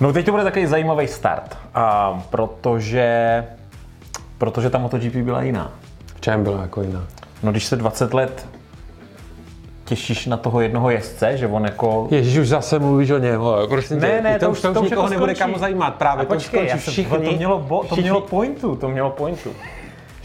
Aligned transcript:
No 0.00 0.12
teď 0.12 0.26
to 0.26 0.30
bude 0.32 0.44
takový 0.44 0.66
zajímavý 0.66 1.06
start, 1.08 1.56
a, 1.74 2.22
protože, 2.30 3.44
protože 4.38 4.70
ta 4.70 4.78
MotoGP 4.78 5.14
byla 5.16 5.42
jiná. 5.42 5.70
V 6.16 6.20
čem 6.20 6.42
byla 6.44 6.62
jako 6.62 6.82
jiná? 6.82 7.04
No 7.42 7.50
když 7.50 7.64
se 7.66 7.76
20 7.76 8.14
let 8.14 8.46
těšíš 9.84 10.26
na 10.26 10.36
toho 10.36 10.60
jednoho 10.60 10.90
jezdce, 10.90 11.36
že 11.36 11.46
on 11.46 11.64
jako... 11.64 12.08
Ježíš, 12.10 12.38
už 12.38 12.48
zase 12.48 12.78
mluvíš 12.78 13.10
o 13.10 13.18
něm. 13.18 13.40
Prostě 13.68 13.94
Ne, 13.94 14.20
ne, 14.22 14.38
to, 14.38 14.44
to 14.46 14.50
už, 14.50 14.58
už- 14.58 14.62
to 14.62 14.68
už 14.70 14.74
to 14.74 14.80
už 14.80 14.90
nikoho 14.90 15.02
jako 15.06 15.10
nebude 15.14 15.34
skončí. 15.34 15.52
kam 15.52 15.60
zajímat. 15.60 15.94
Právě 15.94 16.22
A 16.22 16.28
to 16.28 16.34
už 16.34 16.42
počkej, 16.42 16.58
skončí 16.60 16.70
já 16.76 16.78
se, 16.84 16.90
všichni. 16.90 17.18
to, 17.30 17.32
mělo, 17.36 17.58
bo, 17.58 17.84
to 17.84 17.96
mělo 17.96 18.20
pointu, 18.20 18.76
to 18.76 18.88
mělo 18.88 19.10
pointu. 19.10 19.50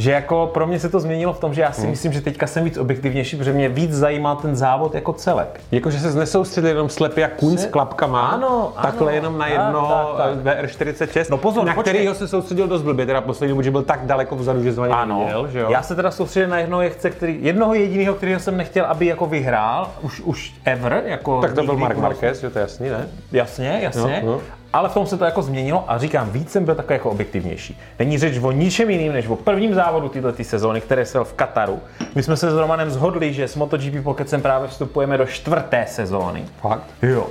Že 0.03 0.11
jako 0.11 0.49
pro 0.53 0.67
mě 0.67 0.79
se 0.79 0.89
to 0.89 0.99
změnilo 0.99 1.33
v 1.33 1.39
tom, 1.39 1.53
že 1.53 1.61
já 1.61 1.71
si 1.71 1.81
Hmm. 1.81 1.89
myslím, 1.89 2.13
že 2.13 2.21
teďka 2.21 2.47
jsem 2.47 2.63
víc 2.63 2.77
objektivnější, 2.77 3.35
protože 3.37 3.53
mě 3.53 3.69
víc 3.69 3.93
zajímá 3.93 4.35
ten 4.35 4.55
závod 4.55 4.95
jako 4.95 5.13
celek. 5.13 5.61
Jako, 5.71 5.91
že 5.91 5.99
se 5.99 6.19
nesoustředil 6.19 6.69
jenom 6.69 6.89
slepě 6.89 7.21
jak 7.21 7.33
kuň 7.35 7.57
s 7.57 7.65
klapkama, 7.65 8.27
Ano, 8.27 8.73
takhle 8.81 9.07
ano. 9.07 9.15
jenom 9.15 9.37
na 9.37 9.47
jedno 9.47 10.13
tak. 10.17 10.35
VR46, 10.57 11.25
No 11.29 11.37
pozor, 11.37 11.65
na 11.65 11.73
počkej. 11.73 11.93
kterýho 11.93 12.13
se 12.15 12.27
soustředil 12.27 12.67
dost 12.67 12.81
blbě, 12.81 13.05
teda 13.05 13.21
poslední 13.21 13.49
dobu, 13.49 13.61
že 13.61 13.71
byl 13.71 13.81
tak 13.83 13.99
daleko 14.05 14.35
vzadu, 14.35 14.63
že 14.63 14.71
zvaně 14.73 14.93
Ano, 14.93 15.19
viděl, 15.25 15.47
že 15.51 15.59
jo? 15.59 15.67
já 15.71 15.81
se 15.83 15.95
teda 15.95 16.11
soustředím 16.11 16.49
na 16.49 16.59
jednoho 16.59 16.81
jezdce, 16.81 17.09
který, 17.09 17.37
jednoho 17.41 17.73
jediného, 17.73 18.15
kterého 18.15 18.39
jsem 18.39 18.57
nechtěl, 18.57 18.85
aby 18.85 19.05
jako 19.05 19.25
vyhrál, 19.25 19.89
už, 20.01 20.21
už 20.21 20.53
ever, 20.65 21.03
jako 21.05 21.41
Tak 21.41 21.53
to 21.53 21.63
byl 21.63 21.77
Mark 21.77 21.95
nás- 21.95 22.01
Marquez, 22.03 22.41
že 22.41 22.49
to 22.49 22.59
je 22.59 22.61
jasný, 22.61 22.89
ne? 22.89 23.07
Jasně, 23.31 23.79
jasně. 23.83 24.21
No, 24.25 24.31
no. 24.31 24.41
Ale 24.73 24.89
v 24.89 24.93
tom 24.93 25.07
se 25.07 25.17
to 25.17 25.25
jako 25.25 25.41
změnilo 25.41 25.83
a 25.87 25.97
říkám, 25.97 26.29
víc 26.29 26.51
jsem 26.51 26.65
byl 26.65 26.75
takový 26.75 26.93
jako 26.93 27.09
objektivnější. 27.09 27.79
Není 27.99 28.17
řeč 28.17 28.37
o 28.41 28.51
ničem 28.51 28.89
jiným, 28.89 29.13
než 29.13 29.27
o 29.27 29.35
prvním 29.35 29.73
závodu 29.73 30.09
této 30.09 30.43
sezóny, 30.43 30.81
které 30.81 31.05
se 31.05 31.19
v 31.23 31.33
Kataru. 31.33 31.79
My 32.15 32.23
jsme 32.23 32.37
se 32.37 32.51
s 32.51 32.55
Romanem 32.55 32.89
zhodli, 32.91 33.33
že 33.33 33.47
s 33.47 33.55
MotoGP 33.55 34.03
Pokecem 34.03 34.41
právě 34.41 34.67
vstupujeme 34.67 35.17
do 35.17 35.25
čtvrté 35.25 35.85
sezóny. 35.89 36.45
Fakt? 36.61 36.83
Jo. 37.01 37.27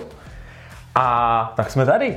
A 0.94 1.52
tak 1.56 1.70
jsme 1.70 1.86
tady. 1.86 2.16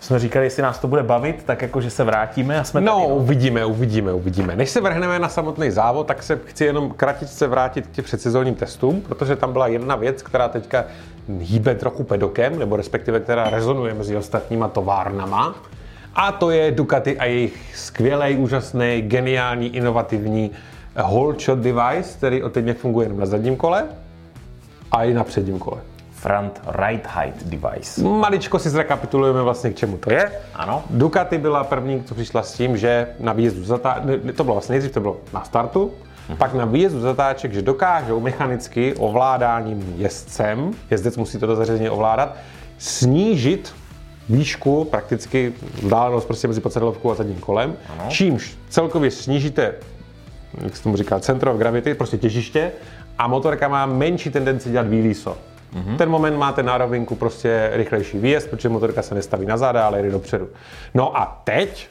Jsme 0.00 0.18
říkali, 0.18 0.46
jestli 0.46 0.62
nás 0.62 0.78
to 0.78 0.88
bude 0.88 1.02
bavit, 1.02 1.42
tak 1.44 1.62
jako, 1.62 1.80
že 1.80 1.90
se 1.90 2.04
vrátíme 2.04 2.60
a 2.60 2.64
jsme 2.64 2.80
No, 2.80 3.00
tady. 3.00 3.12
uvidíme, 3.12 3.64
uvidíme, 3.64 4.12
uvidíme. 4.12 4.56
Než 4.56 4.70
se 4.70 4.80
vrhneme 4.80 5.18
na 5.18 5.28
samotný 5.28 5.70
závod, 5.70 6.06
tak 6.06 6.22
se 6.22 6.40
chci 6.46 6.64
jenom 6.64 6.90
kratičce 6.90 7.46
vrátit 7.46 7.86
k 7.86 7.90
těm 7.90 8.04
předsezónním 8.04 8.54
testům, 8.54 9.00
protože 9.00 9.36
tam 9.36 9.52
byla 9.52 9.66
jedna 9.66 9.96
věc, 9.96 10.22
která 10.22 10.48
teďka 10.48 10.84
hýbe 11.38 11.74
trochu 11.74 12.04
pedokem, 12.04 12.58
nebo 12.58 12.76
respektive 12.76 13.20
která 13.20 13.50
rezonuje 13.50 13.94
mezi 13.94 14.16
ostatníma 14.16 14.68
továrnama. 14.68 15.54
A 16.14 16.32
to 16.32 16.50
je 16.50 16.70
Ducati 16.70 17.18
a 17.18 17.24
jejich 17.24 17.76
skvělý, 17.76 18.36
úžasný, 18.36 19.02
geniální, 19.02 19.76
inovativní 19.76 20.50
whole 21.02 21.34
shot 21.40 21.58
device, 21.58 22.18
který 22.18 22.42
od 22.42 22.52
teď 22.52 22.78
funguje 22.78 23.04
jenom 23.04 23.20
na 23.20 23.26
zadním 23.26 23.56
kole 23.56 23.84
a 24.90 25.04
i 25.04 25.14
na 25.14 25.24
předním 25.24 25.58
kole. 25.58 25.80
Front 26.12 26.60
right 26.68 27.06
height 27.06 27.46
device. 27.46 28.02
Maličko 28.02 28.58
si 28.58 28.70
zrekapitulujeme 28.70 29.42
vlastně, 29.42 29.70
k 29.70 29.76
čemu 29.76 29.96
to 29.96 30.12
je. 30.12 30.32
Ano. 30.54 30.84
Ducati 30.90 31.38
byla 31.38 31.64
první, 31.64 32.02
co 32.02 32.14
přišla 32.14 32.42
s 32.42 32.52
tím, 32.52 32.76
že 32.76 33.06
na 33.20 33.32
výjezdu 33.32 33.64
zatá... 33.64 34.00
ne, 34.04 34.32
to 34.32 34.44
bylo 34.44 34.54
vlastně 34.54 34.72
nejdřív 34.72 34.92
to 34.92 35.00
bylo 35.00 35.16
na 35.32 35.44
startu, 35.44 35.92
pak 36.38 36.54
na 36.54 36.64
výjezdu 36.64 37.00
zatáček, 37.00 37.52
že 37.52 37.62
dokážou 37.62 38.20
mechanicky 38.20 38.94
ovládáním 38.94 39.94
jezdcem, 39.96 40.70
jezdec 40.90 41.16
musí 41.16 41.38
toto 41.38 41.56
zařízení 41.56 41.90
ovládat, 41.90 42.36
snížit 42.78 43.74
výšku, 44.28 44.84
prakticky 44.84 45.52
vzdálenost 45.82 46.24
prostě 46.24 46.48
mezi 46.48 46.60
podsedlovkou 46.60 47.10
a 47.10 47.14
zadním 47.14 47.38
kolem, 47.38 47.76
ano. 47.88 48.04
čímž 48.10 48.56
celkově 48.68 49.10
snížíte, 49.10 49.74
jak 50.64 50.76
se 50.76 50.82
tomu 50.82 50.96
říká, 50.96 51.20
center 51.20 51.48
of 51.48 51.56
gravity, 51.56 51.94
prostě 51.94 52.18
těžiště 52.18 52.72
a 53.18 53.26
motorka 53.26 53.68
má 53.68 53.86
menší 53.86 54.30
tendenci 54.30 54.70
dělat 54.70 54.86
výlíso. 54.86 55.36
Mm-hmm. 55.74 55.96
Ten 55.96 56.08
moment 56.08 56.36
máte 56.36 56.62
na 56.62 56.78
rovinku 56.78 57.14
prostě 57.14 57.70
rychlejší 57.72 58.18
výjezd, 58.18 58.50
protože 58.50 58.68
motorka 58.68 59.02
se 59.02 59.14
nestaví 59.14 59.46
na 59.46 59.56
záda, 59.56 59.86
ale 59.86 60.02
jde 60.02 60.10
dopředu. 60.10 60.48
No 60.94 61.18
a 61.18 61.40
teď 61.44 61.88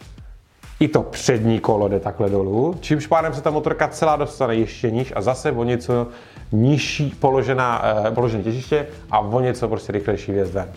i 0.79 0.87
to 0.87 1.01
přední 1.03 1.59
kolo 1.59 1.87
jde 1.87 1.99
takhle 1.99 2.29
dolů, 2.29 2.77
čímž 2.81 3.07
pádem 3.07 3.33
se 3.33 3.41
ta 3.41 3.51
motorka 3.51 3.87
celá 3.87 4.15
dostane 4.15 4.55
ještě 4.55 4.91
níž 4.91 5.13
a 5.15 5.21
zase 5.21 5.51
o 5.51 5.63
něco 5.63 6.07
nižší 6.51 7.15
položená, 7.19 7.83
eh, 8.07 8.11
položené 8.11 8.43
těžiště 8.43 8.87
a 9.11 9.19
o 9.19 9.39
něco 9.39 9.67
prostě 9.67 9.91
rychlejší 9.91 10.31
výjezd 10.31 10.53
ven. 10.53 10.67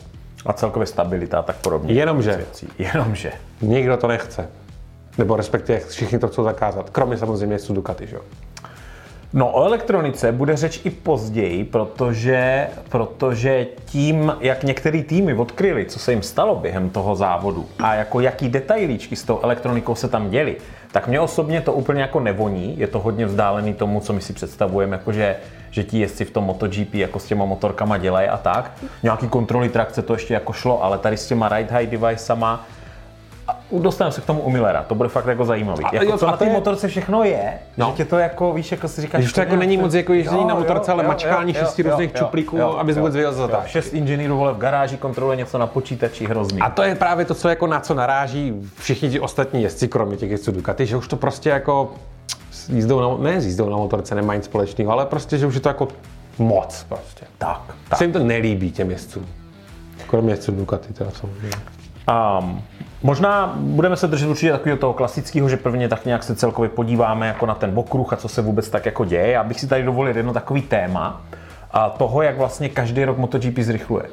A 0.47 0.53
celkově 0.53 0.87
stabilita 0.87 1.39
a 1.39 1.43
tak 1.43 1.57
podobně. 1.57 1.95
Jenomže 1.95 2.37
Věcí. 2.37 2.69
Jenomže. 2.79 3.33
nikdo 3.63 3.97
to 3.97 4.07
nechce. 4.07 4.49
Nebo 5.19 5.37
respektive 5.37 5.79
všichni 5.81 6.19
to 6.19 6.29
chcou 6.29 6.45
zakázat. 6.45 6.91
Kromě 6.91 7.17
samozřejmě 7.17 7.59
Ducati, 7.69 8.07
že 8.07 8.17
jo? 8.17 8.23
No 9.35 9.51
o 9.53 9.65
elektronice 9.65 10.33
bude 10.33 10.57
řeč 10.57 10.81
i 10.85 10.91
později, 10.91 11.65
protože, 11.65 12.69
protože 12.89 13.67
tím, 13.85 14.33
jak 14.41 14.65
některé 14.65 15.03
týmy 15.03 15.35
odkryly, 15.35 15.85
co 15.85 15.99
se 15.99 16.13
jim 16.13 16.23
stalo 16.23 16.55
během 16.55 16.91
toho 16.91 17.17
závodu 17.17 17.67
a 17.79 17.95
jako 17.95 18.21
jaký 18.21 18.49
detailíčky 18.49 19.17
s 19.17 19.25
tou 19.25 19.41
elektronikou 19.43 19.95
se 19.95 20.09
tam 20.09 20.31
děly, 20.31 20.57
tak 20.93 21.09
mě 21.09 21.21
osobně 21.21 21.61
to 21.61 21.73
úplně 21.73 22.03
jako 22.03 22.21
nevoní, 22.21 22.79
je 22.79 22.87
to 22.87 22.99
hodně 22.99 23.27
vzdálený 23.27 23.75
tomu, 23.75 24.01
co 24.01 24.13
my 24.13 24.21
si 24.21 24.33
představujeme, 24.33 24.97
jakože 24.97 25.37
že 25.71 25.85
ti 25.85 25.99
jezdci 25.99 26.25
v 26.25 26.31
tom 26.31 26.45
MotoGP 26.45 26.95
jako 26.95 27.19
s 27.19 27.25
těma 27.25 27.45
motorkama 27.45 27.99
dělají 27.99 28.29
a 28.29 28.37
tak. 28.37 28.73
Nějaký 29.03 29.29
kontroly 29.29 29.69
trakce 29.69 30.03
to 30.03 30.13
ještě 30.13 30.35
jako 30.35 30.53
šlo, 30.53 30.85
ale 30.85 30.99
tady 30.99 31.17
s 31.17 31.27
těma 31.27 31.49
ride 31.49 31.73
high 31.73 31.87
devicema 31.87 32.67
dostaneme 33.79 34.13
se 34.13 34.21
k 34.21 34.25
tomu 34.25 34.41
u 34.41 34.51
Millera, 34.51 34.83
to 34.83 34.95
bude 34.95 35.09
fakt 35.09 35.27
jako 35.27 35.45
zajímavý. 35.45 35.85
A 35.85 35.95
jako, 35.95 36.07
jo, 36.07 36.19
co 36.19 36.29
a 36.29 36.31
na 36.31 36.37
té 36.37 36.45
je- 36.45 36.53
motorce 36.53 36.89
všechno 36.89 37.25
je, 37.25 37.53
No. 37.77 37.87
že 37.87 37.93
tě 37.97 38.05
to 38.05 38.19
jako, 38.19 38.53
víš, 38.53 38.73
jako 38.73 38.89
si 38.89 39.01
říkáš... 39.01 39.21
Když 39.23 39.33
to 39.33 39.41
jako 39.41 39.57
není 39.57 39.77
moc 39.77 39.95
jako 39.95 40.13
ježdění 40.13 40.45
na 40.45 40.55
motorce, 40.55 40.93
ale 40.93 41.03
mačkání 41.03 41.55
šesti 41.55 41.83
různých 41.83 42.13
čuplíků, 42.13 42.63
abys 42.63 42.97
vůbec 42.97 43.15
vyjel 43.15 43.33
za. 43.33 43.63
Šest 43.67 43.93
inženýrů 43.95 44.37
vole 44.37 44.53
v 44.53 44.59
garáži 44.59 44.97
kontroluje 44.97 45.37
něco 45.37 45.59
na 45.59 45.67
počítači 45.67 46.27
hrozný. 46.27 46.61
A 46.61 46.71
to 46.71 46.83
je 46.83 46.95
právě 46.95 47.25
to, 47.25 47.35
co 47.35 47.49
jako 47.49 47.67
na 47.67 47.81
co 47.81 47.95
naráží 47.95 48.53
všichni 48.79 49.11
ti 49.11 49.21
ostatní 49.21 49.63
jezdci, 49.63 49.89
kromě 49.89 50.17
těch 50.17 50.31
jezdců 50.31 50.53
Ducati, 50.53 50.87
že 50.87 50.97
už 50.97 51.09
to 51.09 51.17
prostě 51.17 51.51
jako 51.51 51.93
s 52.51 52.69
jízdou 52.69 53.01
na, 53.01 53.31
ne 53.31 53.41
s 53.41 53.47
jízdou 53.47 53.71
na 53.71 53.77
motorce 53.77 54.15
nemá 54.15 54.35
nic 54.35 54.45
společného, 54.45 54.93
ale 54.93 55.07
prostě, 55.07 55.39
že 55.39 55.47
už 55.47 55.55
je 55.55 55.61
to 55.61 55.69
jako 55.69 55.89
moc 56.39 56.85
prostě. 56.89 57.27
tak, 57.39 57.49
Tak. 57.67 57.77
tak. 57.89 57.99
Se 57.99 58.05
jim 58.05 58.13
to 58.13 58.19
nelíbí 58.19 58.71
těm 58.73 58.91
jezdcům. 58.91 59.27
Kromě 60.07 60.33
jezdců 60.33 60.53
Ducati 60.53 60.93
teda 60.93 61.11
samozřejmě. 61.11 61.51
Um, 62.09 62.63
možná 63.03 63.53
budeme 63.57 63.97
se 63.97 64.07
držet 64.09 64.27
určitě 64.27 64.53
takového 64.53 64.79
toho 64.79 64.93
klasického, 64.93 65.49
že 65.49 65.57
prvně 65.57 65.89
tak 65.89 66.05
nějak 66.07 66.23
se 66.23 66.35
celkově 66.35 66.71
podíváme 66.71 67.27
jako 67.27 67.47
na 67.47 67.55
ten 67.55 67.73
okruh 67.75 68.13
a 68.13 68.17
co 68.17 68.29
se 68.29 68.43
vůbec 68.43 68.71
tak 68.71 68.87
jako 68.87 69.05
děje. 69.05 69.29
Já 69.29 69.45
bych 69.45 69.61
si 69.61 69.67
tady 69.67 69.83
dovolil 69.83 70.17
jedno 70.17 70.33
takový 70.33 70.63
téma 70.63 71.21
a 71.71 71.91
toho, 71.91 72.23
jak 72.23 72.39
vlastně 72.39 72.69
každý 72.69 73.05
rok 73.05 73.19
MotoGP 73.19 73.59
zrychluje. 73.59 74.05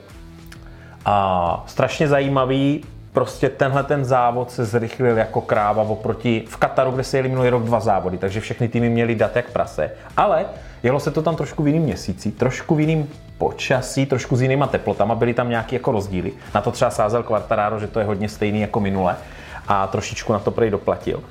A 1.05 1.63
strašně 1.67 2.07
zajímavý, 2.07 2.83
prostě 3.13 3.49
tenhle 3.49 3.83
ten 3.83 4.05
závod 4.05 4.51
se 4.51 4.65
zrychlil 4.65 5.17
jako 5.17 5.41
kráva 5.41 5.83
oproti 5.83 6.43
v 6.47 6.57
Kataru, 6.57 6.91
kde 6.91 7.03
se 7.03 7.17
jeli 7.17 7.29
minulý 7.29 7.49
rok 7.49 7.63
dva 7.63 7.79
závody, 7.79 8.17
takže 8.17 8.39
všechny 8.41 8.67
týmy 8.67 8.89
měly 8.89 9.15
dat 9.15 9.35
jak 9.35 9.51
prase. 9.51 9.91
Ale 10.17 10.45
jelo 10.83 10.99
se 10.99 11.11
to 11.11 11.21
tam 11.21 11.35
trošku 11.35 11.63
v 11.63 11.67
jiným 11.67 11.83
měsíci, 11.83 12.31
trošku 12.31 12.75
v 12.75 12.79
jiným 12.79 13.09
počasí, 13.39 14.05
trošku 14.05 14.35
s 14.35 14.41
jinýma 14.41 14.67
teplotama, 14.67 15.15
byly 15.15 15.33
tam 15.33 15.49
nějaké 15.49 15.75
jako 15.75 15.91
rozdíly. 15.91 16.31
Na 16.55 16.61
to 16.61 16.71
třeba 16.71 16.91
sázel 16.91 17.23
Quartararo, 17.23 17.79
že 17.79 17.87
to 17.87 17.99
je 17.99 18.05
hodně 18.05 18.29
stejný 18.29 18.61
jako 18.61 18.79
minule 18.79 19.15
a 19.67 19.87
trošičku 19.87 20.33
na 20.33 20.39
to 20.39 20.51
prej 20.51 20.69
doplatil. 20.69 21.23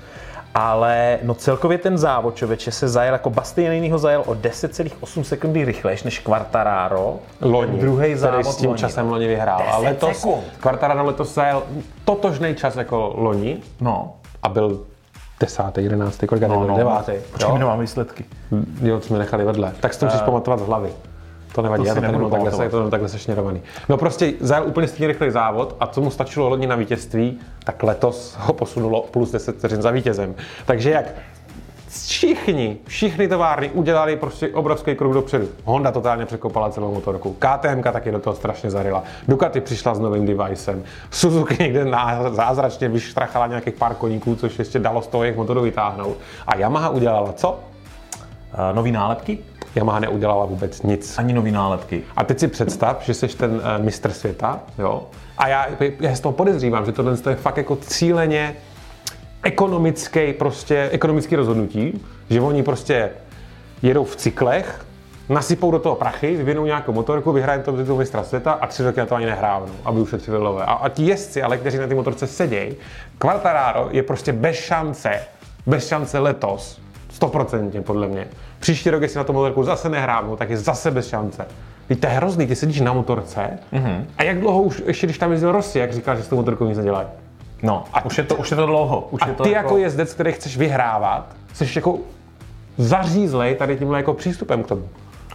Ale 0.54 1.18
no 1.22 1.34
celkově 1.34 1.78
ten 1.78 1.98
závod, 1.98 2.36
člověče, 2.36 2.72
se 2.72 2.88
zajel 2.88 3.12
jako 3.14 3.30
Bastianini 3.30 3.90
ho 3.90 3.98
zajel 3.98 4.22
o 4.26 4.34
10,8 4.34 5.22
sekundy 5.22 5.64
rychlejš 5.64 6.02
než 6.02 6.18
Quartararo. 6.18 7.16
Loni, 7.40 7.78
Druhý 7.78 8.16
závod 8.16 8.46
s 8.46 8.56
tím 8.56 8.68
loni. 8.68 8.78
časem 8.80 9.10
loni 9.10 9.26
vyhrál. 9.26 9.58
10 9.58 9.70
A 9.72 9.78
letos, 9.78 10.16
sekund. 10.16 10.44
Quartararo 10.60 11.04
letos 11.04 11.34
zajel 11.34 11.62
totožný 12.04 12.54
čas 12.54 12.76
jako 12.76 13.12
loni 13.16 13.58
No, 13.80 14.14
a 14.42 14.48
byl 14.48 14.80
desátý, 15.40 15.82
jedenáctý, 15.82 16.26
kolik 16.26 16.42
no, 16.44 16.66
no, 16.66 16.76
devátý. 16.76 17.12
Počkej, 17.32 17.52
my 17.52 17.58
nemáme 17.58 17.80
výsledky. 17.82 18.24
Jo, 18.82 19.00
jsme 19.00 19.18
nechali 19.18 19.44
vedle. 19.44 19.72
Tak 19.80 19.94
si 19.94 20.00
to 20.00 20.06
musíš 20.06 20.20
pamatovat 20.20 20.60
z 20.60 20.66
hlavy. 20.66 20.90
To 21.52 21.62
nevadí, 21.62 21.82
to 21.82 21.88
já 21.88 21.94
to 21.94 22.00
tady 22.00 22.12
mám 22.12 22.30
takhle, 22.30 22.50
pamatovat. 22.50 22.70
to 22.70 22.90
takhle 22.90 23.08
sešněrovaný. 23.08 23.62
No 23.88 23.96
prostě 23.96 24.32
zajel 24.40 24.66
úplně 24.66 24.88
stejně 24.88 25.08
rychlý 25.08 25.30
závod 25.30 25.76
a 25.80 25.86
co 25.86 26.00
mu 26.00 26.10
stačilo 26.10 26.48
loni 26.48 26.66
na 26.66 26.76
vítězství, 26.76 27.38
tak 27.64 27.82
letos 27.82 28.36
ho 28.38 28.52
posunulo 28.52 29.02
plus 29.10 29.30
10 29.30 29.58
vteřin 29.58 29.82
za 29.82 29.90
vítězem. 29.90 30.34
Takže 30.66 30.90
jak 30.90 31.14
všichni, 31.88 32.76
všichni 32.86 33.28
továrny 33.28 33.70
udělali 33.70 34.16
prostě 34.16 34.48
obrovský 34.48 34.94
krok 34.94 35.12
dopředu. 35.12 35.48
Honda 35.64 35.92
totálně 35.92 36.26
překopala 36.26 36.70
celou 36.70 36.94
motorku. 36.94 37.36
KTM 37.38 37.82
taky 37.82 38.12
do 38.12 38.18
toho 38.18 38.36
strašně 38.36 38.70
zarila. 38.70 39.02
Ducati 39.28 39.60
přišla 39.60 39.94
s 39.94 39.98
novým 39.98 40.26
devicem. 40.26 40.82
Suzuki 41.10 41.56
někde 41.62 41.86
zázračně 42.30 42.88
vyštrachala 42.88 43.46
nějakých 43.46 43.74
pár 43.74 43.94
koníků, 43.94 44.36
což 44.36 44.58
ještě 44.58 44.78
dalo 44.78 45.02
z 45.02 45.06
toho 45.06 45.24
jejich 45.24 45.36
motoru 45.36 45.62
vytáhnout. 45.62 46.16
A 46.46 46.56
Yamaha 46.56 46.88
udělala 46.88 47.32
co? 47.32 47.50
Uh, 47.50 48.76
nový 48.76 48.92
nálepky? 48.92 49.38
Yamaha 49.74 49.98
neudělala 49.98 50.44
vůbec 50.44 50.82
nic. 50.82 51.18
Ani 51.18 51.32
nový 51.32 51.50
nálepky. 51.50 52.02
A 52.16 52.24
teď 52.24 52.38
si 52.38 52.48
představ, 52.48 53.02
že 53.02 53.14
jsi 53.14 53.28
ten 53.28 53.50
uh, 53.50 53.84
mistr 53.84 54.10
světa, 54.10 54.60
jo? 54.78 55.06
A 55.38 55.48
já, 55.48 55.66
já 56.00 56.14
z 56.14 56.20
toho 56.20 56.32
podezřívám, 56.32 56.86
že 56.86 56.92
tohle 56.92 57.16
je 57.30 57.36
fakt 57.36 57.56
jako 57.56 57.76
cíleně 57.76 58.56
ekonomický, 59.42 60.32
prostě 60.32 60.88
ekonomický 60.92 61.36
rozhodnutí, 61.36 62.04
že 62.30 62.40
oni 62.40 62.62
prostě 62.62 63.10
jedou 63.82 64.04
v 64.04 64.16
cyklech 64.16 64.84
nasypou 65.28 65.70
do 65.70 65.78
toho 65.78 65.94
prachy, 65.94 66.36
vyvinou 66.36 66.64
nějakou 66.64 66.92
motorku, 66.92 67.32
vyhrají 67.32 67.62
to 67.62 67.76
titul 67.76 67.96
mistra 67.96 68.22
světa 68.22 68.52
a 68.52 68.66
tři 68.66 68.82
roky 68.82 69.00
na 69.00 69.06
to 69.06 69.14
ani 69.14 69.26
nehrávnou, 69.26 69.74
aby 69.84 70.00
ušetřili 70.00 70.38
lové. 70.38 70.64
A, 70.64 70.72
a 70.72 70.88
ti 70.88 71.02
jezdci, 71.02 71.42
ale 71.42 71.58
kteří 71.58 71.78
na 71.78 71.86
té 71.86 71.94
motorce 71.94 72.26
sedějí, 72.26 72.76
Quartararo 73.18 73.88
je 73.90 74.02
prostě 74.02 74.32
bez 74.32 74.56
šance, 74.56 75.20
bez 75.66 75.88
šance 75.88 76.18
letos, 76.18 76.80
stoprocentně 77.10 77.82
podle 77.82 78.08
mě. 78.08 78.28
Příští 78.58 78.90
rok, 78.90 79.02
jestli 79.02 79.18
na 79.18 79.24
tu 79.24 79.32
motorku 79.32 79.62
zase 79.62 79.88
nehrávnou, 79.88 80.36
tak 80.36 80.50
je 80.50 80.56
zase 80.56 80.90
bez 80.90 81.08
šance. 81.08 81.46
Víte, 81.90 82.00
to 82.00 82.06
je 82.06 82.16
hrozný, 82.16 82.46
ty 82.46 82.56
sedíš 82.56 82.80
na 82.80 82.92
motorce 82.92 83.58
mm-hmm. 83.72 84.04
a 84.18 84.22
jak 84.22 84.40
dlouho 84.40 84.62
už, 84.62 84.82
ještě 84.86 85.06
když 85.06 85.18
tam 85.18 85.32
jezdil 85.32 85.52
Rossi, 85.52 85.78
jak 85.78 85.92
říkal, 85.92 86.16
že 86.16 86.22
s 86.22 86.28
tou 86.28 86.36
motorkou 86.36 86.66
nic 86.66 86.78
nedělají. 86.78 87.08
No, 87.62 87.84
a 87.92 88.04
už 88.04 88.18
je 88.18 88.24
to, 88.24 88.34
už 88.34 88.50
je 88.50 88.56
to 88.56 88.66
dlouho. 88.66 89.08
Už 89.10 89.22
A 89.22 89.28
je 89.28 89.34
to 89.34 89.42
ty 89.42 89.50
jako 89.50 89.76
jezdec, 89.76 90.14
který 90.14 90.32
chceš 90.32 90.56
vyhrávat, 90.56 91.36
jsi 91.54 91.66
jako 91.76 91.98
zařízlej 92.78 93.54
tady 93.54 93.76
tímhle 93.76 93.98
jako 93.98 94.14
přístupem 94.14 94.62
k 94.62 94.66
tomu. 94.66 94.82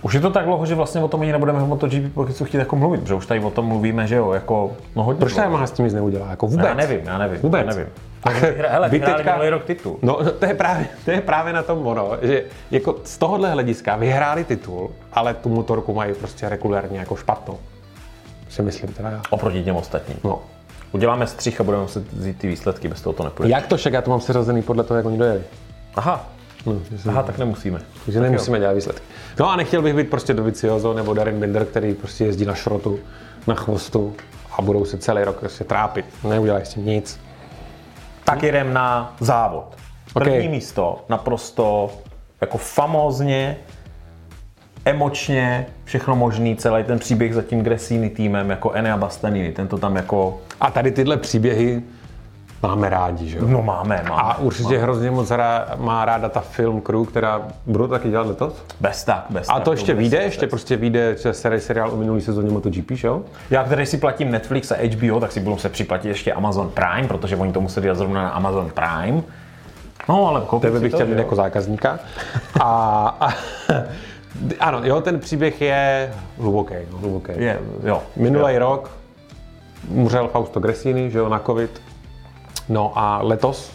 Už 0.01 0.13
je 0.13 0.19
to 0.19 0.29
tak 0.29 0.45
dlouho, 0.45 0.65
že 0.65 0.75
vlastně 0.75 1.03
o 1.03 1.07
tom 1.07 1.21
ani 1.21 1.31
nebudeme 1.31 1.59
v 1.59 1.67
MotoGP 1.67 2.13
pokud 2.13 2.41
chtít 2.43 2.57
jako 2.57 2.75
mluvit, 2.75 3.01
protože 3.01 3.13
už 3.13 3.25
tady 3.25 3.39
o 3.39 3.49
tom 3.49 3.65
mluvíme, 3.65 4.07
že 4.07 4.15
jo, 4.15 4.31
jako 4.31 4.71
no 4.95 5.03
hodně. 5.03 5.19
Proč 5.19 5.33
ta. 5.33 5.43
Yamaha 5.43 5.67
s 5.67 5.71
tím 5.71 5.85
nic 5.85 5.93
neudělá? 5.93 6.29
Jako 6.29 6.47
vůbec? 6.47 6.65
Já 6.65 6.73
nevím, 6.73 6.99
já 7.03 7.17
nevím. 7.17 7.39
Vůbec. 7.41 7.65
Já 7.65 7.73
nevím. 7.73 7.87
Hele, 8.67 8.89
vyhráli 8.89 8.89
teďka- 8.89 9.31
minulý 9.31 9.49
rok 9.49 9.63
titul. 9.65 9.99
No, 10.01 10.31
to 10.39 10.45
je 10.45 10.53
právě, 10.53 10.87
to 11.05 11.11
je 11.11 11.21
právě 11.21 11.53
na 11.53 11.63
tom 11.63 11.87
ono, 11.87 12.11
že 12.21 12.43
jako 12.71 12.95
z 13.03 13.17
tohohle 13.17 13.51
hlediska 13.51 13.95
vyhráli 13.95 14.43
titul, 14.43 14.91
ale 15.13 15.33
tu 15.33 15.49
motorku 15.49 15.93
mají 15.93 16.13
prostě 16.13 16.49
regulérně 16.49 16.99
jako 16.99 17.15
špatnou. 17.15 17.57
Si 18.49 18.61
myslím 18.61 18.93
teda 18.93 19.09
já. 19.09 19.21
Oproti 19.29 19.63
těm 19.63 19.75
ostatním. 19.75 20.17
No. 20.23 20.39
Uděláme 20.91 21.27
střih 21.27 21.61
a 21.61 21.63
budeme 21.63 21.83
muset 21.83 22.13
vzít 22.13 22.37
ty 22.37 22.47
výsledky, 22.47 22.87
bez 22.87 23.01
toho 23.01 23.13
to 23.13 23.23
nepůjde. 23.23 23.49
Jak 23.51 23.67
to 23.67 23.77
však, 23.77 23.93
já 23.93 24.01
to 24.01 24.09
mám 24.11 24.21
seřazený 24.21 24.61
podle 24.61 24.83
toho, 24.83 24.97
jak 24.97 25.05
oni 25.05 25.17
dojeli. 25.17 25.41
Aha, 25.95 26.29
No, 26.65 26.73
aha, 27.09 27.23
tak 27.23 27.37
nemusíme. 27.37 27.79
takže 28.05 28.19
nemusíme 28.19 28.59
dělat 28.59 28.73
výsledky. 28.73 29.01
No 29.39 29.49
a 29.51 29.55
nechtěl 29.55 29.81
bych 29.81 29.93
být 29.93 30.09
prostě 30.09 30.33
Dovizioso 30.33 30.93
nebo 30.93 31.13
Darren 31.13 31.39
Binder, 31.39 31.65
který 31.65 31.93
prostě 31.93 32.25
jezdí 32.25 32.45
na 32.45 32.55
šrotu, 32.55 32.99
na 33.47 33.55
chvostu 33.55 34.15
a 34.57 34.61
budou 34.61 34.85
se 34.85 34.97
celý 34.97 35.23
rok 35.23 35.35
prostě 35.39 35.63
trápit. 35.63 36.05
Neudělají 36.29 36.65
s 36.65 36.69
tím 36.69 36.85
nic. 36.85 37.19
Tak 38.25 38.43
jedem 38.43 38.73
na 38.73 39.15
závod. 39.19 39.75
První 40.13 40.39
Ok. 40.39 40.51
místo, 40.51 41.05
naprosto 41.09 41.91
jako 42.41 42.57
famózně, 42.57 43.57
emočně, 44.85 45.65
všechno 45.83 46.15
možný, 46.15 46.55
celý 46.55 46.83
ten 46.83 46.99
příběh 46.99 47.33
za 47.33 47.41
tím 47.41 47.61
Gresini 47.61 48.09
týmem, 48.09 48.49
jako 48.49 48.71
Enea 48.71 48.97
Bastanini, 48.97 49.51
ten 49.51 49.67
to 49.67 49.77
tam 49.77 49.95
jako, 49.95 50.41
A 50.61 50.71
tady 50.71 50.91
tyhle 50.91 51.17
příběhy 51.17 51.81
máme 52.63 52.89
rádi, 52.89 53.29
že 53.29 53.37
jo? 53.37 53.43
no 53.47 53.61
máme, 53.61 54.03
máme. 54.09 54.21
A 54.23 54.37
určitě 54.37 54.77
hrozně 54.77 55.11
moc 55.11 55.31
rá, 55.31 55.67
má 55.77 56.05
ráda 56.05 56.29
ta 56.29 56.39
film 56.39 56.81
crew, 56.81 57.05
která 57.05 57.41
budou 57.65 57.87
taky 57.87 58.09
dělat 58.09 58.27
letos. 58.27 58.53
Bez 58.79 59.03
tak, 59.03 59.25
bez 59.29 59.49
A 59.49 59.53
tak, 59.53 59.63
to 59.63 59.71
ještě 59.71 59.93
vůbec 59.93 60.03
vyjde, 60.03 60.17
bez 60.17 60.25
ještě 60.25 60.41
tak. 60.41 60.49
prostě 60.49 60.77
vyjde 60.77 61.13
seri- 61.13 61.57
seriál 61.57 61.91
o 61.93 61.95
minulý 61.95 62.21
sezóně 62.21 62.51
MotoGP, 62.51 62.91
že 62.91 63.07
jo? 63.07 63.21
Já, 63.49 63.63
který 63.63 63.85
si 63.85 63.97
platím 63.97 64.31
Netflix 64.31 64.71
a 64.71 64.75
HBO, 64.75 65.19
tak 65.19 65.31
si 65.31 65.39
budu 65.39 65.57
se 65.57 65.69
připlatit 65.69 66.09
ještě 66.09 66.33
Amazon 66.33 66.69
Prime, 66.69 67.07
protože 67.07 67.35
oni 67.35 67.53
to 67.53 67.61
musí 67.61 67.81
dělat 67.81 67.97
zrovna 67.97 68.23
na 68.23 68.29
Amazon 68.29 68.71
Prime. 68.73 69.21
No, 70.09 70.27
ale 70.27 70.41
koupit 70.41 70.67
Tebe 70.67 70.79
bych 70.79 70.91
to, 70.91 70.97
chtěl 70.97 71.07
mít 71.07 71.17
jako 71.17 71.35
zákazníka. 71.35 71.99
A, 72.59 73.17
a 73.19 73.29
ano, 74.59 74.79
jo, 74.83 75.01
ten 75.01 75.19
příběh 75.19 75.61
je 75.61 76.13
hluboký, 76.39 76.73
no, 76.91 76.97
hluboký. 76.97 77.31
Je, 77.35 77.59
jo. 77.83 78.03
Minulý 78.15 78.53
jo. 78.53 78.59
rok 78.59 78.91
umřel 79.89 80.27
Fausto 80.27 80.59
Gresini, 80.59 81.11
že 81.11 81.17
jo, 81.17 81.29
na 81.29 81.39
covid. 81.39 81.81
No 82.69 82.91
a 82.95 83.19
letos, 83.21 83.71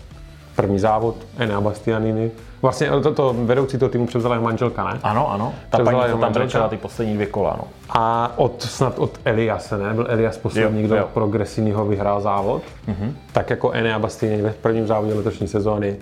první 0.56 0.78
závod, 0.78 1.16
Enea 1.38 1.60
Bastianini. 1.60 2.30
Vlastně 2.62 2.90
to, 2.90 3.14
to 3.14 3.34
vedoucí 3.38 3.78
toho 3.78 3.88
týmu 3.88 4.06
převzala 4.06 4.34
jeho 4.34 4.44
manželka, 4.44 4.84
ne? 4.84 4.98
Ano, 5.02 5.32
ano. 5.32 5.54
Ta 5.70 5.76
Převzala 5.76 6.00
paní 6.02 6.12
to 6.12 6.18
tam 6.18 6.32
brečela 6.32 6.68
ty 6.68 6.76
poslední 6.76 7.14
dvě 7.14 7.26
kola, 7.26 7.56
no. 7.58 7.64
A 7.88 8.32
od, 8.36 8.62
snad 8.62 8.98
od 8.98 9.20
Eliase, 9.24 9.78
ne? 9.78 9.94
Byl 9.94 10.06
Elias 10.08 10.38
poslední, 10.38 10.80
Jo, 10.80 10.86
kdo 10.86 10.96
jo. 10.96 11.08
pro 11.14 11.26
Gresiniho 11.26 11.86
vyhrál 11.86 12.20
závod. 12.20 12.62
Mm-hmm. 12.88 13.12
Tak 13.32 13.50
jako 13.50 13.70
Enea 13.72 13.98
Bastianini 13.98 14.42
ve 14.42 14.50
prvním 14.50 14.86
závodě 14.86 15.14
letošní 15.14 15.48
sezóny 15.48 15.96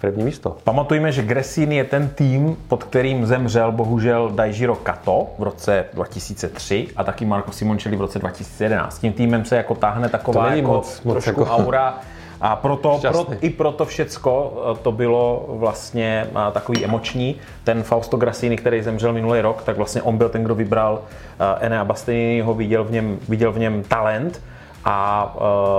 první 0.00 0.24
místo. 0.24 0.56
Pamatujme, 0.64 1.12
že 1.12 1.22
Gresini 1.22 1.76
je 1.76 1.84
ten 1.84 2.08
tým, 2.08 2.56
pod 2.68 2.84
kterým 2.84 3.26
zemřel 3.26 3.72
bohužel 3.72 4.30
Daijiro 4.30 4.74
Kato 4.74 5.26
v 5.38 5.42
roce 5.42 5.84
2003 5.94 6.88
a 6.96 7.04
taky 7.04 7.24
Marco 7.24 7.52
Simoncelli 7.52 7.96
v 7.96 8.00
roce 8.00 8.18
2011. 8.18 8.98
Tím 8.98 9.12
týmem 9.12 9.44
se 9.44 9.56
jako 9.56 9.74
táhne 9.74 10.08
taková 10.08 10.54
jako 10.54 10.70
moc- 10.70 11.00
moc 11.04 11.14
trošku 11.24 11.40
jako- 11.40 11.52
aura 11.52 11.98
a 12.40 12.56
proto, 12.56 13.00
pro, 13.10 13.26
i 13.40 13.50
proto 13.50 13.84
všecko 13.84 14.62
eh, 14.72 14.78
to 14.82 14.92
bylo 14.92 15.46
vlastně 15.48 16.26
eh, 16.30 16.52
takový 16.52 16.84
emoční. 16.84 17.36
Ten 17.64 17.82
Fausto 17.82 18.16
Grassini, 18.16 18.56
který 18.56 18.82
zemřel 18.82 19.12
minulý 19.12 19.40
rok, 19.40 19.62
tak 19.62 19.76
vlastně 19.76 20.02
on 20.02 20.16
byl 20.16 20.28
ten, 20.28 20.44
kdo 20.44 20.54
vybral 20.54 21.02
eh, 21.40 21.66
Enea 21.66 21.84
Bastianiniho, 21.84 22.54
viděl 22.54 22.84
v 22.84 22.90
něm, 22.90 23.18
viděl 23.28 23.52
v 23.52 23.58
něm 23.58 23.82
talent 23.82 24.40
a 24.88 25.34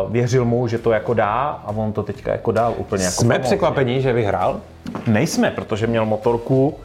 uh, 0.05 0.11
věřil 0.11 0.45
mu, 0.45 0.67
že 0.67 0.77
to 0.77 0.91
jako 0.91 1.13
dá 1.13 1.61
a 1.65 1.71
on 1.75 1.93
to 1.93 2.03
teďka 2.03 2.31
jako 2.31 2.51
dál 2.51 2.73
úplně 2.77 3.03
jako 3.03 3.21
Jsme 3.21 3.39
překvapení, 3.39 4.01
že 4.01 4.13
vyhrál. 4.13 4.59
Nejsme, 5.07 5.51
protože 5.51 5.87
měl 5.87 6.05
motorku 6.05 6.75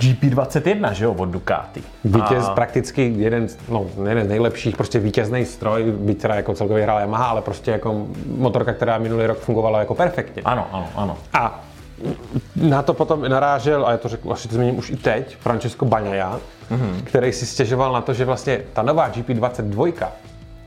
GP21, 0.00 0.92
že 0.92 1.04
jo, 1.04 1.12
od 1.12 1.28
Ducati. 1.28 1.82
Vítěz 2.04 2.44
A- 2.48 2.54
prakticky 2.54 3.14
jeden, 3.16 3.46
no, 3.68 3.86
jeden 4.08 4.26
z 4.26 4.28
nejlepších, 4.28 4.76
prostě 4.76 4.98
vítězný 4.98 5.44
stroj, 5.44 5.92
byť 5.92 6.22
teda 6.22 6.34
jako 6.34 6.54
celkově 6.54 6.82
hrál 6.82 7.00
Yamaha, 7.00 7.26
ale 7.26 7.42
prostě 7.42 7.70
jako 7.70 8.06
motorka, 8.36 8.72
která 8.72 8.98
minulý 8.98 9.26
rok 9.26 9.38
fungovala 9.38 9.78
jako 9.78 9.94
perfektně. 9.94 10.42
Ano, 10.44 10.66
ano, 10.72 10.88
ano. 10.96 11.16
A 11.32 11.60
na 12.56 12.82
to 12.82 12.94
potom 12.94 13.28
narážel, 13.28 13.86
a 13.86 13.90
já 13.90 13.96
to 13.96 14.08
řeknu, 14.08 14.32
asi 14.32 14.48
to 14.48 14.54
zmíním 14.54 14.78
už 14.78 14.90
i 14.90 14.96
teď, 14.96 15.36
Francesco 15.36 15.84
Bagnaia, 15.84 16.40
mm-hmm. 16.70 17.02
který 17.04 17.32
si 17.32 17.46
stěžoval 17.46 17.92
na 17.92 18.00
to, 18.00 18.14
že 18.14 18.24
vlastně 18.24 18.60
ta 18.72 18.82
nová 18.82 19.10
GP22 19.10 19.92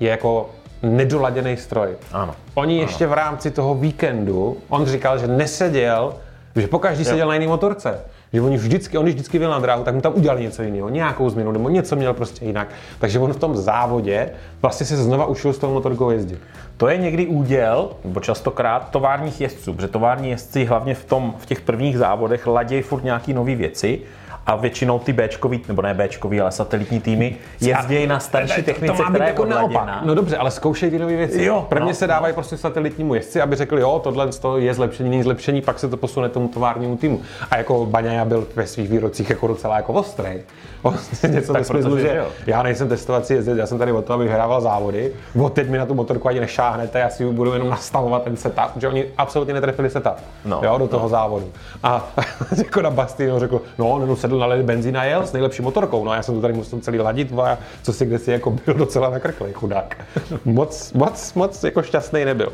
je 0.01 0.09
jako 0.09 0.49
nedoladěný 0.83 1.57
stroj. 1.57 1.89
Ano. 2.11 2.35
Oni 2.53 2.77
ještě 2.77 3.07
v 3.07 3.13
rámci 3.13 3.51
toho 3.51 3.75
víkendu, 3.75 4.57
on 4.69 4.85
říkal, 4.85 5.17
že 5.17 5.27
neseděl, 5.27 6.13
že 6.55 6.67
pokaždý 6.67 7.05
seděl 7.05 7.27
na 7.27 7.33
jiný 7.33 7.47
motorce. 7.47 7.99
Že 8.33 8.41
oni 8.41 8.57
vždycky, 8.57 8.97
on 8.97 9.05
vždycky 9.05 9.39
byl 9.39 9.49
na 9.49 9.59
dráhu, 9.59 9.83
tak 9.83 9.95
mu 9.95 10.01
tam 10.01 10.13
udělali 10.15 10.41
něco 10.41 10.63
jiného, 10.63 10.89
nějakou 10.89 11.29
změnu, 11.29 11.51
nebo 11.51 11.69
něco 11.69 11.95
měl 11.95 12.13
prostě 12.13 12.45
jinak. 12.45 12.67
Takže 12.99 13.19
on 13.19 13.33
v 13.33 13.37
tom 13.37 13.57
závodě 13.57 14.29
vlastně 14.61 14.85
se 14.85 14.97
znova 14.97 15.25
učil 15.25 15.53
s 15.53 15.57
tou 15.57 15.73
motorkou 15.73 16.09
jezdit. 16.09 16.39
To 16.77 16.87
je 16.87 16.97
někdy 16.97 17.27
úděl, 17.27 17.89
nebo 18.03 18.19
častokrát 18.19 18.89
továrních 18.89 19.41
jezdců, 19.41 19.73
protože 19.73 19.87
tovární 19.87 20.29
jezdci 20.29 20.65
hlavně 20.65 20.95
v, 20.95 21.05
tom, 21.05 21.33
v 21.37 21.45
těch 21.45 21.61
prvních 21.61 21.97
závodech 21.97 22.47
ladějí 22.47 22.81
furt 22.81 23.03
nějaký 23.03 23.33
nové 23.33 23.55
věci 23.55 24.01
a 24.45 24.55
většinou 24.55 24.99
ty 24.99 25.13
Bčkový, 25.13 25.61
nebo 25.67 25.81
ne 25.81 25.93
Bčkový, 25.93 26.41
ale 26.41 26.51
satelitní 26.51 26.99
týmy 26.99 27.35
jezdí 27.61 28.07
na 28.07 28.19
starší 28.19 28.63
technice, 28.63 28.93
to 28.93 29.03
která 29.03 29.25
je 29.25 29.29
jako 29.29 29.45
naopak. 29.45 29.89
No 30.03 30.15
dobře, 30.15 30.37
ale 30.37 30.51
zkoušej 30.51 30.89
ty 30.89 30.99
nové 30.99 31.15
věci. 31.15 31.43
Jo, 31.43 31.65
Prvně 31.69 31.87
no, 31.87 31.93
se 31.93 32.07
dávají 32.07 32.33
prostě 32.33 32.57
satelitnímu 32.57 33.15
jezdci, 33.15 33.41
aby 33.41 33.55
řekli, 33.55 33.81
jo, 33.81 34.01
tohle 34.03 34.27
je 34.57 34.73
zlepšení, 34.73 35.09
není 35.09 35.23
zlepšení, 35.23 35.61
pak 35.61 35.79
se 35.79 35.89
to 35.89 35.97
posune 35.97 36.29
tomu 36.29 36.47
továrnímu 36.47 36.97
týmu. 36.97 37.21
A 37.51 37.57
jako 37.57 37.85
Baňaja 37.85 38.25
byl 38.25 38.47
ve 38.55 38.67
svých 38.67 38.89
výrocích 38.89 39.29
jako 39.29 39.47
docela 39.47 39.75
jako 39.75 39.93
ostrej. 39.93 40.41
On 40.81 40.95
něco 41.27 41.53
ve 41.53 41.63
smyslu, 41.63 41.91
protože 41.91 42.07
že 42.07 42.15
jo. 42.15 42.25
já 42.47 42.63
nejsem 42.63 42.89
testovací 42.89 43.33
jezdec, 43.33 43.57
já 43.57 43.67
jsem 43.67 43.77
tady 43.77 43.91
o 43.91 44.01
to, 44.01 44.13
abych 44.13 44.29
hrával 44.29 44.61
závody. 44.61 45.13
Od 45.41 45.53
teď 45.53 45.69
mi 45.69 45.77
na 45.77 45.85
tu 45.85 45.93
motorku 45.93 46.27
ani 46.27 46.39
nešáhnete, 46.39 46.99
já 46.99 47.09
si 47.09 47.25
budu 47.25 47.53
jenom 47.53 47.69
nastavovat 47.69 48.23
ten 48.23 48.37
setup, 48.37 48.71
že 48.77 48.87
oni 48.87 49.05
absolutně 49.17 49.53
netrefili 49.53 49.89
setup 49.89 50.13
No, 50.45 50.61
jo, 50.63 50.77
do 50.77 50.87
toho 50.87 51.09
závodu. 51.09 51.51
A 51.83 52.07
jako 52.57 52.81
na 52.81 52.89
Bastino 52.89 53.39
řekl, 53.39 53.61
no, 53.77 53.89
on 53.89 54.15
sedl 54.31 54.39
na 54.39 54.63
benzín 54.63 54.97
a 54.97 55.03
jel 55.03 55.27
s 55.27 55.33
nejlepší 55.33 55.61
motorkou. 55.61 56.05
No, 56.05 56.13
já 56.13 56.23
jsem 56.23 56.35
to 56.35 56.41
tady 56.41 56.53
musel 56.53 56.79
celý 56.79 56.99
ladit, 56.99 57.33
a 57.39 57.57
co 57.83 57.93
si 57.93 58.05
kde 58.05 58.19
si 58.19 58.31
jako 58.31 58.51
byl 58.51 58.73
docela 58.73 59.09
nakrklý, 59.09 59.53
chudák. 59.53 59.97
Moc, 60.45 60.93
moc, 60.93 61.33
moc 61.33 61.63
jako 61.63 61.83
šťastný 61.83 62.25
nebyl. 62.25 62.53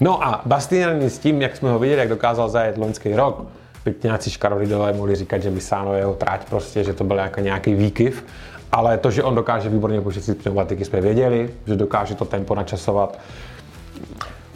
No 0.00 0.26
a 0.26 0.42
Bastianini 0.46 1.10
s 1.10 1.18
tím, 1.18 1.42
jak 1.42 1.56
jsme 1.56 1.70
ho 1.70 1.78
viděli, 1.78 2.00
jak 2.00 2.08
dokázal 2.08 2.48
zajet 2.48 2.78
loňský 2.78 3.14
rok, 3.14 3.44
byť 3.84 4.02
nějací 4.02 4.30
škarovidové 4.30 4.92
mohli 4.92 5.16
říkat, 5.16 5.42
že 5.42 5.50
Misano 5.50 5.94
je 5.94 5.98
jeho 5.98 6.14
tráť 6.14 6.48
prostě, 6.48 6.84
že 6.84 6.92
to 6.92 7.04
byl 7.04 7.16
jako 7.16 7.40
nějaký 7.40 7.74
výkyv, 7.74 8.24
ale 8.72 8.98
to, 8.98 9.10
že 9.10 9.22
on 9.22 9.34
dokáže 9.34 9.68
výborně 9.68 10.00
počítat 10.00 10.36
pneumatiky, 10.36 10.84
jsme 10.84 11.00
věděli, 11.00 11.50
že 11.66 11.76
dokáže 11.76 12.14
to 12.14 12.24
tempo 12.24 12.54
načasovat. 12.54 13.18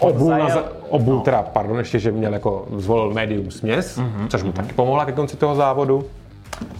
Obul, 0.08 0.30
na, 0.30 0.38
zajel- 0.38 0.52
za- 0.54 0.64
obul 0.88 1.20
teda, 1.20 1.42
pardon, 1.42 1.78
ještě, 1.78 1.98
že 1.98 2.12
měl 2.12 2.32
jako 2.32 2.66
zvolil 2.76 3.10
medium 3.10 3.50
směs, 3.50 3.98
mm-hmm, 3.98 4.28
což 4.28 4.42
mu 4.42 4.52
taky 4.52 4.72
pomohla 4.72 5.04
ke 5.04 5.12
konci 5.12 5.36
toho 5.36 5.54
závodu. 5.54 6.04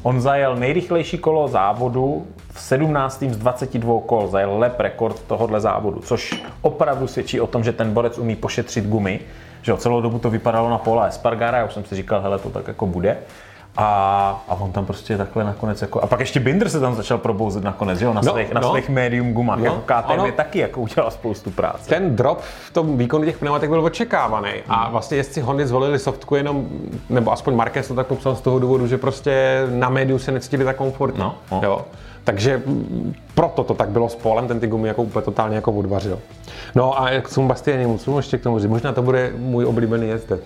On 0.02 0.20
zajel 0.20 0.56
nejrychlejší 0.56 1.18
kolo 1.18 1.48
závodu 1.48 2.26
v 2.52 2.60
17. 2.60 3.22
z 3.30 3.36
22 3.36 4.00
kol, 4.06 4.28
zajel 4.28 4.58
lep 4.58 4.80
rekord 4.80 5.22
tohohle 5.26 5.60
závodu, 5.60 6.00
což 6.04 6.42
opravdu 6.62 7.06
svědčí 7.06 7.40
o 7.40 7.46
tom, 7.46 7.64
že 7.64 7.72
ten 7.72 7.92
borec 7.94 8.18
umí 8.18 8.36
pošetřit 8.36 8.86
gumy, 8.86 9.20
že 9.62 9.72
jo, 9.72 9.76
celou 9.76 10.00
dobu 10.00 10.18
to 10.18 10.30
vypadalo 10.30 10.70
na 10.70 10.78
pole 10.78 11.08
Espargara, 11.08 11.58
já 11.58 11.64
už 11.64 11.72
jsem 11.74 11.84
si 11.84 11.94
říkal, 11.94 12.20
hele, 12.20 12.38
to 12.38 12.50
tak 12.50 12.68
jako 12.68 12.86
bude. 12.86 13.16
A, 13.76 14.44
a 14.48 14.54
on 14.54 14.72
tam 14.72 14.86
prostě 14.86 15.16
takhle 15.18 15.44
nakonec 15.44 15.82
jako... 15.82 16.00
A 16.00 16.06
pak 16.06 16.20
ještě 16.20 16.40
Binder 16.40 16.68
se 16.68 16.80
tam 16.80 16.94
začal 16.94 17.18
probouzet 17.18 17.64
nakonec, 17.64 17.98
že 17.98 18.04
jo? 18.04 18.12
Na 18.12 18.20
No, 18.24 18.32
svých, 18.32 18.52
na 18.52 18.60
no. 18.60 18.70
svých 18.70 18.88
medium 18.88 19.32
gumách. 19.32 19.58
No, 19.58 19.64
jako 19.64 19.80
KTM 19.86 20.12
ono- 20.12 20.26
je 20.26 20.32
taky 20.32 20.58
jako 20.58 20.80
udělal 20.80 21.10
spoustu 21.10 21.50
práce. 21.50 21.88
Ten 21.88 22.16
drop 22.16 22.40
v 22.40 22.72
tom 22.72 22.98
výkonu 22.98 23.24
těch 23.24 23.38
pneumatik 23.38 23.70
byl 23.70 23.84
očekávaný 23.84 24.50
a 24.68 24.88
vlastně 24.90 25.16
jestli 25.16 25.40
Hondy 25.42 25.66
zvolili 25.66 25.98
softku 25.98 26.34
jenom, 26.34 26.66
nebo 27.10 27.32
aspoň 27.32 27.54
Marquez 27.54 27.88
to 27.88 27.94
tak 27.94 28.06
popsal 28.06 28.36
z 28.36 28.40
toho 28.40 28.58
důvodu, 28.58 28.86
že 28.86 28.98
prostě 28.98 29.62
na 29.70 29.88
médiu 29.88 30.18
se 30.18 30.32
necítili 30.32 30.64
tak 30.64 30.76
komfortně. 30.76 31.20
No, 31.20 31.34
no. 31.52 31.60
Jo. 31.64 31.80
Takže 32.24 32.62
mm, 32.66 33.14
proto 33.34 33.64
to 33.64 33.74
tak 33.74 33.88
bylo 33.88 34.08
s 34.08 34.14
Polem, 34.16 34.48
ten 34.48 34.60
ty 34.60 34.66
gumy 34.66 34.88
jako 34.88 35.02
úplně 35.02 35.22
totálně 35.24 35.56
jako 35.56 35.72
odvařil. 35.72 36.18
No 36.74 37.00
a 37.00 37.10
k 37.20 37.34
tomu 37.34 37.48
Bastianimu, 37.48 37.98
co 37.98 38.16
ještě 38.16 38.38
k 38.38 38.42
tomu 38.42 38.58
říct? 38.58 38.70
Možná 38.70 38.92
to 38.92 39.02
bude 39.02 39.32
můj 39.38 39.64
oblíbený 39.66 40.08
jezdec. 40.08 40.40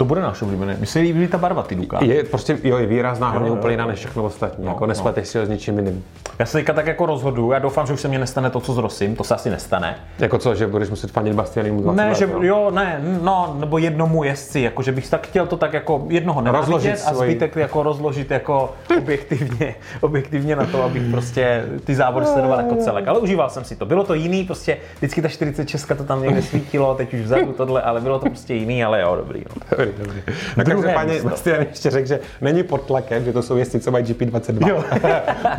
To 0.00 0.04
bude 0.04 0.20
náš 0.20 0.42
oblíbený. 0.42 0.74
Mně 0.78 0.86
se 0.86 0.98
líbí 0.98 1.28
ta 1.28 1.38
barva 1.38 1.62
ty 1.62 1.74
Duka. 1.74 1.98
Je 2.04 2.24
prostě, 2.24 2.58
jo, 2.64 2.78
je 2.78 2.86
výrazná, 2.86 3.30
hlavně 3.30 3.48
jo, 3.48 3.54
úplně 3.54 3.72
jo. 3.72 3.78
jiná 3.78 3.86
než 3.86 3.98
všechno 3.98 4.24
ostatní. 4.24 4.64
No, 4.64 4.70
jako 4.70 4.86
nespleteš 4.86 5.28
si 5.28 5.38
ho 5.38 5.46
s 5.46 5.48
ničím 5.48 5.78
jiným. 5.78 6.04
Já 6.38 6.46
se 6.46 6.58
teďka 6.58 6.72
tak 6.72 6.86
jako 6.86 7.06
rozhodu, 7.06 7.52
já 7.52 7.58
doufám, 7.58 7.86
že 7.86 7.92
už 7.92 8.00
se 8.00 8.08
mně 8.08 8.18
nestane 8.18 8.50
to, 8.50 8.60
co 8.60 8.72
s 8.72 8.78
Rosim, 8.78 9.16
to 9.16 9.24
se 9.24 9.34
asi 9.34 9.50
nestane. 9.50 9.96
Jako 10.18 10.38
co, 10.38 10.54
že 10.54 10.66
budeš 10.66 10.90
muset 10.90 11.10
fandit 11.10 11.34
Bastianimu 11.34 11.82
20 11.82 11.96
Ne, 11.96 12.08
let, 12.08 12.18
že 12.18 12.24
jo? 12.24 12.42
jo, 12.42 12.70
ne, 12.70 13.00
no, 13.22 13.56
nebo 13.60 13.78
jednomu 13.78 14.24
jezdci, 14.24 14.60
jako 14.60 14.82
že 14.82 14.92
bych 14.92 15.10
tak 15.10 15.26
chtěl 15.26 15.46
to 15.46 15.56
tak 15.56 15.72
jako 15.72 16.04
jednoho 16.08 16.52
Rozložit 16.52 16.92
a 16.94 16.96
svoji- 16.96 17.30
zbytek 17.30 17.56
jako 17.56 17.82
rozložit 17.82 18.30
jako 18.30 18.72
objektivně, 18.98 19.74
objektivně 20.00 20.56
na 20.56 20.66
to, 20.66 20.82
abych 20.82 21.02
prostě 21.10 21.64
ty 21.84 21.94
závody 21.94 22.26
sledoval 22.26 22.58
jako 22.60 22.76
celek. 22.76 23.08
Ale 23.08 23.18
užíval 23.18 23.50
jsem 23.50 23.64
si 23.64 23.76
to. 23.76 23.86
Bylo 23.86 24.04
to 24.04 24.14
jiný, 24.14 24.44
prostě 24.44 24.76
vždycky 24.98 25.22
ta 25.22 25.28
46 25.28 25.86
to 25.96 26.04
tam 26.04 26.22
někde 26.22 26.42
svítilo, 26.42 26.94
teď 26.94 27.14
už 27.14 27.20
vzadu 27.20 27.52
tohle, 27.52 27.82
ale 27.82 28.00
bylo 28.00 28.18
to 28.18 28.26
prostě 28.26 28.54
jiný, 28.54 28.84
ale 28.84 29.00
jo, 29.00 29.16
dobrý. 29.16 29.44
No. 29.78 29.84
Dobrý, 29.98 30.20
dobrý. 30.20 30.34
No, 30.56 30.64
každopádně. 30.64 31.22
Bastian 31.22 31.60
ještě 31.68 31.90
řekl, 31.90 32.08
že 32.08 32.20
není 32.40 32.62
pod 32.62 32.82
tlakem, 32.86 33.24
že 33.24 33.32
to 33.32 33.42
jsou 33.42 33.56
jezdci, 33.56 33.80
co 33.80 33.90
mají 33.90 34.04
GP22. 34.04 34.68
Jo. 34.68 34.84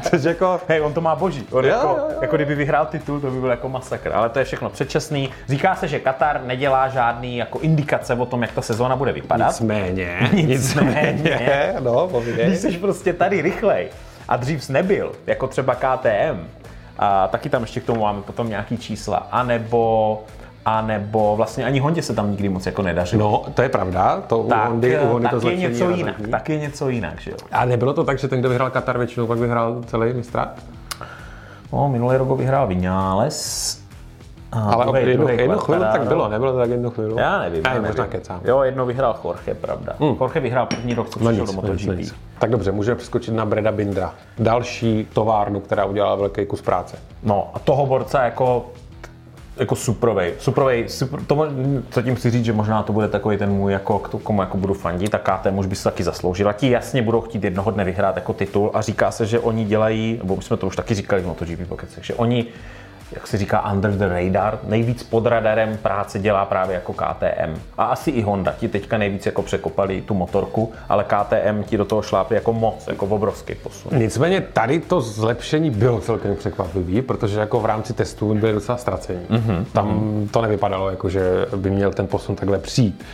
Což 0.09 0.23
jako, 0.23 0.59
Hej, 0.67 0.81
on 0.81 0.93
to 0.93 1.01
má 1.01 1.15
boží. 1.15 1.45
On 1.51 1.65
Jo, 1.65 1.69
jako, 1.71 1.87
jo, 1.87 1.97
jo. 2.09 2.17
jako 2.21 2.35
kdyby 2.35 2.55
vyhrál 2.55 2.85
titul, 2.85 3.19
to 3.19 3.31
by 3.31 3.39
byl 3.39 3.49
jako 3.49 3.69
masakr. 3.69 4.11
Ale 4.13 4.29
to 4.29 4.39
je 4.39 4.45
všechno 4.45 4.69
předčasný. 4.69 5.29
Říká 5.49 5.75
se, 5.75 5.87
že 5.87 5.99
Katar 5.99 6.41
nedělá 6.45 6.87
žádný 6.87 7.37
jako 7.37 7.59
indikace 7.59 8.13
o 8.13 8.25
tom, 8.25 8.41
jak 8.41 8.51
ta 8.51 8.61
sezóna 8.61 8.95
bude 8.95 9.11
vypadat. 9.11 9.47
nicméně, 9.47 10.29
Nicméně. 10.33 11.73
no, 11.79 12.07
povídej. 12.07 12.47
Když 12.47 12.59
jsi 12.59 12.71
prostě 12.77 13.13
tady 13.13 13.41
rychlej 13.41 13.87
a 14.27 14.37
dřív 14.37 14.63
jsi 14.63 14.73
nebyl, 14.73 15.11
jako 15.27 15.47
třeba 15.47 15.75
KTM, 15.75 16.47
a 16.99 17.27
taky 17.27 17.49
tam 17.49 17.61
ještě 17.61 17.79
k 17.79 17.83
tomu 17.85 18.01
máme 18.01 18.21
potom 18.21 18.49
nějaký 18.49 18.77
čísla, 18.77 19.27
anebo, 19.31 20.23
anebo 20.65 21.35
vlastně 21.35 21.65
ani 21.65 21.79
Hondě 21.79 22.01
se 22.01 22.13
tam 22.15 22.31
nikdy 22.31 22.49
moc 22.49 22.65
jako 22.65 22.81
nedařilo. 22.81 23.31
No, 23.47 23.53
to 23.53 23.61
je 23.61 23.69
pravda, 23.69 24.23
to 24.27 24.37
u 24.37 24.47
tak, 24.49 24.67
Hondy, 24.69 24.99
u 24.99 25.07
Hondy 25.07 25.29
tak 25.31 25.41
to 25.41 25.49
je 25.49 25.55
něco 25.57 25.89
jinak, 25.89 26.15
tak 26.31 26.49
je 26.49 26.59
něco 26.59 26.89
jinak, 26.89 27.19
že 27.21 27.31
jo. 27.31 27.37
A 27.51 27.65
nebylo 27.65 27.93
to 27.93 28.03
tak, 28.03 28.19
že 28.19 28.27
ten, 28.27 28.39
kdo 28.39 28.49
vyhrál 28.49 28.69
Katar 28.69 28.97
většinou, 28.97 29.27
pak 29.27 29.37
vyhrál 29.39 29.81
celý 29.87 30.13
mistrát? 30.13 30.49
No, 31.73 31.89
minulý 31.89 32.17
rok 32.17 32.27
ho 32.27 32.35
vyhrál 32.35 32.67
Vinales. 32.67 33.81
A 34.51 34.59
Ale 34.73 34.85
druhej- 34.85 35.07
jednu, 35.07 35.27
jednu 35.27 35.57
chvíli 35.57 35.79
tak 35.91 36.07
bylo, 36.07 36.29
nebylo 36.29 36.51
to 36.51 36.57
tak 36.57 36.69
jednu 36.69 36.89
chvíli? 36.89 37.13
Já 37.17 37.39
nevím. 37.39 37.61
Já 37.65 37.73
já 37.73 37.81
možná 37.81 38.03
nevím. 38.03 38.11
kecám. 38.19 38.41
Jo, 38.45 38.61
jedno 38.61 38.85
vyhrál 38.85 39.19
Jorge, 39.23 39.53
pravda. 39.53 39.93
Hmm. 39.99 40.15
Jorge 40.21 40.39
vyhrál 40.39 40.65
první 40.65 40.93
rok, 40.93 41.09
co 41.09 41.19
No 41.23 41.31
nic, 41.31 41.39
do 41.39 41.45
no 41.45 41.51
nic, 41.51 41.85
MotoGP. 41.85 41.99
nic. 41.99 42.15
Tak 42.39 42.49
dobře, 42.49 42.71
můžeme 42.71 42.95
přeskočit 42.95 43.33
na 43.33 43.45
Breda 43.45 43.71
Bindra. 43.71 44.13
Další 44.39 45.07
továrnu, 45.13 45.59
která 45.59 45.85
udělala 45.85 46.15
velký 46.15 46.45
kus 46.45 46.61
práce. 46.61 46.97
No 47.23 47.51
a 47.53 47.59
toho 47.59 47.85
borca 47.85 48.23
jako 48.23 48.65
jako 49.57 49.75
suprovej. 49.75 50.33
suprovej 50.39 50.89
super, 50.89 51.19
to, 51.27 51.47
co 51.89 52.01
tím 52.01 52.15
chci 52.15 52.31
říct, 52.31 52.45
že 52.45 52.53
možná 52.53 52.83
to 52.83 52.93
bude 52.93 53.07
takový 53.07 53.37
ten 53.37 53.49
můj, 53.49 53.73
jako, 53.73 53.99
k 53.99 54.07
komu 54.23 54.41
jako 54.41 54.57
budu 54.57 54.73
fandit, 54.73 55.11
tak 55.11 55.29
KTM 55.29 55.57
už 55.57 55.65
by 55.65 55.75
se 55.75 55.83
taky 55.83 56.03
zasloužila. 56.03 56.53
Ti 56.53 56.69
jasně 56.69 57.01
budou 57.01 57.21
chtít 57.21 57.43
jednoho 57.43 57.71
dne 57.71 57.83
vyhrát 57.83 58.15
jako 58.15 58.33
titul 58.33 58.71
a 58.73 58.81
říká 58.81 59.11
se, 59.11 59.25
že 59.25 59.39
oni 59.39 59.65
dělají, 59.65 60.17
nebo 60.17 60.35
my 60.35 60.41
jsme 60.41 60.57
to 60.57 60.67
už 60.67 60.75
taky 60.75 60.93
říkali 60.93 61.21
v 61.21 61.27
MotoGP 61.27 61.67
Pocketech, 61.67 62.03
že 62.03 62.13
oni 62.13 62.45
jak 63.11 63.27
se 63.27 63.37
říká, 63.37 63.71
under 63.71 63.91
the 63.91 64.05
radar, 64.07 64.59
nejvíc 64.63 65.03
pod 65.03 65.25
radarem 65.25 65.77
práce 65.77 66.19
dělá 66.19 66.45
právě 66.45 66.73
jako 66.73 66.93
KTM. 66.93 67.61
A 67.77 67.83
asi 67.83 68.11
i 68.11 68.21
Honda, 68.21 68.53
ti 68.59 68.67
teďka 68.67 68.97
nejvíc 68.97 69.25
jako 69.25 69.41
překopali 69.41 70.01
tu 70.01 70.13
motorku, 70.13 70.73
ale 70.89 71.03
KTM 71.03 71.63
ti 71.63 71.77
do 71.77 71.85
toho 71.85 72.01
šlápli 72.01 72.35
jako 72.35 72.53
moc, 72.53 72.87
jako 72.87 73.05
obrovský 73.05 73.55
posun. 73.55 73.97
Nicméně 73.97 74.41
tady 74.41 74.79
to 74.79 75.01
zlepšení 75.01 75.69
bylo 75.69 75.99
celkem 75.99 76.35
překvapivý, 76.35 77.01
protože 77.01 77.39
jako 77.39 77.59
v 77.59 77.65
rámci 77.65 77.93
testů 77.93 78.33
byli 78.33 78.53
docela 78.53 78.77
ztracení. 78.77 79.25
Mm-hmm. 79.29 79.65
Tam 79.73 80.11
to 80.31 80.41
nevypadalo, 80.41 80.89
jako 80.89 81.09
že 81.09 81.45
by 81.55 81.69
měl 81.69 81.93
ten 81.93 82.07
posun 82.07 82.35
takhle 82.35 82.59
přijít. 82.59 83.05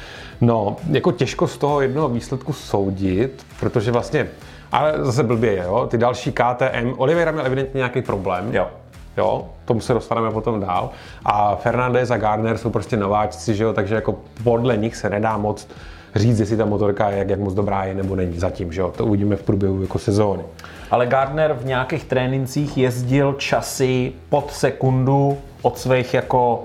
No, 0.42 0.78
jako 0.92 1.12
těžko 1.12 1.48
z 1.48 1.58
toho 1.58 1.82
jednoho 1.82 2.10
výsledku 2.10 2.54
soudit, 2.54 3.46
protože 3.60 3.92
vlastně, 3.92 4.28
ale 4.72 4.94
zase 4.98 5.24
blbě 5.24 5.52
je, 5.52 5.64
jo, 5.64 5.88
ty 5.92 5.98
další 5.98 6.32
KTM, 6.32 6.94
Oliveira 6.98 7.32
měl 7.32 7.46
evidentně 7.46 7.78
nějaký 7.78 8.02
problém. 8.02 8.56
Jo. 8.56 8.68
Jo, 9.18 9.46
tomu 9.66 9.80
se 9.80 9.94
dostaneme 9.94 10.32
potom 10.32 10.60
dál. 10.60 10.90
A 11.26 11.56
Fernandez 11.56 12.12
a 12.12 12.18
Gardner 12.18 12.58
jsou 12.58 12.70
prostě 12.70 12.98
nováčci, 12.98 13.56
že 13.56 13.64
jo, 13.64 13.74
takže 13.74 13.96
jako 13.96 14.16
podle 14.44 14.78
nich 14.78 14.96
se 14.96 15.10
nedá 15.10 15.38
moc 15.38 15.68
říct, 16.16 16.40
jestli 16.40 16.58
ta 16.58 16.66
motorka 16.66 17.10
je, 17.10 17.18
jak, 17.18 17.30
jak 17.30 17.40
moc 17.40 17.54
dobrá 17.54 17.84
je 17.84 17.94
nebo 17.94 18.16
není 18.16 18.40
zatím, 18.40 18.74
že 18.74 18.82
jo. 18.82 18.94
To 18.98 19.06
uvidíme 19.06 19.36
v 19.36 19.44
průběhu 19.44 19.82
jako 19.82 20.00
sezóny. 20.00 20.44
Ale 20.92 21.06
Gardner 21.06 21.54
v 21.54 21.66
nějakých 21.66 22.04
trénincích 22.04 22.78
jezdil 22.78 23.34
časy 23.34 24.14
pod 24.30 24.52
sekundu 24.52 25.38
od 25.62 25.78
svých 25.78 26.14
jako 26.14 26.64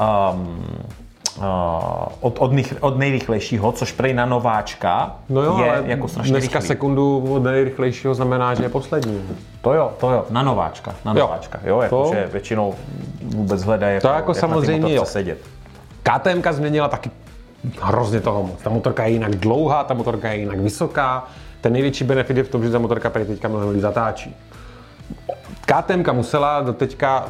um, 0.00 0.64
od, 2.20 2.38
od, 2.38 2.52
od 2.80 2.98
nejrychlejšího, 2.98 3.72
což 3.72 3.92
prej 3.92 4.14
na 4.14 4.26
nováčka 4.26 5.16
No 5.28 5.42
jo, 5.42 5.58
je 5.58 5.70
ale 5.70 5.82
jako 5.86 6.08
strašně 6.08 6.32
dneska 6.32 6.58
rychlý. 6.58 6.68
sekundu 6.68 7.24
od 7.34 7.42
nejrychlejšího 7.42 8.14
znamená, 8.14 8.54
že 8.54 8.62
je 8.62 8.68
poslední. 8.68 9.20
To 9.60 9.74
jo, 9.74 9.92
to 10.00 10.10
jo, 10.10 10.24
na 10.30 10.42
nováčka, 10.42 10.94
na 11.04 11.12
Jo. 11.12 11.18
nováčka, 11.18 11.60
jo, 11.64 11.80
jako, 11.80 12.04
To- 12.04 12.14
že 12.14 12.28
většinou 12.32 12.74
vůbec 13.22 13.62
hledají, 13.62 13.94
jako, 13.94 14.06
To 14.08 14.14
jako 14.14 14.30
jak 14.30 14.36
na 14.36 14.40
samozřejmě 14.40 14.94
jo. 14.94 15.04
sedět. 15.04 15.38
KTM 16.02 16.42
změnila 16.52 16.88
taky 16.88 17.10
hrozně 17.80 18.20
toho 18.20 18.42
moc. 18.42 18.62
Ta 18.62 18.70
motorka 18.70 19.04
je 19.04 19.10
jinak 19.12 19.36
dlouhá, 19.36 19.84
ta 19.84 19.94
motorka 19.94 20.32
je 20.32 20.38
jinak 20.38 20.58
vysoká. 20.58 21.24
Ten 21.60 21.72
největší 21.72 22.04
benefit 22.04 22.36
je 22.36 22.42
v 22.44 22.48
tom, 22.48 22.62
že 22.64 22.70
ta 22.70 22.78
motorka 22.78 23.10
prý 23.10 23.24
teďka 23.24 23.48
mnohem 23.48 23.68
líp 23.68 23.80
zatáčí. 23.80 24.36
KTM 25.66 26.12
musela 26.12 26.60
do 26.60 26.72
teďka 26.72 27.24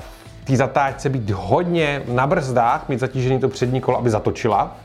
té 0.44 0.56
zatáčce 0.56 1.08
být 1.08 1.30
hodně 1.30 2.02
na 2.08 2.26
brzdách, 2.26 2.88
mít 2.88 3.00
zatížený 3.00 3.40
to 3.40 3.48
přední 3.48 3.80
kolo, 3.80 3.98
aby 3.98 4.10
zatočila, 4.10 4.76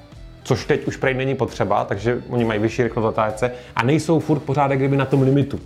což 0.44 0.66
teď 0.66 0.88
už 0.88 0.98
prej 0.98 1.14
není 1.14 1.36
potřeba, 1.36 1.86
takže 1.86 2.22
oni 2.30 2.46
mají 2.46 2.60
vyšší 2.60 2.84
rychlost 2.84 3.04
zatáčce 3.04 3.52
a 3.76 3.84
nejsou 3.84 4.20
furt 4.20 4.40
pořád 4.40 4.72
kdyby 4.72 4.98
na 4.98 5.06
tom 5.06 5.22
limitu. 5.22 5.60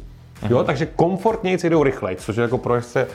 Jo, 0.49 0.63
takže 0.63 0.85
komfortněji 0.85 1.57
jdou 1.69 1.83
rychleji, 1.83 2.17
což 2.17 2.35
je 2.35 2.41
jako 2.41 2.57
pro 2.57 2.75
jezdce 2.75 3.07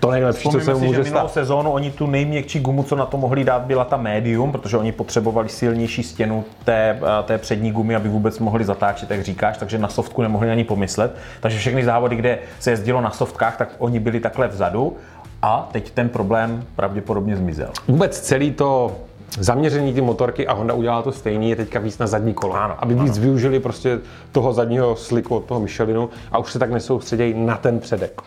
to 0.00 0.10
nejlepší, 0.10 0.48
co 0.48 0.60
se 0.60 0.64
si, 0.64 0.80
může 0.80 0.96
že 0.96 1.02
minulou 1.02 1.28
stát. 1.28 1.32
sezónu 1.32 1.70
oni 1.70 1.90
tu 1.90 2.06
nejměkčí 2.06 2.60
gumu, 2.60 2.82
co 2.82 2.96
na 2.96 3.06
to 3.06 3.16
mohli 3.16 3.44
dát, 3.44 3.62
byla 3.62 3.84
ta 3.84 3.96
medium, 3.96 4.52
protože 4.52 4.76
oni 4.76 4.92
potřebovali 4.92 5.48
silnější 5.48 6.02
stěnu 6.02 6.44
té, 6.64 6.98
eh, 7.02 7.22
té 7.22 7.38
přední 7.38 7.72
gumy, 7.72 7.94
aby 7.94 8.08
vůbec 8.08 8.38
mohli 8.38 8.64
zatáčet, 8.64 9.10
jak 9.10 9.24
říkáš, 9.24 9.58
takže 9.58 9.78
na 9.78 9.88
softku 9.88 10.22
nemohli 10.22 10.50
ani 10.50 10.64
pomyslet. 10.64 11.16
Takže 11.40 11.58
všechny 11.58 11.84
závody, 11.84 12.16
kde 12.16 12.38
se 12.60 12.70
jezdilo 12.70 13.00
na 13.00 13.10
softkách, 13.10 13.56
tak 13.56 13.68
oni 13.78 14.00
byli 14.00 14.20
takhle 14.20 14.48
vzadu 14.48 14.96
a 15.42 15.68
teď 15.72 15.90
ten 15.90 16.08
problém 16.08 16.64
pravděpodobně 16.76 17.36
zmizel. 17.36 17.70
Vůbec 17.88 18.20
celý 18.20 18.50
to 18.52 18.92
zaměření 19.38 19.94
ty 19.94 20.00
motorky 20.00 20.46
a 20.46 20.52
Honda 20.52 20.74
udělala 20.74 21.02
to 21.02 21.12
stejný, 21.12 21.50
je 21.50 21.56
teďka 21.56 21.78
víc 21.78 21.98
na 21.98 22.06
zadní 22.06 22.34
kolo. 22.34 22.54
Ano, 22.54 22.74
aby 22.78 22.94
víc 22.94 23.18
využili 23.18 23.60
prostě 23.60 23.98
toho 24.32 24.52
zadního 24.52 24.96
sliku 24.96 25.36
od 25.36 25.44
toho 25.44 25.60
Michelinu 25.60 26.10
a 26.32 26.38
už 26.38 26.52
se 26.52 26.58
tak 26.58 26.70
nesoustředějí 26.70 27.34
na 27.34 27.56
ten 27.56 27.78
předek. 27.80 28.20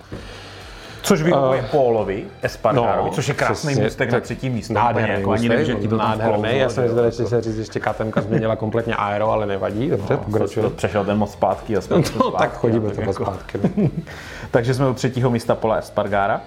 Což 1.01 1.21
vyhovuje 1.21 1.61
uh, 1.61 1.67
Pólovi, 1.67 2.25
Espargarovi, 2.41 3.11
což 3.11 3.27
je 3.27 3.33
krásný 3.33 3.67
přesně, 3.67 3.83
můstek 3.83 4.11
na 4.11 4.19
třetí 4.19 4.49
místo. 4.49 4.73
Nádherný 4.73 5.13
jako 5.15 5.31
ani 5.31 5.49
nevím, 5.49 5.65
že 5.65 5.75
ti 5.75 5.87
to 5.87 5.97
nádherný. 5.97 6.57
Já 6.57 6.69
jsem 6.69 6.83
že 6.83 6.89
myslel, 6.93 7.11
že 7.11 7.25
se 7.25 7.41
říct, 7.41 7.57
ještě 7.57 7.79
KTM 7.79 8.21
změnila 8.21 8.55
kompletně 8.55 8.95
aero, 8.95 9.31
ale 9.31 9.45
nevadí, 9.45 9.89
dobře, 9.89 10.07
To 10.07 10.17
pokračujeme. 10.17 10.69
přešel 10.75 11.05
ten 11.05 11.17
moc 11.17 11.31
zpátky 11.31 11.77
a. 11.77 11.81
No, 11.89 12.03
zpátky, 12.03 12.37
tak 12.37 12.57
chodíme 12.57 12.89
to 12.91 13.01
jako- 13.01 13.13
zpátky. 13.13 13.59
no. 13.77 13.87
Takže 14.51 14.73
jsme 14.73 14.89
u 14.89 14.93
třetího 14.93 15.29
místa 15.29 15.55
Pola 15.55 15.75
Espargara. 15.75 16.41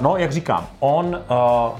No, 0.00 0.16
jak 0.16 0.32
říkám, 0.32 0.66
on 0.80 1.06
uh, 1.06 1.14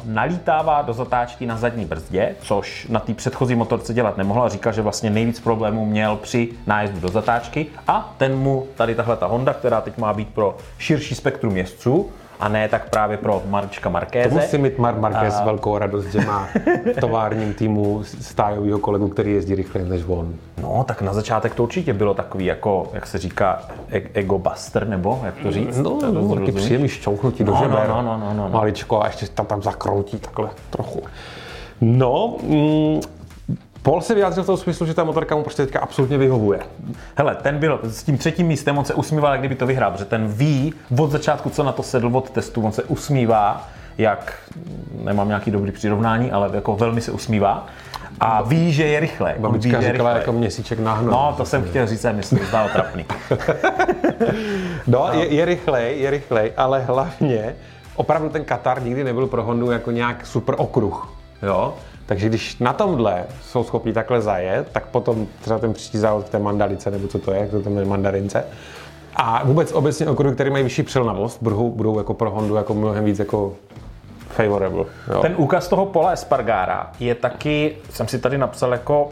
nalítává 0.05 0.83
do 0.83 0.93
zatáčky 0.93 1.47
na 1.47 1.57
zadní 1.57 1.85
brzdě, 1.85 2.37
což 2.41 2.87
na 2.91 3.01
té 3.01 3.15
předchozí 3.15 3.55
motorce 3.55 3.95
dělat 3.95 4.17
nemohl 4.17 4.43
a 4.43 4.49
říkal, 4.49 4.73
že 4.73 4.83
vlastně 4.83 5.11
nejvíc 5.11 5.41
problémů 5.41 5.87
měl 5.87 6.17
při 6.17 6.49
nájezdu 6.67 7.01
do 7.01 7.09
zatáčky. 7.09 7.67
A 7.89 8.15
ten 8.17 8.39
mu 8.39 8.67
tady 8.77 8.95
tahle 8.95 9.17
ta 9.17 9.27
Honda, 9.27 9.53
která 9.53 9.81
teď 9.81 9.99
má 9.99 10.13
být 10.13 10.29
pro 10.29 10.57
širší 10.79 11.15
spektrum 11.15 11.57
jezdců 11.57 12.11
a 12.41 12.49
ne 12.49 12.69
tak 12.69 12.91
právě 12.91 13.17
pro 13.17 13.43
Marčka 13.49 13.89
Markéze. 13.91 14.35
Musí 14.35 14.59
mít 14.59 14.79
Mark 14.79 14.99
Marquez 14.99 15.41
velkou 15.45 15.79
radost, 15.79 16.05
že 16.07 16.21
má 16.21 16.49
v 16.97 17.01
továrním 17.01 17.55
týmu 17.55 18.05
stájového 18.05 18.79
kolegu, 18.79 19.09
který 19.09 19.33
jezdí 19.33 19.55
rychleji 19.55 19.89
než 19.89 20.03
on. 20.07 20.35
No, 20.63 20.85
tak 20.89 21.03
na 21.03 21.13
začátek 21.13 21.55
to 21.55 21.63
určitě 21.63 21.93
bylo 21.93 22.15
takový, 22.15 22.45
jako, 22.45 22.89
jak 22.93 23.07
se 23.07 23.19
říká, 23.19 23.63
e- 23.93 24.03
ego 24.15 24.39
buster, 24.39 24.87
nebo 24.89 25.21
jak 25.25 25.35
to 25.43 25.53
říct? 25.53 25.79
No, 25.79 25.91
To 26.01 26.13
no, 26.13 26.35
taky 26.35 26.53
příjemný 26.53 26.89
šťouchnutí 26.89 27.45
do 27.45 27.53
No, 27.53 27.59
no, 27.59 27.65
žeber. 27.65 27.89
no, 27.89 28.03
no, 28.03 28.19
no, 28.19 28.35
no. 28.35 28.49
Maličko 28.53 29.03
a 29.03 29.07
ještě 29.07 29.27
tam, 29.27 29.47
tam 29.47 29.63
zakroutí 29.63 30.19
takhle 30.19 30.49
trochu. 30.71 31.03
No, 31.81 32.37
mm, 32.43 33.01
Paul 33.85 34.01
se 34.01 34.15
vyjádřil 34.15 34.43
v 34.43 34.47
tom 34.47 34.57
smyslu, 34.57 34.87
že 34.87 34.95
ta 34.95 35.05
motorka 35.05 35.37
mu 35.37 35.43
prostě 35.43 35.63
teďka 35.65 35.81
absolutně 35.81 36.19
vyhovuje. 36.19 36.61
Hele, 37.17 37.35
ten 37.35 37.59
byl 37.59 37.81
s 37.83 38.03
tím 38.03 38.19
třetím 38.19 38.47
místem, 38.47 38.79
on 38.79 38.85
se 38.85 38.95
usmíval, 38.95 39.33
jak 39.33 39.41
kdyby 39.41 39.55
to 39.55 39.67
vyhrál, 39.67 39.91
protože 39.91 40.05
ten 40.05 40.29
ví 40.29 40.75
od 40.99 41.11
začátku, 41.11 41.51
co 41.51 41.63
na 41.63 41.73
to 41.73 41.83
sedl 41.83 42.17
od 42.17 42.31
testu, 42.31 42.63
on 42.63 42.73
se 42.73 42.83
usmívá, 42.83 43.69
jak, 43.99 44.39
nemám 45.05 45.29
nějaký 45.29 45.51
dobrý 45.51 45.73
přirovnání, 45.73 46.33
ale 46.33 46.51
jako 46.53 46.77
velmi 46.77 47.01
se 47.01 47.13
usmívá 47.13 47.67
a 48.21 48.43
ví, 48.43 48.73
že 48.73 48.85
je 48.87 49.01
rychle. 49.01 49.31
On 49.31 49.37
ví, 49.37 49.43
Babička 49.43 49.81
že 49.81 49.87
je 49.87 49.93
říkala 49.93 50.11
rychle. 50.11 50.21
jako 50.21 50.33
měsíček 50.33 50.79
na 50.79 50.95
hno. 50.95 51.11
No, 51.11 51.35
to 51.37 51.45
jsem 51.45 51.65
chtěl 51.65 51.87
říct, 51.87 52.05
a 52.05 52.13
mi 52.13 52.23
se 52.23 52.37
to 52.37 52.45
zdálo 52.45 52.69
trapný. 52.69 53.05
No, 54.87 55.09
je, 55.13 55.35
je 55.35 55.45
rychlej, 55.45 56.01
je 56.01 56.11
rychlej, 56.11 56.53
ale 56.57 56.81
hlavně 56.81 57.55
opravdu 57.97 58.29
ten 58.29 58.45
Katar 58.45 58.83
nikdy 58.83 59.05
nebyl 59.05 59.27
pro 59.27 59.43
Hondu 59.43 59.71
jako 59.71 59.91
nějak 59.91 60.27
super 60.27 60.55
okruh. 60.59 61.17
Jo? 61.43 61.75
Takže 62.07 62.29
když 62.29 62.59
na 62.59 62.73
tomhle 62.73 63.25
jsou 63.43 63.65
schopni 63.65 63.93
takhle 63.93 64.21
zajet, 64.21 64.69
tak 64.73 64.87
potom 64.87 65.27
třeba 65.41 65.59
ten 65.59 65.73
příští 65.73 65.99
závod 65.99 66.27
v 66.27 66.31
té 66.31 66.39
mandalice, 66.39 66.91
nebo 66.91 67.09
co 67.09 67.19
to 67.19 67.33
je, 67.33 67.41
jak 67.41 67.51
to 67.51 67.63
tam 67.63 67.79
je 67.79 67.85
mandarince, 67.85 68.45
a 69.17 69.45
vůbec 69.45 69.73
obecně 69.73 70.09
okruhy, 70.09 70.35
které 70.35 70.51
mají 70.51 70.65
vyšší 70.65 70.83
přilnavost, 70.83 71.43
budou, 71.43 71.71
budou 71.71 71.99
jako 71.99 72.15
pro 72.15 72.31
Hondu 72.31 72.55
jako 72.55 72.75
mnohem 72.75 73.05
víc 73.05 73.19
jako 73.19 73.53
favorable. 74.29 74.85
Jo? 75.13 75.23
Ten 75.23 75.35
úkaz 75.37 75.69
toho 75.69 75.87
Pola 75.87 76.11
Espargára 76.11 76.91
je 77.01 77.15
taky, 77.15 77.77
jsem 77.91 78.09
si 78.09 78.19
tady 78.19 78.39
napsal 78.39 78.73
jako 78.73 79.09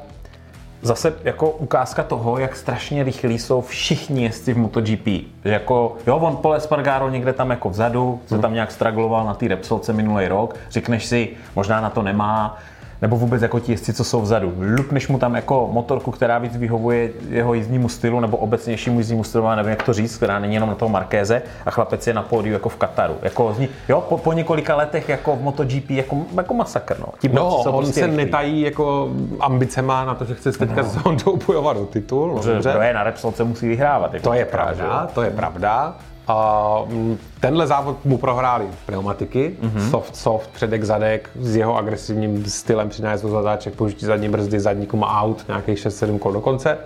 zase 0.82 1.14
jako 1.24 1.50
ukázka 1.50 2.02
toho, 2.02 2.38
jak 2.38 2.56
strašně 2.56 3.04
rychlí 3.04 3.38
jsou 3.38 3.60
všichni 3.60 4.22
jezdci 4.22 4.54
v 4.54 4.58
MotoGP. 4.58 5.06
Že 5.44 5.52
jako, 5.52 5.96
jo, 6.06 6.16
on 6.16 6.36
Pole 6.36 6.56
Espargaro 6.56 7.10
někde 7.10 7.32
tam 7.32 7.50
jako 7.50 7.70
vzadu, 7.70 8.20
se 8.26 8.38
tam 8.38 8.54
nějak 8.54 8.72
stragloval 8.72 9.26
na 9.26 9.34
té 9.34 9.48
Repsolce 9.48 9.92
minulý 9.92 10.28
rok, 10.28 10.56
řekneš 10.70 11.04
si, 11.06 11.28
možná 11.56 11.80
na 11.80 11.90
to 11.90 12.02
nemá, 12.02 12.58
nebo 13.02 13.16
vůbec 13.16 13.42
jako 13.42 13.60
ti 13.60 13.72
jezdci, 13.72 13.92
co 13.92 14.04
jsou 14.04 14.20
vzadu. 14.20 14.54
Lupneš 14.78 15.08
mu 15.08 15.18
tam 15.18 15.34
jako 15.34 15.68
motorku, 15.72 16.10
která 16.10 16.38
víc 16.38 16.56
vyhovuje 16.56 17.10
jeho 17.28 17.54
jízdnímu 17.54 17.88
stylu, 17.88 18.20
nebo 18.20 18.36
obecnějšímu 18.36 18.98
jízdnímu 18.98 19.24
stylu, 19.24 19.48
nevím, 19.56 19.70
jak 19.70 19.82
to 19.82 19.92
říct, 19.92 20.16
která 20.16 20.38
není 20.38 20.54
jenom 20.54 20.68
na 20.68 20.74
toho 20.74 20.88
Markéze 20.88 21.42
a 21.66 21.70
chlapec 21.70 22.06
je 22.06 22.14
na 22.14 22.22
pódiu 22.22 22.52
jako 22.52 22.68
v 22.68 22.76
Kataru. 22.76 23.14
Jako, 23.22 23.52
zní- 23.52 23.68
jo, 23.88 24.00
po, 24.08 24.18
po, 24.18 24.32
několika 24.32 24.76
letech 24.76 25.08
jako 25.08 25.36
v 25.36 25.42
MotoGP, 25.42 25.90
jako, 25.90 26.16
jako 26.36 26.54
masakr, 26.54 26.96
no. 27.00 27.06
Ti 27.18 27.28
No, 27.28 27.56
on 27.56 27.84
prostě 27.84 28.00
se 28.00 28.06
rychlí. 28.06 28.16
netají 28.24 28.60
jako 28.60 29.10
ambicema 29.40 30.04
na 30.04 30.14
to, 30.14 30.24
že 30.24 30.34
chce 30.34 30.52
teďka 30.52 30.82
s 30.82 30.96
Hondou 30.96 31.36
bojovat 31.46 31.76
o 31.76 31.84
titul. 31.86 32.28
No, 32.28 32.42
dobře. 32.52 32.70
Kdo 32.70 32.80
je 32.82 32.94
na 32.94 33.02
Repsolce, 33.02 33.44
musí 33.44 33.68
vyhrávat. 33.68 34.14
Jako 34.14 34.28
To 34.28 34.34
je 34.34 34.44
pravda, 34.44 35.08
to 35.14 35.22
je 35.22 35.30
pravda. 35.30 35.96
A 36.26 36.78
mm, 36.86 37.18
tenhle 37.40 37.66
závod 37.66 38.04
mu 38.04 38.18
prohráli 38.18 38.66
pneumatiky, 38.86 39.56
mm-hmm. 39.62 39.90
soft, 39.90 40.16
soft, 40.16 40.50
předek, 40.50 40.84
zadek, 40.84 41.30
s 41.40 41.56
jeho 41.56 41.76
agresivním 41.76 42.44
stylem 42.44 42.88
při 42.88 43.02
nájezdu 43.02 43.28
zatáček, 43.28 43.74
použití 43.74 44.06
zadní 44.06 44.28
brzdy, 44.28 44.60
zadníku 44.60 44.96
má 44.96 45.22
out, 45.22 45.44
nějakých 45.48 45.78
6-7 45.78 46.18
kol 46.18 46.32
do 46.32 46.40
konce. 46.40 46.78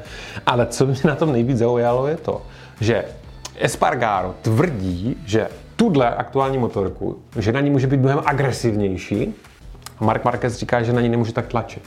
Ale 0.46 0.66
co 0.66 0.86
mě 0.86 0.96
na 1.04 1.14
tom 1.14 1.32
nejvíc 1.32 1.58
zaujalo 1.58 2.06
je 2.06 2.16
to, 2.16 2.42
že 2.80 3.04
Espargaro 3.58 4.34
tvrdí, 4.42 5.16
že 5.26 5.48
tuhle 5.76 6.14
aktuální 6.14 6.58
motorku, 6.58 7.18
že 7.38 7.52
na 7.52 7.60
ní 7.60 7.70
může 7.70 7.86
být 7.86 8.00
mnohem 8.00 8.20
agresivnější. 8.24 9.34
A 9.98 10.04
Mark 10.04 10.24
Marquez 10.24 10.56
říká, 10.56 10.82
že 10.82 10.92
na 10.92 11.00
ní 11.00 11.08
nemůže 11.08 11.32
tak 11.32 11.46
tlačit. 11.46 11.82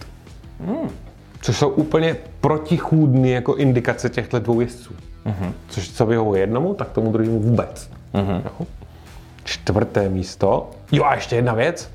Což 1.41 1.57
jsou 1.57 1.69
úplně 1.69 2.15
protichůdné 2.41 3.29
jako 3.29 3.55
indikace 3.55 4.09
těchto 4.09 4.39
dvou 4.39 4.61
jezdců. 4.61 4.93
Mm-hmm. 5.25 5.53
Což 5.67 5.91
co 5.91 6.05
vyhovuje 6.05 6.41
jednomu, 6.41 6.73
tak 6.73 6.89
tomu 6.89 7.11
druhému 7.11 7.39
vůbec. 7.39 7.89
Mm-hmm. 8.13 8.41
Jo. 8.45 8.67
Čtvrté 9.43 10.09
místo. 10.09 10.69
Jo 10.91 11.03
a 11.03 11.15
ještě 11.15 11.35
jedna 11.35 11.53
věc. 11.53 11.91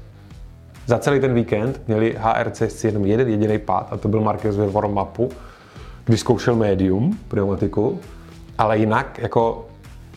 Za 0.86 0.98
celý 0.98 1.20
ten 1.20 1.34
víkend 1.34 1.80
měli 1.86 2.16
HRC 2.18 2.84
jenom 2.84 3.04
jeden 3.04 3.28
jediný 3.28 3.58
pád 3.58 3.88
a 3.90 3.96
to 3.96 4.08
byl 4.08 4.20
Marquez 4.20 4.56
ve 4.56 4.66
warm-upu, 4.66 5.30
když 6.04 6.20
zkoušel 6.20 6.56
médium, 6.56 7.18
pneumatiku, 7.28 8.00
ale 8.58 8.78
jinak 8.78 9.18
jako 9.18 9.66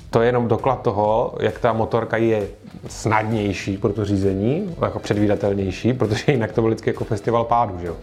to 0.10 0.22
je 0.22 0.28
jenom 0.28 0.48
doklad 0.48 0.82
toho, 0.82 1.36
jak 1.40 1.60
ta 1.60 1.74
motorka 1.74 2.18
je 2.18 2.48
snadnější 2.88 3.78
pro 3.78 3.94
to 3.94 4.06
řízení, 4.06 4.76
jako 4.82 5.00
předvídatelnější, 5.00 5.94
protože 5.94 6.32
jinak 6.32 6.52
to 6.52 6.62
byl 6.62 6.70
vždycky 6.70 6.90
jako 6.90 7.04
festival 7.04 7.44
pádu, 7.44 7.80
že 7.80 7.88
jo? 7.88 7.96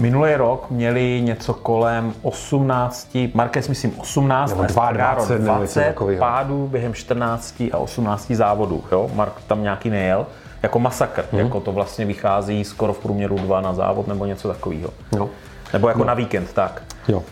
Minulý 0.00 0.34
rok 0.34 0.70
měli 0.70 1.20
něco 1.24 1.54
kolem 1.54 2.14
18, 2.22 3.16
Marquez 3.34 3.68
myslím 3.68 3.92
18, 4.00 4.50
Nebo 4.50 4.62
a 4.62 4.66
Espargaro 4.66 5.16
22, 5.16 5.38
nebo 5.38 5.62
něco 5.62 5.80
20 5.80 5.84
takového. 5.84 6.18
pádů 6.20 6.68
během 6.68 6.94
14 6.94 7.62
a 7.72 7.78
18 7.78 8.30
závodů. 8.30 8.84
Jo? 8.92 9.10
Mark 9.14 9.32
tam 9.46 9.62
nějaký 9.62 9.90
nejel. 9.90 10.26
Jako 10.62 10.78
masakr, 10.78 11.24
Mhm. 11.32 11.40
jako 11.42 11.60
to 11.60 11.72
vlastně 11.72 12.04
vychází 12.04 12.64
skoro 12.64 12.92
v 12.92 12.98
průměru 12.98 13.36
dva 13.38 13.60
na 13.60 13.72
závod 13.74 14.06
nebo 14.08 14.26
něco 14.26 14.48
takového. 14.48 14.90
No. 15.16 15.30
Nebo 15.72 15.88
jako 15.88 16.04
na 16.04 16.14
víkend, 16.14 16.52
tak. 16.52 16.82
Jo. 17.08 17.22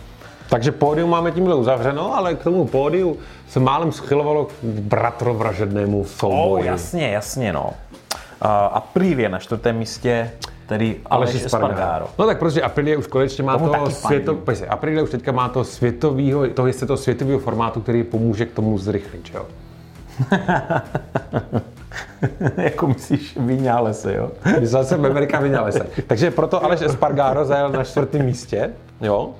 Takže 0.50 0.72
pódium 0.72 1.10
máme 1.10 1.30
tímhle 1.32 1.54
uzavřeno, 1.54 2.16
ale 2.16 2.34
k 2.34 2.42
tomu 2.42 2.64
pódiu 2.66 3.16
se 3.48 3.60
málem 3.60 3.92
schylovalo 3.92 4.44
k 4.44 4.50
bratrovražednému 4.64 6.04
souboji. 6.04 6.62
Oh, 6.62 6.66
jasně, 6.66 7.08
jasně, 7.10 7.52
no. 7.52 7.70
A 8.40 8.66
Aprilia 8.66 9.28
na 9.28 9.38
čtvrtém 9.38 9.76
místě, 9.76 10.30
tedy 10.68 10.96
Aleš 11.06 11.34
Espargaro. 11.34 11.72
Espargaro. 11.72 12.06
No 12.18 12.26
tak 12.26 12.38
protože 12.38 12.62
Aprilia 12.62 12.98
už 12.98 13.06
konečně 13.06 13.44
má 13.44 13.58
Tomu 13.58 13.66
to 13.66 13.72
taky 13.72 13.92
světo, 13.92 14.34
počkej, 14.34 14.68
Aprilia 14.70 15.02
už 15.02 15.10
teďka 15.10 15.32
má 15.32 15.48
to 15.48 15.64
světovýho, 15.64 16.48
toho 16.48 16.66
jistě 16.66 16.86
toho 16.86 16.96
světového 16.96 17.38
formátu, 17.38 17.80
který 17.80 18.04
pomůže 18.04 18.46
k 18.46 18.52
tomu 18.52 18.78
zrychlit, 18.78 19.30
jo? 19.34 19.46
jako 22.56 22.86
myslíš 22.86 23.36
Vinálese, 23.40 24.14
jo? 24.14 24.30
Myslel 24.60 24.84
jsem 24.84 25.04
Amerika 25.04 25.40
vyňali 25.40 25.72
se. 25.72 25.86
Takže 26.06 26.30
proto 26.30 26.64
Aleš 26.64 26.80
Espargaro 26.80 27.44
zajel 27.44 27.70
na 27.70 27.84
čtvrtém 27.84 28.26
místě, 28.26 28.70
jo? 29.00 29.30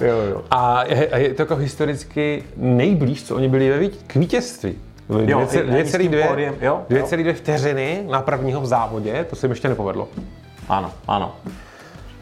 Jo, 0.00 0.16
jo. 0.30 0.44
A 0.50 0.84
je, 0.84 1.08
je 1.14 1.34
to 1.34 1.42
jako 1.42 1.56
historicky 1.56 2.44
nejblíž, 2.56 3.24
co 3.24 3.36
oni 3.36 3.48
byli 3.48 3.70
ve 3.70 3.88
k 3.88 4.14
vítězství. 4.14 4.78
Dvě 5.10 5.30
Jo, 5.30 5.46
ce- 5.46 5.60
i- 5.60 5.66
dvě 5.66 5.82
i 5.82 5.86
s 5.86 5.90
celý 5.90 6.04
tím 6.04 6.12
dvě- 6.12 6.26
pódiem, 6.28 6.54
jo, 6.60 6.82
dvě 6.88 7.00
jo. 7.00 7.06
celý 7.06 7.22
dvě 7.22 7.34
vteřiny 7.34 8.04
na 8.10 8.22
prvního 8.22 8.60
v 8.60 8.66
závodě, 8.66 9.26
to 9.30 9.36
se 9.36 9.46
jim 9.46 9.50
ještě 9.52 9.68
nepovedlo. 9.68 10.08
Ano, 10.68 10.90
ano. 11.08 11.32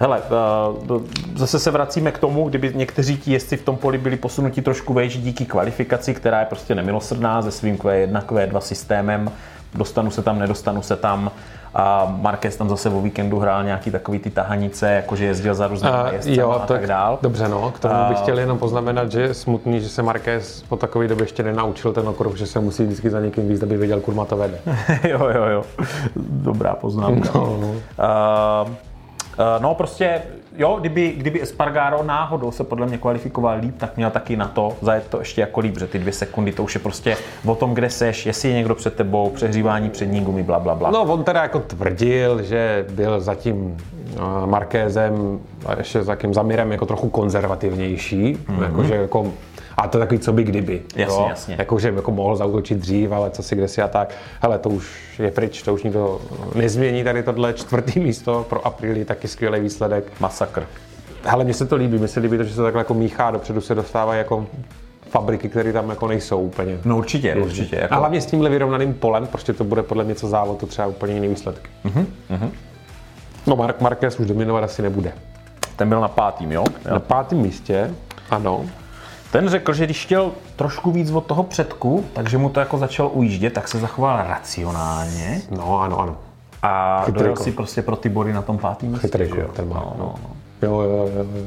Hele, 0.00 0.20
eh, 0.24 1.00
zase 1.36 1.58
se 1.58 1.70
vracíme 1.70 2.12
k 2.12 2.18
tomu, 2.18 2.48
kdyby 2.48 2.72
někteří 2.74 3.16
ti 3.16 3.32
jezdci 3.32 3.56
v 3.56 3.62
tom 3.62 3.76
poli 3.76 3.98
byli 3.98 4.16
posunuti 4.16 4.62
trošku 4.62 4.94
vejš 4.94 5.16
díky 5.18 5.44
kvalifikaci, 5.46 6.14
která 6.14 6.40
je 6.40 6.46
prostě 6.46 6.74
nemilosrdná 6.74 7.42
se 7.42 7.50
svým 7.50 7.76
Q1, 7.76 8.22
Q2 8.22 8.58
systémem. 8.60 9.30
Dostanu 9.74 10.10
se 10.10 10.22
tam, 10.22 10.38
nedostanu 10.38 10.82
se 10.82 10.96
tam. 10.96 11.30
A 11.74 12.16
Marquez 12.20 12.56
tam 12.56 12.68
zase 12.68 12.90
o 12.90 13.00
víkendu 13.00 13.38
hrál 13.38 13.64
nějaký 13.64 13.90
takový 13.90 14.18
ty 14.18 14.30
tahanice, 14.30 14.92
jakože 14.92 15.24
jezdil 15.24 15.54
za 15.54 15.66
různými 15.66 15.94
A, 15.94 16.12
jezdcema 16.12 16.54
a 16.54 16.66
tak 16.66 16.86
dál. 16.86 17.18
Dobře, 17.22 17.48
no, 17.48 17.70
k 17.70 17.78
tomu 17.78 17.94
A- 17.94 18.08
bych 18.08 18.18
chtěl 18.18 18.38
jenom 18.38 18.58
poznamenat, 18.58 19.12
že 19.12 19.20
je 19.20 19.34
smutný, 19.34 19.80
že 19.80 19.88
se 19.88 20.02
Marquez 20.02 20.64
po 20.68 20.76
takové 20.76 21.08
době 21.08 21.24
ještě 21.24 21.42
nenaučil 21.42 21.92
ten 21.92 22.08
okruh, 22.08 22.36
že 22.36 22.46
se 22.46 22.60
musí 22.60 22.84
vždycky 22.84 23.10
za 23.10 23.20
někým 23.20 23.48
víc, 23.48 23.62
aby 23.62 23.76
věděl, 23.76 24.00
kur 24.00 24.14
má 24.14 24.24
to 24.24 24.36
vede. 24.36 24.58
jo, 25.08 25.28
jo, 25.34 25.44
jo. 25.44 25.62
Dobrá 26.16 26.74
poznámka. 26.74 27.30
No. 27.34 27.74
Uh, 28.64 28.70
no 29.58 29.74
prostě, 29.74 30.22
jo, 30.56 30.76
kdyby, 30.80 31.14
kdyby 31.16 31.42
Espargaro 31.42 32.02
náhodou 32.02 32.50
se 32.50 32.64
podle 32.64 32.86
mě 32.86 32.98
kvalifikoval 32.98 33.58
líp, 33.60 33.74
tak 33.78 33.96
měl 33.96 34.10
taky 34.10 34.36
na 34.36 34.48
to 34.48 34.76
zajet 34.80 35.08
to 35.08 35.18
ještě 35.18 35.40
jako 35.40 35.60
líp, 35.60 35.78
že 35.78 35.86
ty 35.86 35.98
dvě 35.98 36.12
sekundy, 36.12 36.52
to 36.52 36.64
už 36.64 36.74
je 36.74 36.80
prostě 36.80 37.16
o 37.46 37.54
tom, 37.54 37.74
kde 37.74 37.90
seš, 37.90 38.26
jestli 38.26 38.48
je 38.48 38.54
někdo 38.54 38.74
před 38.74 38.94
tebou, 38.94 39.30
přehřívání 39.30 39.90
přední 39.90 40.20
gumy, 40.20 40.42
bla, 40.42 40.58
bla, 40.58 40.74
bla. 40.74 40.90
No, 40.90 41.02
on 41.02 41.24
teda 41.24 41.42
jako 41.42 41.60
tvrdil, 41.60 42.42
že 42.42 42.86
byl 42.90 43.20
zatím 43.20 43.56
uh, 44.16 44.46
Markézem 44.46 45.40
a 45.66 45.78
ještě 45.78 46.02
za 46.02 46.12
takým 46.12 46.34
Zamirem 46.34 46.72
jako 46.72 46.86
trochu 46.86 47.08
konzervativnější, 47.08 48.34
mm-hmm. 48.34 48.62
jakože 48.62 48.94
jako 48.94 49.32
a 49.78 49.88
to 49.88 49.98
je 49.98 50.00
takový, 50.00 50.20
co 50.20 50.32
by 50.32 50.44
kdyby. 50.44 50.82
Jasně, 50.96 51.22
jo? 51.22 51.26
jasně. 51.28 51.54
Jakože 51.58 51.92
jako 51.96 52.10
mohl 52.10 52.36
zautočit 52.36 52.78
dřív, 52.78 53.12
ale 53.12 53.30
co 53.30 53.42
si 53.42 53.56
kde 53.56 53.68
si 53.68 53.82
a 53.82 53.88
tak. 53.88 54.14
Hele, 54.42 54.58
to 54.58 54.68
už 54.68 54.96
je 55.18 55.30
pryč, 55.30 55.62
to 55.62 55.74
už 55.74 55.82
nikdo 55.82 56.20
nezmění 56.54 57.04
tady 57.04 57.22
tohle 57.22 57.52
čtvrtý 57.54 58.00
místo 58.00 58.46
pro 58.48 58.66
Aprilii, 58.66 59.04
taky 59.04 59.28
skvělý 59.28 59.60
výsledek. 59.60 60.04
Masakr. 60.20 60.66
Hele, 61.24 61.44
mně 61.44 61.54
se 61.54 61.66
to 61.66 61.76
líbí, 61.76 61.98
mně 61.98 62.08
se 62.08 62.20
líbí 62.20 62.36
to, 62.36 62.44
že 62.44 62.50
se 62.50 62.56
to 62.56 62.62
takhle 62.62 62.80
jako 62.80 62.94
míchá, 62.94 63.30
dopředu 63.30 63.60
se 63.60 63.74
dostávají 63.74 64.18
jako 64.18 64.46
fabriky, 65.10 65.48
které 65.48 65.72
tam 65.72 65.90
jako 65.90 66.08
nejsou 66.08 66.40
úplně. 66.40 66.78
No 66.84 66.96
určitě, 66.98 67.34
určitě. 67.34 67.76
A 67.78 67.82
Jako, 67.82 67.94
hlavně 67.94 68.20
s 68.20 68.26
tímhle 68.26 68.50
vyrovnaným 68.50 68.94
polem, 68.94 69.26
prostě 69.26 69.52
to 69.52 69.64
bude 69.64 69.82
podle 69.82 70.04
mě 70.04 70.14
co 70.14 70.28
závod, 70.28 70.58
to 70.58 70.66
třeba 70.66 70.88
úplně 70.88 71.14
jiný 71.14 71.28
výsledky. 71.28 71.68
Mhm, 71.84 72.06
No 73.46 73.56
Mark 73.56 73.80
Marquez 73.80 74.20
už 74.20 74.26
dominovat 74.26 74.64
asi 74.64 74.82
nebude. 74.82 75.12
ten 75.76 75.88
byl 75.88 76.00
na 76.00 76.08
pátým, 76.08 76.52
jo? 76.52 76.64
Na 76.92 77.00
pátém 77.00 77.38
místě, 77.38 77.90
ano, 78.30 78.64
Ten 79.32 79.48
řekl, 79.48 79.72
že 79.72 79.84
když 79.84 80.04
chtěl 80.04 80.30
trošku 80.56 80.90
víc 80.90 81.10
od 81.10 81.26
toho 81.26 81.42
předku, 81.42 82.04
takže 82.12 82.38
mu 82.38 82.48
to 82.48 82.60
jako 82.60 82.78
začalo 82.78 83.08
ujíždět, 83.08 83.52
tak 83.52 83.68
se 83.68 83.78
zachoval 83.78 84.16
racionálně 84.28 85.42
no 85.50 85.80
ano, 85.80 86.00
ano. 86.00 86.16
a 86.62 87.04
dojel 87.10 87.36
si 87.36 87.52
prostě 87.52 87.82
pro 87.82 87.96
ty 87.96 88.08
body 88.08 88.32
na 88.32 88.42
tom 88.42 88.58
pátém 88.58 88.88
místě. 88.90 89.06
Chytrý 89.06 89.28
jo? 89.40 89.48
ten 89.52 89.68
má. 89.68 89.74
No, 89.74 89.94
no, 89.98 90.14
no. 90.22 90.30
Jo, 90.62 90.80
jo, 90.80 91.08
jo, 91.14 91.26
jo. 91.34 91.44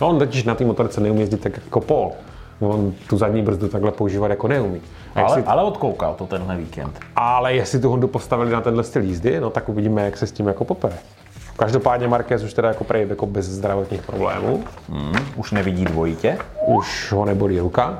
No 0.00 0.08
on 0.08 0.18
totiž 0.18 0.44
na 0.44 0.54
té 0.54 0.64
motorce 0.64 1.00
neumí 1.00 1.20
jezdit 1.20 1.40
tak 1.40 1.52
jako 1.64 1.80
Paul. 1.80 2.12
On 2.60 2.92
tu 3.08 3.16
zadní 3.18 3.42
brzdu 3.42 3.68
takhle 3.68 3.90
používat 3.90 4.30
jako 4.30 4.48
neumí. 4.48 4.80
A 5.14 5.20
Ale, 5.20 5.28
jestli, 5.30 5.44
ale 5.44 5.62
odkoukal 5.62 6.14
to 6.14 6.26
tenhle 6.26 6.56
víkend. 6.56 7.00
ale 7.16 7.54
jestli 7.54 7.80
tu 7.80 7.90
Hondu 7.90 8.08
postavili 8.08 8.50
na 8.52 8.60
tenhle 8.60 8.84
styl 8.84 9.02
jízdy, 9.02 9.40
no 9.40 9.50
tak 9.50 9.68
uvidíme, 9.68 10.04
jak 10.04 10.16
se 10.16 10.26
s 10.26 10.32
tím 10.32 10.46
jako 10.46 10.64
popere. 10.64 10.94
Každopádně 11.60 12.08
Marquez 12.08 12.42
už 12.42 12.54
teda 12.54 12.68
jako 12.68 12.84
prej 12.84 13.06
jako 13.08 13.26
bez 13.26 13.46
zdravotních 13.46 14.02
problémů. 14.02 14.64
Hmm, 14.90 15.12
už 15.36 15.50
nevidí 15.50 15.84
dvojitě, 15.84 16.38
Už 16.66 17.12
ho 17.12 17.24
nebolí 17.24 17.60
ruka. 17.60 17.98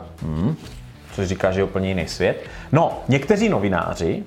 což 1.13 1.29
říká, 1.29 1.53
že 1.53 1.61
je 1.61 1.65
úplně 1.65 1.89
jiný 1.89 2.09
svět. 2.09 2.43
No, 2.73 2.99
někteří 3.09 3.49
novináři 3.49 4.23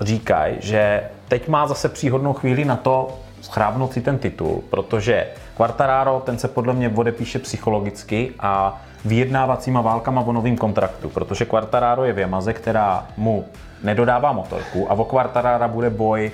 říkají, 0.00 0.56
že 0.60 1.02
teď 1.28 1.48
má 1.48 1.66
zase 1.66 1.88
příhodnou 1.88 2.32
chvíli 2.32 2.64
na 2.64 2.76
to 2.76 3.18
schrábnout 3.40 3.92
si 3.92 4.00
ten 4.00 4.18
titul, 4.18 4.62
protože 4.70 5.26
Quartararo, 5.56 6.22
ten 6.26 6.38
se 6.38 6.48
podle 6.48 6.72
mě 6.72 6.88
odepíše 6.88 7.38
psychologicky 7.38 8.32
a 8.40 8.82
vyjednávacíma 9.04 9.80
válkama 9.80 10.20
o 10.20 10.32
novým 10.32 10.56
kontraktu, 10.56 11.08
protože 11.08 11.44
Quartararo 11.44 12.04
je 12.04 12.12
v 12.12 12.18
Yamaze, 12.18 12.52
která 12.52 13.06
mu 13.16 13.44
nedodává 13.82 14.32
motorku 14.32 14.90
a 14.90 14.94
o 14.94 15.04
Quartarara 15.04 15.68
bude 15.68 15.90
boj 15.90 16.30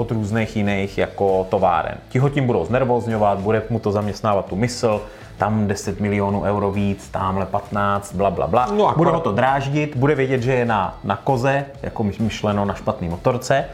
od 0.00 0.10
různých 0.10 0.56
jiných 0.56 0.98
jako 0.98 1.46
továren. 1.50 1.94
Ti 2.08 2.18
ho 2.18 2.28
tím 2.28 2.46
budou 2.46 2.64
znervozňovat, 2.64 3.38
bude 3.38 3.62
mu 3.70 3.78
to 3.78 3.92
zaměstnávat 3.92 4.46
tu 4.46 4.56
mysl, 4.56 5.00
tam 5.36 5.66
10 5.66 6.00
milionů 6.00 6.42
euro 6.42 6.70
víc, 6.70 7.08
tamhle 7.08 7.46
15, 7.46 8.14
bla, 8.14 8.30
bla, 8.30 8.46
bla. 8.46 8.66
No 8.76 8.94
bude 8.96 9.10
ho 9.10 9.20
to 9.20 9.32
dráždit, 9.32 9.96
bude 9.96 10.14
vědět, 10.14 10.42
že 10.42 10.52
je 10.52 10.64
na, 10.64 10.98
na 11.04 11.16
koze, 11.16 11.64
jako 11.82 12.04
my- 12.04 12.12
myšleno 12.18 12.64
na 12.64 12.74
špatný 12.74 13.08
motorce. 13.08 13.64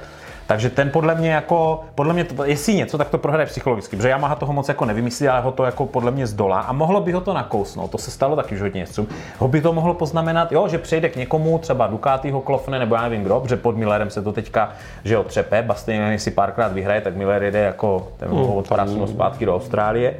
Takže 0.46 0.70
ten 0.70 0.90
podle 0.90 1.14
mě 1.14 1.30
jako, 1.30 1.80
podle 1.94 2.14
mě, 2.14 2.24
to, 2.24 2.44
jestli 2.44 2.74
něco, 2.74 2.98
tak 2.98 3.08
to 3.08 3.18
prohraje 3.18 3.46
psychologicky, 3.46 3.96
protože 3.96 4.08
Yamaha 4.08 4.34
toho 4.34 4.52
moc 4.52 4.68
jako 4.68 4.84
nevymyslí, 4.84 5.28
ale 5.28 5.40
ho 5.40 5.52
to 5.52 5.64
jako 5.64 5.86
podle 5.86 6.10
mě 6.10 6.26
zdolá 6.26 6.60
a 6.60 6.72
mohlo 6.72 7.00
by 7.00 7.12
ho 7.12 7.20
to 7.20 7.34
nakousnout, 7.34 7.90
to 7.90 7.98
se 7.98 8.10
stalo 8.10 8.36
taky 8.36 8.54
už 8.54 8.60
hodně 8.60 8.80
jezdcům. 8.80 9.08
Ho 9.38 9.48
by 9.48 9.60
to 9.60 9.72
mohlo 9.72 9.94
poznamenat, 9.94 10.52
jo, 10.52 10.68
že 10.68 10.78
přejde 10.78 11.08
k 11.08 11.16
někomu, 11.16 11.58
třeba 11.58 11.86
Ducati 11.86 12.30
ho 12.30 12.40
klofne, 12.40 12.78
nebo 12.78 12.94
já 12.94 13.02
nevím 13.02 13.22
kdo, 13.22 13.40
protože 13.40 13.56
pod 13.56 13.76
Millerem 13.76 14.10
se 14.10 14.22
to 14.22 14.32
teďka, 14.32 14.72
že 15.04 15.14
jo, 15.14 15.24
třepe, 15.24 15.62
Bastianini 15.62 16.18
si 16.18 16.30
párkrát 16.30 16.72
vyhraje, 16.72 17.00
tak 17.00 17.16
Miller 17.16 17.42
jede 17.42 17.58
jako, 17.58 18.08
ten 18.16 18.28
ho 18.28 18.54
odprásknout 18.54 19.08
zpátky 19.08 19.46
do 19.46 19.56
Austrálie. 19.56 20.14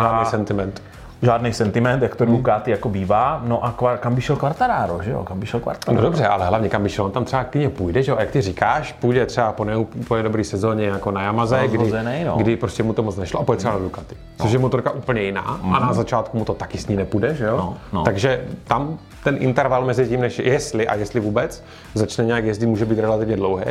Žádný 0.00 0.26
sentiment. 0.26 0.89
Žádný 1.22 1.52
sentiment, 1.52 2.02
jak 2.02 2.16
to 2.16 2.24
Ducati 2.24 2.70
jako 2.70 2.88
bývá. 2.88 3.42
No 3.44 3.64
a 3.64 3.72
kvar, 3.72 3.98
kam 3.98 4.14
by 4.14 4.20
šel 4.20 4.36
Quartararo, 4.36 5.02
že 5.02 5.10
jo? 5.10 5.24
Kam 5.24 5.40
by 5.40 5.46
šel 5.46 5.60
No 5.60 5.64
Quartararo? 5.64 6.02
dobře, 6.02 6.26
ale 6.26 6.46
hlavně 6.46 6.68
kam 6.68 6.82
by 6.82 6.88
šel, 6.88 7.04
on 7.04 7.10
tam 7.10 7.24
třeba 7.24 7.44
klidně 7.44 7.68
půjde, 7.70 8.02
že 8.02 8.10
jo? 8.12 8.16
A 8.18 8.20
jak 8.20 8.30
ty 8.30 8.40
říkáš, 8.40 8.92
půjde 8.92 9.26
třeba 9.26 9.52
po 9.52 9.64
neúplně 9.64 10.22
dobrý 10.22 10.44
sezóně 10.44 10.86
jako 10.86 11.10
na 11.10 11.22
Yamaze, 11.22 11.60
kdy, 11.68 11.76
Rozhozenej, 11.76 12.24
no. 12.24 12.36
kdy 12.36 12.56
prostě 12.56 12.82
mu 12.82 12.92
to 12.92 13.02
moc 13.02 13.16
nešlo 13.16 13.40
a 13.40 13.44
pojde 13.44 13.58
třeba 13.58 13.72
na 13.72 13.78
Ducati. 13.78 14.16
Což 14.42 14.52
je 14.52 14.58
motorka 14.58 14.90
úplně 14.90 15.22
jiná 15.22 15.60
a 15.74 15.78
na 15.80 15.92
začátku 15.92 16.38
mu 16.38 16.44
to 16.44 16.54
taky 16.54 16.78
s 16.78 16.86
ní 16.88 16.96
nepůjde, 16.96 17.34
že 17.34 17.44
jo? 17.44 17.56
No, 17.56 17.76
no. 17.92 18.02
Takže 18.04 18.44
tam 18.64 18.98
ten 19.24 19.36
interval 19.40 19.84
mezi 19.84 20.08
tím, 20.08 20.20
než 20.20 20.38
jestli 20.38 20.88
a 20.88 20.94
jestli 20.94 21.20
vůbec 21.20 21.64
začne 21.94 22.24
nějak 22.24 22.44
jezdit, 22.44 22.66
může 22.66 22.84
být 22.84 22.98
relativně 22.98 23.36
dlouhý. 23.36 23.64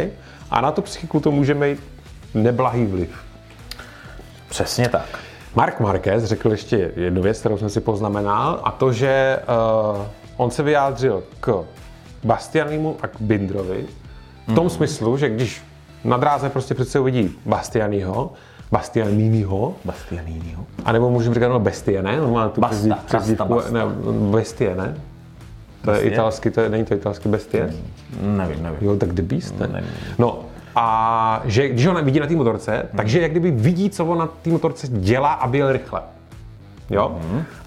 A 0.52 0.62
na 0.62 0.72
tu 0.72 0.82
psychiku 0.82 1.20
to 1.20 1.32
může 1.32 1.54
mít 1.54 1.80
neblahý 2.34 2.86
vliv. 2.86 3.10
Přesně 4.50 4.90
tak. 4.90 5.20
Mark 5.56 5.80
Marquez 5.80 6.24
řekl 6.24 6.52
ještě 6.52 6.92
jednu 6.96 7.22
věc, 7.22 7.40
kterou 7.40 7.58
jsem 7.58 7.70
si 7.70 7.82
poznamenal, 7.82 8.60
a 8.64 8.72
to, 8.72 8.94
že 8.94 9.40
uh, 9.98 10.02
on 10.38 10.52
se 10.52 10.64
vyjádřil 10.64 11.24
k 11.40 11.64
Bastianimu 12.24 12.96
a 13.02 13.08
k 13.08 13.22
Bindrovi 13.22 13.86
v 14.48 14.54
tom 14.56 14.70
smyslu, 14.70 15.18
že 15.18 15.30
když 15.30 15.62
na 16.04 16.18
dráze 16.18 16.50
prostě 16.50 16.74
přece 16.74 17.00
uvidí 17.00 17.36
Bastianiho, 17.46 18.32
Bastianiniho, 18.72 19.76
Bastianiniho. 19.86 20.66
anebo 20.86 21.10
můžeme 21.10 21.36
říkat 21.36 21.48
no 21.48 21.60
Bestie, 21.60 22.04
ne? 22.04 22.22
On 22.22 22.34
má 22.34 22.50
tu 22.50 22.62
Basta, 22.62 22.76
přezdív- 22.76 22.90
Basta, 22.90 23.18
přezdívku, 23.18 23.54
Basta. 23.56 23.72
ne, 23.72 23.82
Bestie, 24.32 24.76
ne? 24.76 24.96
To 25.86 25.92
je 25.92 26.02
italsky, 26.02 26.52
to 26.52 26.62
je, 26.62 26.70
není 26.70 26.86
to 26.86 26.94
italsky 26.96 27.30
Bestie? 27.30 27.74
Nevím, 28.22 28.64
nevím. 28.64 28.78
Jo, 28.82 28.96
tak 28.96 29.14
The 29.14 29.22
Beast, 29.22 29.60
ne? 29.60 29.68
nevím. 29.68 29.90
No, 30.18 30.40
a 30.82 31.42
že 31.46 31.70
když 31.70 31.86
ho 31.86 32.04
vidí 32.04 32.20
na 32.20 32.28
té 32.28 32.36
motorce, 32.36 32.90
takže 32.98 33.22
jak 33.22 33.32
kdyby 33.32 33.52
vidí, 33.52 33.90
co 33.90 34.06
on 34.06 34.18
na 34.18 34.28
té 34.28 34.50
motorce 34.50 34.88
dělá, 34.88 35.34
aby 35.34 35.58
jel 35.58 35.72
rychle. 35.72 36.02
Jo? 36.90 37.20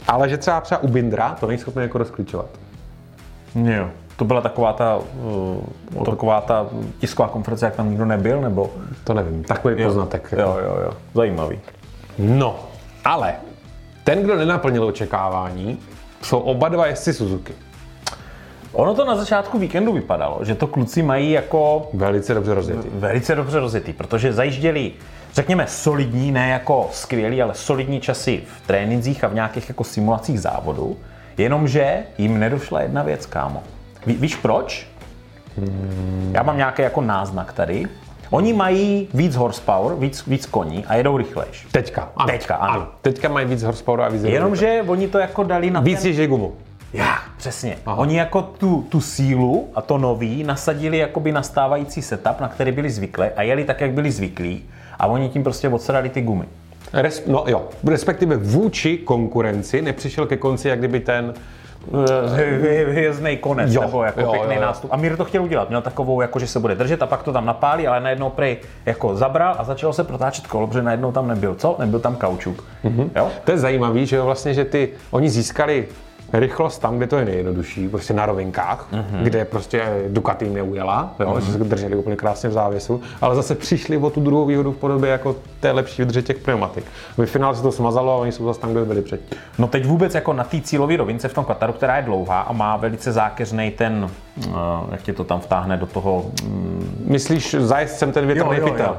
Ale 0.09 0.29
že 0.29 0.39
třeba 0.39 0.61
třeba 0.61 0.83
u 0.83 0.89
Bindra 0.89 1.37
to 1.41 1.47
není 1.47 1.59
schopný 1.59 1.83
jako 1.83 1.99
rozklíčovat. 1.99 2.47
Jo. 3.55 3.89
To 4.17 4.25
byla 4.25 4.41
taková 4.41 4.73
ta, 4.73 4.99
uh, 5.97 6.05
taková 6.05 6.41
ta 6.41 6.67
tisková 6.99 7.29
konference, 7.29 7.65
jak 7.65 7.77
tam 7.77 7.91
nikdo 7.91 8.05
nebyl, 8.05 8.41
nebo? 8.41 8.71
To 9.05 9.15
nevím, 9.15 9.45
takový 9.45 9.85
poznatek. 9.85 10.29
jako. 10.33 10.43
Jo, 10.43 10.59
jo, 10.65 10.77
jo. 10.85 10.93
Zajímavý. 11.15 11.61
No, 12.19 12.59
ale 13.05 13.35
ten, 14.05 14.23
kdo 14.23 14.37
nenaplnil 14.37 14.85
očekávání, 14.85 15.79
jsou 16.23 16.39
oba 16.39 16.69
dva 16.69 16.87
jezdci 16.87 17.15
Suzuki. 17.15 17.53
Ono 18.73 18.95
to 18.95 19.05
na 19.05 19.17
začátku 19.17 19.59
víkendu 19.59 19.93
vypadalo, 19.93 20.39
že 20.43 20.55
to 20.55 20.67
kluci 20.67 21.03
mají 21.03 21.31
jako 21.31 21.89
Velice 21.93 22.35
dobře 22.35 22.55
rozjetý. 22.55 22.89
velice 22.93 23.35
dobře 23.35 23.61
rozjetý, 23.61 23.93
protože 23.93 24.33
zajížděli, 24.33 24.93
řekněme, 25.35 25.67
solidní, 25.67 26.33
ne 26.33 26.49
jako 26.49 26.89
skvělý, 26.93 27.43
ale 27.43 27.55
solidní 27.55 28.01
časy 28.01 28.43
v 28.47 28.67
trénincích 28.67 29.25
a 29.25 29.29
v 29.29 29.35
nějakých 29.35 29.69
jako 29.69 29.85
simulacích 29.85 30.41
závodu, 30.41 30.97
jenomže 31.39 32.03
jim 32.19 32.39
nedošla 32.39 32.81
jedna 32.81 33.03
věc, 33.03 33.27
kámo. 33.27 33.63
Ví, 34.07 34.15
víš 34.15 34.37
proč? 34.37 34.87
Já 36.33 36.43
mám 36.43 36.57
nějaký 36.57 36.83
jako 36.83 37.01
náznak 37.01 37.53
tady. 37.53 37.87
Oni 38.31 38.53
mají 38.53 39.09
víc 39.15 39.37
horsepower, 39.37 39.97
víc, 39.97 40.27
víc 40.27 40.47
koní 40.47 40.87
a 40.87 40.95
jedou 40.95 41.17
rychlejš. 41.17 41.67
Teďka, 41.73 42.13
ano. 42.17 42.27
Teďka, 42.27 42.55
ano. 42.55 42.89
Teďka 43.03 43.29
mají 43.29 43.47
víc 43.47 43.63
horsepower 43.63 44.01
a 44.01 44.09
víc 44.09 44.23
Jenomže 44.25 44.85
oni 44.87 45.09
to 45.09 45.19
jako 45.19 45.43
dali 45.43 45.71
na 45.71 45.81
Víc 45.81 46.03
ten... 46.03 46.27
gumu. 46.27 46.53
Já, 46.93 47.19
přesně. 47.37 47.77
Aha. 47.87 47.97
Oni 47.97 48.19
jako 48.19 48.43
tu, 48.43 48.87
tu 48.89 49.01
sílu 49.01 49.69
a 49.75 49.83
to 49.83 49.99
nový 49.99 50.45
nasadili 50.45 50.99
jakoby 50.99 51.33
na 51.33 51.43
stávající 51.43 52.03
setup, 52.03 52.41
na 52.41 52.49
který 52.49 52.73
byli 52.73 52.91
zvyklí 52.91 53.27
a 53.37 53.43
jeli 53.43 53.65
tak, 53.65 53.81
jak 53.81 53.93
byli 53.93 54.11
zvyklí. 54.11 54.63
A 54.99 55.07
oni 55.07 55.29
tím 55.29 55.43
prostě 55.43 55.69
odsrali 55.69 56.09
ty 56.09 56.21
gumy. 56.21 56.45
Res, 56.93 57.27
no 57.27 57.45
jo, 57.47 57.69
respektive 57.85 58.37
vůči 58.37 58.99
konkurenci 58.99 59.83
nepřišel 59.83 60.27
ke 60.27 60.37
konci, 60.37 60.69
jak 60.69 60.79
kdyby 60.79 61.01
ten 61.01 61.35
Hvězdný 62.91 63.37
konec, 63.37 63.75
Jo, 63.75 63.81
nebo 63.81 64.05
jako 64.05 64.21
jo, 64.21 64.31
pěkný 64.31 64.55
jo, 64.55 64.61
jo. 64.61 64.67
nástup. 64.67 64.93
A 64.93 64.97
Mir 64.97 65.17
to 65.17 65.25
chtěl 65.25 65.43
udělat, 65.43 65.69
měl 65.69 65.83
takovou, 65.83 66.21
jako 66.21 66.39
že 66.39 66.47
se 66.47 66.61
bude 66.61 66.75
držet 66.75 67.03
a 67.03 67.07
pak 67.07 67.23
to 67.23 67.33
tam 67.33 67.47
napálí, 67.47 67.87
ale 67.87 68.01
najednou 68.01 68.31
prej 68.31 68.57
jako 68.87 69.17
zabral 69.17 69.55
a 69.59 69.65
začalo 69.65 69.93
se 69.93 70.05
protáčet 70.05 70.47
kolo, 70.47 70.67
protože 70.67 70.83
najednou 70.83 71.13
tam 71.13 71.29
nebyl 71.29 71.55
co? 71.55 71.77
Nebyl 71.79 72.01
tam 72.01 72.17
kaučuk. 72.17 72.65
Mm-hmm. 72.85 73.11
Jo? 73.17 73.29
To 73.45 73.51
je 73.51 73.59
zajímavý, 73.59 74.07
že 74.07 74.17
jo, 74.17 74.25
vlastně, 74.25 74.55
že 74.55 74.65
ty, 74.65 74.89
oni 75.11 75.31
získali 75.31 75.89
rychlost 76.33 76.79
tam, 76.79 76.97
kde 76.97 77.07
to 77.07 77.17
je 77.17 77.25
nejjednodušší, 77.25 77.89
prostě 77.89 78.15
na 78.15 78.27
rovinkách, 78.27 78.87
mm-hmm. 78.93 79.23
kde 79.23 79.45
prostě 79.45 80.05
Ducati 80.09 80.51
neujela, 80.51 81.15
jo, 81.21 81.27
mm-hmm. 81.27 81.41
že 81.41 81.53
se 81.53 81.59
drželi 81.59 81.97
úplně 81.97 82.17
krásně 82.17 82.49
v 82.49 82.53
závěsu, 82.53 83.01
ale 83.21 83.35
zase 83.35 83.55
přišli 83.55 83.97
o 83.97 84.11
tu 84.11 84.21
druhou 84.21 84.47
výhodu 84.47 84.73
v 84.73 84.77
podobě 84.77 85.11
jako 85.11 85.37
té 85.61 85.71
lepší 85.71 86.03
vydrže 86.03 86.23
těch 86.23 86.39
pneumatik. 86.39 86.85
Ve 87.17 87.27
finále 87.27 87.57
se 87.57 87.63
to 87.63 87.73
smazalo 87.73 88.13
a 88.13 88.17
oni 88.17 88.33
jsou 88.33 88.45
zase 88.45 88.61
tam, 88.61 88.73
kde 88.73 88.85
byli 88.85 89.03
předtím. 89.03 89.39
No 89.59 89.67
teď 89.67 89.87
vůbec 89.87 90.15
jako 90.15 90.33
na 90.33 90.45
té 90.45 90.61
cílové 90.61 90.97
rovince 90.97 91.29
v 91.29 91.35
tom 91.35 91.45
Kataru, 91.45 91.73
která 91.73 91.97
je 91.97 92.03
dlouhá 92.03 92.41
a 92.41 92.53
má 92.53 92.77
velice 92.77 93.13
zákeřný 93.13 93.71
ten, 93.71 94.11
uh, 94.47 94.55
jak 94.91 95.03
tě 95.03 95.13
to 95.13 95.25
tam 95.25 95.41
vtáhne 95.41 95.77
do 95.77 95.87
toho... 95.87 96.25
mm, 96.45 97.05
Myslíš 97.07 97.57
zajezdcem 97.59 98.13
ten 98.13 98.27
větrný 98.27 98.61
pytel? 98.65 98.97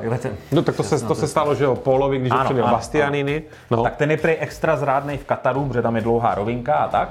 No 0.51 0.61
tak 0.61 0.75
to 0.75 0.83
se, 0.83 1.05
to 1.05 1.15
se 1.15 1.27
stalo, 1.27 1.55
že 1.55 1.63
jo, 1.63 1.75
Pólovi, 1.75 2.19
když 2.19 2.31
Ano, 2.31 2.43
předjel 2.43 2.65
ano, 2.65 2.75
Bastianini. 2.75 3.41
No. 3.71 3.83
Tak 3.83 3.95
ten 3.95 4.11
je 4.11 4.17
prej 4.17 4.37
extra 4.39 4.77
zrádnej 4.77 5.17
v 5.17 5.25
Kataru, 5.25 5.65
protože 5.65 5.81
tam 5.81 5.95
je 5.95 6.01
dlouhá 6.01 6.35
rovinka 6.35 6.73
a 6.73 6.87
tak. 6.87 7.09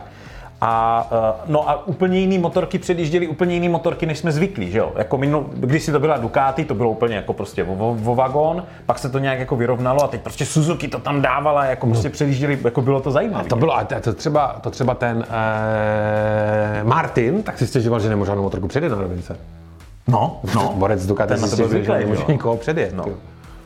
A, 0.65 1.07
eh, 1.13 1.43
no 1.47 1.71
a 1.71 1.87
úplně 1.87 2.19
jiný 2.19 2.39
motorky 2.39 2.79
předjížděly 2.79 3.29
úplně 3.29 3.55
jiný 3.55 3.69
motorky, 3.69 4.07
než 4.07 4.19
jsme 4.19 4.33
zvyklí, 4.33 4.71
že 4.71 4.79
jo? 4.79 4.93
Jako 4.97 5.19
minul, 5.19 5.47
když 5.55 5.83
si 5.83 5.93
to 5.93 6.01
byla 6.01 6.17
Ducati, 6.17 6.65
to 6.65 6.75
bylo 6.75 6.91
úplně 6.91 7.17
jako 7.17 7.33
prostě 7.33 7.63
vo, 7.63 7.95
vo, 7.95 8.15
vagón, 8.15 8.65
pak 8.87 8.99
se 8.99 9.09
to 9.09 9.19
nějak 9.19 9.39
jako 9.39 9.57
vyrovnalo 9.57 10.05
a 10.05 10.09
teď 10.09 10.21
prostě 10.21 10.47
Suzuki 10.47 10.89
to 10.89 10.99
tam 10.99 11.23
dávala, 11.23 11.65
jako 11.65 11.87
prostě 11.87 12.11
předjížděli, 12.11 12.59
jako 12.65 12.83
bylo 12.83 13.01
to 13.01 13.11
zajímavé. 13.11 13.49
To 13.49 13.57
bylo, 13.57 13.77
a 13.77 13.85
to, 13.85 14.13
třeba, 14.13 14.57
to 14.61 14.71
třeba 14.71 14.95
ten 14.95 15.27
eh, 15.31 16.85
Martin, 16.85 17.43
tak 17.43 17.59
si 17.59 17.67
stěžoval, 17.67 18.01
že 18.01 18.09
nemůže 18.09 18.27
žádnou 18.27 18.43
motorku 18.43 18.69
předjet 18.69 18.93
na 18.93 18.99
rovince. 18.99 19.37
No, 20.09 20.41
no. 20.55 20.73
Borec 20.77 21.07
Ducati 21.07 21.29
Ten 21.29 21.41
na 21.41 21.49
si 21.49 21.55
stěžuje, 21.55 21.85
že 21.85 21.93
nemůže 21.93 22.25
nikoho 22.29 22.57
předjet. 22.57 22.95
No. 22.95 23.05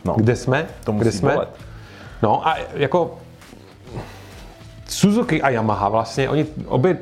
No. 0.04 0.14
Kde 0.16 0.36
jsme? 0.36 0.66
To 0.84 0.92
musí 0.92 1.02
Kde 1.02 1.12
jsme? 1.12 1.32
bolet. 1.32 1.48
No 2.22 2.48
a 2.48 2.56
jako 2.74 3.18
Suzuki 4.88 5.42
a 5.42 5.48
Yamaha 5.50 5.88
vlastně, 5.88 6.28
oni 6.28 6.46
obě 6.66 6.98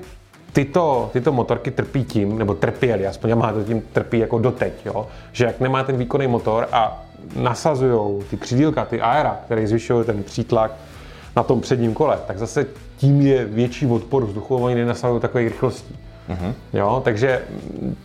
tyto, 0.52 1.10
tyto 1.12 1.32
motorky 1.32 1.70
trpí 1.70 2.04
tím, 2.04 2.38
nebo 2.38 2.54
trpěli, 2.54 3.06
aspoň 3.06 3.30
Yamaha 3.30 3.52
to 3.52 3.62
tím 3.62 3.82
trpí 3.92 4.18
jako 4.18 4.38
doteď, 4.38 4.72
jo? 4.86 5.06
že 5.32 5.44
jak 5.44 5.60
nemá 5.60 5.84
ten 5.84 5.96
výkonný 5.96 6.26
motor 6.26 6.68
a 6.72 7.04
nasazují 7.36 8.22
ty 8.30 8.36
křidílka, 8.36 8.84
ty 8.84 9.00
aera, 9.00 9.40
které 9.44 9.66
zvyšují 9.66 10.04
ten 10.04 10.22
přítlak 10.22 10.72
na 11.36 11.42
tom 11.42 11.60
předním 11.60 11.94
kole, 11.94 12.18
tak 12.26 12.38
zase 12.38 12.66
tím 12.96 13.20
je 13.20 13.44
větší 13.44 13.86
odpor 13.86 14.24
vzduchu, 14.24 14.56
oni 14.56 14.74
nenasazují 14.74 15.20
takové 15.20 15.44
rychlostí. 15.44 15.98
Mm-hmm. 16.28 16.52
Jo, 16.72 17.02
takže 17.04 17.42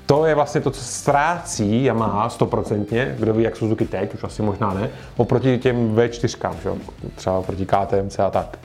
to 0.06 0.26
je 0.26 0.36
vlastně 0.36 0.62
to, 0.62 0.72
co 0.72 0.82
ztrácí 0.82 1.84
Yamaha 1.84 2.30
stoprocentně, 2.30 3.16
kdo 3.20 3.34
ví, 3.34 3.44
jak 3.44 3.56
Suzuki 3.56 3.86
teď, 3.86 4.14
už 4.14 4.24
asi 4.24 4.42
možná 4.42 4.74
ne, 4.74 4.90
oproti 5.18 5.58
těm 5.58 5.96
V4, 5.96 6.54
že? 6.64 6.70
třeba 7.16 7.38
oproti 7.38 7.66
KTMC 7.66 8.20
a 8.20 8.30
tak. 8.30 8.58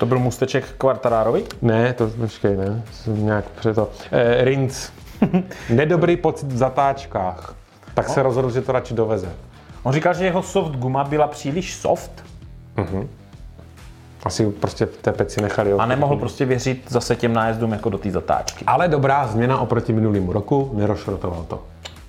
To 0.00 0.06
byl 0.06 0.18
můsteček 0.18 0.64
Quartararovi? 0.78 1.44
Ne, 1.62 1.92
to 1.92 2.06
počkej, 2.06 2.56
ne, 2.56 2.82
jsem 2.92 3.24
nějak 3.26 3.44
před 3.44 3.74
to. 3.74 3.88
Eh, 4.12 4.44
Rinc. 4.44 4.88
Nedobrý 5.70 6.16
pocit 6.16 6.52
v 6.52 6.56
zatáčkách. 6.56 7.54
Tak 7.94 8.08
se 8.08 8.22
rozhodl, 8.22 8.50
že 8.50 8.60
to 8.60 8.72
radši 8.72 8.94
doveze. 8.94 9.32
On 9.82 9.92
říkal, 9.92 10.14
že 10.14 10.24
jeho 10.24 10.42
soft 10.42 10.76
guma 10.76 11.04
byla 11.04 11.26
příliš 11.26 11.74
soft 11.76 12.24
Asi 14.24 14.50
prostě 14.50 14.86
v 14.86 14.96
té 14.96 15.12
peci 15.12 15.42
nechali. 15.42 15.72
a 15.72 15.86
nemohl 15.86 16.16
prostě 16.16 16.44
věřit 16.44 16.84
zase 16.88 17.16
těm 17.16 17.32
nájezdům 17.32 17.72
jako 17.72 17.88
do 17.90 17.98
té 17.98 18.10
zatáčky. 18.10 18.64
Ale 18.64 18.88
dobrá 18.88 19.26
změna 19.26 19.60
oproti 19.60 19.92
minulému 19.92 20.32
roku, 20.32 20.70
nerozšrotoval 20.74 21.44
to. 21.48 21.62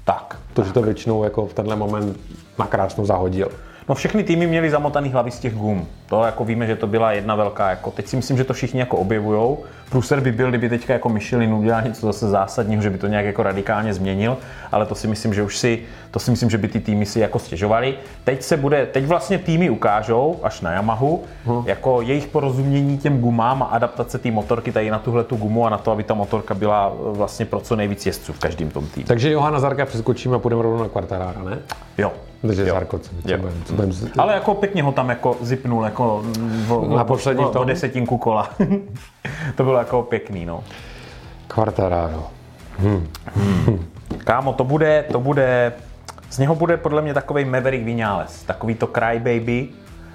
Tak. 0.04 0.38
Protože 0.54 0.74
to 0.74 0.82
většinou 0.82 1.24
jako 1.24 1.46
v 1.46 1.54
tenhle 1.54 1.76
moment 1.76 2.20
na 2.60 2.68
krásnou 2.68 3.06
zahodil. 3.06 3.50
No 3.92 3.96
všechny 3.96 4.24
týmy 4.24 4.48
měly 4.48 4.70
zamotaný 4.70 5.10
hlavy 5.10 5.32
z 5.32 5.40
těch 5.40 5.56
gum. 5.56 5.88
To 6.10 6.24
jako 6.24 6.46
víme, 6.46 6.68
že 6.68 6.76
to 6.76 6.88
byla 6.88 7.12
jedna 7.12 7.36
velká, 7.36 7.70
jako 7.70 7.92
teď 7.92 8.08
si 8.08 8.16
myslím, 8.16 8.38
že 8.38 8.44
to 8.44 8.54
všichni 8.54 8.80
jako 8.80 8.98
objevujou. 8.98 9.64
Průser 9.90 10.20
by 10.20 10.32
byl, 10.32 10.50
kdyby 10.50 10.70
teďka 10.70 10.94
jako 10.94 11.10
Michelin 11.10 11.54
udělal 11.54 11.82
něco 11.82 12.06
zase 12.06 12.30
zásadního, 12.30 12.82
že 12.82 12.90
by 12.90 12.98
to 12.98 13.08
nějak 13.08 13.26
jako 13.26 13.44
radikálně 13.44 13.94
změnil, 13.94 14.38
ale 14.72 14.86
to 14.86 14.96
si 14.96 15.08
myslím, 15.08 15.34
že 15.34 15.44
už 15.44 15.58
si, 15.58 15.80
to 16.12 16.20
si 16.20 16.32
myslím, 16.32 16.50
že 16.50 16.58
by 16.58 16.68
ty 16.68 16.80
týmy 16.80 17.06
si 17.06 17.20
jako 17.20 17.40
stěžovali. 17.40 17.96
Teď 18.24 18.44
se 18.44 18.58
bude, 18.58 18.86
teď 18.86 19.06
vlastně 19.06 19.38
týmy 19.38 19.70
ukážou, 19.70 20.40
až 20.44 20.62
na 20.62 20.72
Yamahu, 20.72 21.24
hmm. 21.46 21.64
jako 21.66 22.02
jejich 22.02 22.28
porozumění 22.28 22.98
těm 22.98 23.20
gumám 23.20 23.64
a 23.64 23.66
adaptace 23.66 24.18
té 24.18 24.32
motorky 24.32 24.72
tady 24.72 24.92
na 24.92 25.00
tuhle 25.00 25.24
tu 25.24 25.36
gumu 25.36 25.66
a 25.66 25.70
na 25.70 25.78
to, 25.78 25.92
aby 25.92 26.04
ta 26.04 26.14
motorka 26.14 26.54
byla 26.54 26.94
vlastně 27.04 27.46
pro 27.46 27.60
co 27.60 27.76
nejvíc 27.76 28.06
jezdců 28.06 28.34
v 28.34 28.40
každém 28.40 28.70
tom 28.70 28.88
týmu. 28.88 29.06
Takže 29.08 29.32
Johana 29.32 29.60
Zarka 29.60 29.86
přeskočíme 29.86 30.36
a 30.36 30.40
půjdeme 30.40 30.62
rovnou 30.62 30.84
na 30.84 30.90
Quartarara, 30.90 31.44
ne? 31.44 31.60
Jo. 31.98 32.12
Takže 32.48 32.62
Jo. 32.68 32.74
Zarko, 32.74 33.00
co, 33.00 33.10
co 33.10 33.32
Jo. 33.32 33.38
budem, 33.38 33.64
co 33.66 33.74
budem, 33.74 33.92
Ale 34.18 34.34
jako 34.34 34.54
pěkně 34.54 34.84
ho 34.84 34.92
tam 34.92 35.10
jako 35.10 35.38
zipnul 35.42 35.84
jako 35.84 36.22
v, 36.68 36.96
Na 36.96 37.04
poslední 37.04 37.46
o, 37.46 37.50
o 37.50 37.52
tom? 37.52 37.68
desetinku 37.68 38.18
kola. 38.18 38.50
to 39.56 39.64
bylo 39.64 39.78
jako 39.78 40.04
pěkný, 40.04 40.46
no. 40.46 40.64
Quartararo. 41.48 42.24
Kámo, 44.24 44.54
to 44.54 44.64
bude, 44.64 45.06
to 45.12 45.20
bude, 45.20 45.74
z 46.30 46.38
něho 46.40 46.56
bude 46.56 46.78
podle 46.78 47.02
mě 47.02 47.14
takový 47.14 47.46
Maverick 47.46 47.86
Vinales, 47.86 48.44
takový 48.44 48.76
to 48.76 48.88
crybaby. 48.88 49.68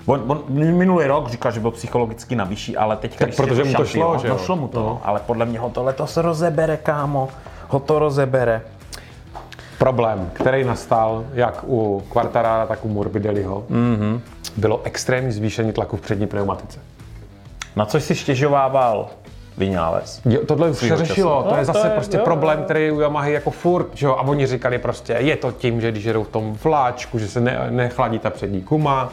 On, 0.07 0.23
on 0.27 0.43
minulý 0.49 1.07
rok 1.07 1.29
říkal, 1.31 1.53
že 1.53 1.61
byl 1.61 1.71
psychologicky 1.71 2.37
na 2.37 2.45
vyšší, 2.45 2.77
ale 2.77 2.97
teď 2.97 3.19
Tak 3.19 3.37
protože 3.37 3.65
mu 3.65 3.75
to 3.75 3.85
šlo, 3.85 4.19
že 4.19 4.29
jo? 4.29 4.35
No, 4.39 4.45
šlo 4.45 4.57
mu 4.57 4.69
to, 4.69 4.81
No. 4.81 4.87
no. 4.87 5.01
ale 5.05 5.21
podle 5.27 5.47
mě 5.47 5.59
ho 5.59 5.71
to 5.71 5.83
letos 5.85 6.17
rozebere, 6.17 6.77
kámo. 6.77 7.29
Ho 7.69 7.79
to 7.81 7.99
rozebere. 7.99 8.63
Problém, 9.79 10.31
který 10.33 10.65
nastal 10.65 11.25
jak 11.35 11.65
u 11.67 12.03
Quartarara, 12.13 12.67
tak 12.67 12.85
u 12.85 12.89
Morbidelliho, 12.89 13.65
mm-hmm. 13.71 14.21
bylo 14.57 14.81
extrémní 14.85 15.33
zvýšení 15.33 15.73
tlaku 15.73 15.97
v 15.97 16.01
přední 16.01 16.27
pneumatice. 16.27 16.79
Na 17.77 17.87
což 17.87 18.03
si 18.03 18.15
stěžovával 18.15 19.09
Vinales. 19.59 20.21
Jo, 20.25 20.41
tohle 20.47 20.71
už 20.71 20.79
se 20.79 20.97
řešilo, 20.97 21.37
času. 21.43 21.49
to 21.49 21.55
je 21.55 21.61
No, 21.61 21.67
to 21.67 21.73
zase 21.73 21.87
je- 21.87 21.91
prostě 21.91 22.17
jo, 22.17 22.25
problém, 22.25 22.63
který 22.65 22.85
je 22.85 22.93
u 22.93 23.01
Yamahy 23.01 23.33
jako 23.33 23.51
furt, 23.51 23.87
že 23.95 24.07
jo, 24.07 24.13
a 24.13 24.21
oni 24.21 24.47
říkali 24.47 24.79
prostě, 24.79 25.13
je 25.13 25.37
to 25.37 25.53
tím, 25.53 25.81
že 25.81 25.91
když 25.91 26.05
jedou 26.05 26.25
v 26.25 26.29
tom 26.29 26.53
vláčku, 26.65 27.19
že 27.19 27.29
se 27.29 27.41
ne, 27.41 27.67
nechladí 27.71 28.19
ta 28.19 28.31
přední 28.31 28.63
kuma, 28.63 29.13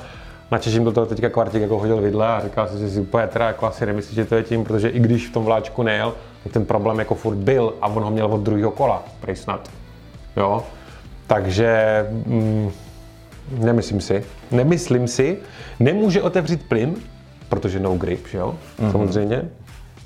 načež 0.52 0.74
jim 0.74 0.84
do 0.84 0.92
toho 0.92 1.06
teďka 1.06 1.30
kvartík 1.30 1.62
jako 1.62 1.80
hodil 1.80 1.98
vidle 1.98 2.28
a 2.28 2.42
říkal 2.42 2.68
si, 2.68 2.80
že 2.80 2.90
si 2.90 3.00
úplně 3.00 3.28
teda 3.28 3.48
jako 3.48 3.66
asi 3.66 3.86
nemyslí, 3.86 4.16
že 4.16 4.26
to 4.26 4.36
je 4.36 4.44
tím, 4.44 4.64
protože 4.64 4.90
i 4.90 5.00
když 5.00 5.30
v 5.30 5.34
tom 5.34 5.46
vláčku 5.46 5.84
nejel, 5.84 6.14
tak 6.44 6.54
ten 6.54 6.66
problém 6.66 7.00
jako 7.00 7.16
furt 7.16 7.36
byl 7.36 7.74
a 7.82 7.88
on 7.88 8.04
ho 8.04 8.12
měl 8.12 8.26
od 8.26 8.42
druhého 8.42 8.72
kola, 8.72 9.04
prej 9.22 9.36
snad. 9.36 9.70
Jo, 10.38 10.64
takže 11.28 12.06
mm, 12.26 12.72
nemyslím 13.60 14.02
si, 14.02 14.24
nemyslím 14.52 15.08
si, 15.08 15.38
nemůže 15.80 16.22
otevřít 16.22 16.68
plyn, 16.68 16.96
protože 17.50 17.80
no 17.80 17.96
grip, 17.96 18.28
že 18.28 18.38
jo, 18.38 18.56
mm-hmm. 18.80 18.92
samozřejmě. 18.92 19.50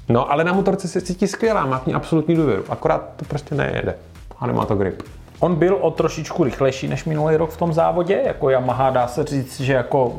No, 0.09 0.31
ale 0.31 0.43
na 0.43 0.53
motorce 0.53 0.87
se 0.87 1.01
cítí 1.01 1.27
skvělá, 1.27 1.65
má 1.65 1.77
v 1.79 1.87
ní 1.87 1.93
absolutní 1.93 2.35
důvěru, 2.35 2.63
akorát 2.69 3.09
to 3.15 3.25
prostě 3.25 3.55
nejede 3.55 3.95
a 4.39 4.47
nemá 4.47 4.65
to 4.65 4.75
grip. 4.75 5.03
On 5.39 5.55
byl 5.55 5.77
o 5.81 5.91
trošičku 5.91 6.43
rychlejší 6.43 6.87
než 6.87 7.05
minulý 7.05 7.35
rok 7.35 7.49
v 7.49 7.57
tom 7.57 7.73
závodě, 7.73 8.21
jako 8.25 8.49
Yamaha 8.49 8.89
dá 8.89 9.07
se 9.07 9.23
říct, 9.23 9.59
že 9.59 9.73
jako 9.73 10.15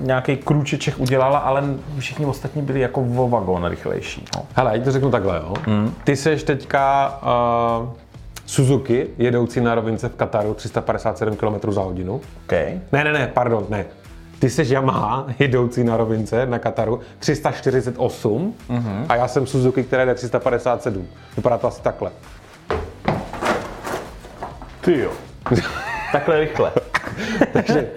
nějaký 0.00 0.36
krůčeček 0.36 0.98
udělala, 0.98 1.38
ale 1.38 1.62
všichni 1.98 2.26
ostatní 2.26 2.62
byli 2.62 2.80
jako 2.80 3.06
o 3.16 3.28
vagon 3.28 3.64
rychlejší. 3.64 4.24
No. 4.36 4.42
Hele, 4.54 4.78
já 4.78 4.84
to 4.84 4.92
řeknu 4.92 5.10
takhle, 5.10 5.36
jo. 5.36 5.54
Mm. 5.66 5.94
Ty 6.04 6.16
seš 6.16 6.42
teďka 6.42 7.18
uh, 7.82 7.88
Suzuki, 8.46 9.06
jedoucí 9.18 9.60
na 9.60 9.74
rovince 9.74 10.08
v 10.08 10.14
Kataru 10.14 10.54
357 10.54 11.36
km 11.36 11.72
za 11.72 11.80
hodinu. 11.80 12.20
Okay. 12.46 12.80
Ne, 12.92 13.04
ne, 13.04 13.12
ne, 13.12 13.30
pardon, 13.34 13.66
ne. 13.68 13.84
Ty 14.38 14.50
jsi 14.50 14.74
Yamaha, 14.74 15.26
jedoucí 15.38 15.84
na 15.84 15.96
rovince 15.96 16.46
na 16.46 16.58
Kataru, 16.58 17.00
348 17.18 18.54
mm-hmm. 18.70 19.06
a 19.08 19.16
já 19.16 19.28
jsem 19.28 19.46
Suzuki, 19.46 19.82
která 19.82 20.04
jde 20.04 20.14
357. 20.14 21.08
Vypadá 21.36 21.58
to 21.58 21.66
asi 21.66 21.82
takhle. 21.82 22.10
Ty 24.80 24.98
jo. 24.98 25.10
Takhle 26.12 26.40
rychle. 26.40 26.72
Takže, 27.52 27.88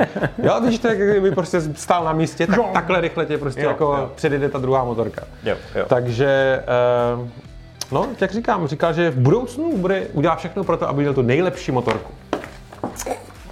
jo, 0.43 0.61
víš, 0.67 0.79
to 0.79 0.87
je, 0.87 0.97
jak 0.97 1.09
kdyby 1.09 1.31
prostě 1.31 1.61
stál 1.61 2.03
na 2.03 2.13
místě, 2.13 2.47
tak 2.47 2.59
takhle 2.73 3.01
rychle 3.01 3.25
tě 3.25 3.37
prostě 3.37 3.61
Jo, 3.61 3.69
jako 3.69 3.83
jo. 3.83 4.11
předjede 4.15 4.49
ta 4.49 4.59
druhá 4.59 4.83
motorka. 4.83 5.21
Jo, 5.43 5.55
jo. 5.75 5.85
Takže, 5.87 6.63
eh, 6.67 7.29
no, 7.91 8.07
jak 8.21 8.31
říkám, 8.31 8.67
říkal, 8.67 8.93
že 8.93 9.09
v 9.09 9.17
budoucnu 9.17 9.77
bude 9.77 10.07
udělá 10.13 10.35
všechno 10.35 10.63
pro 10.63 10.77
to, 10.77 10.89
aby 10.89 11.01
měl 11.01 11.13
tu 11.13 11.21
nejlepší 11.21 11.71
motorku. 11.71 12.11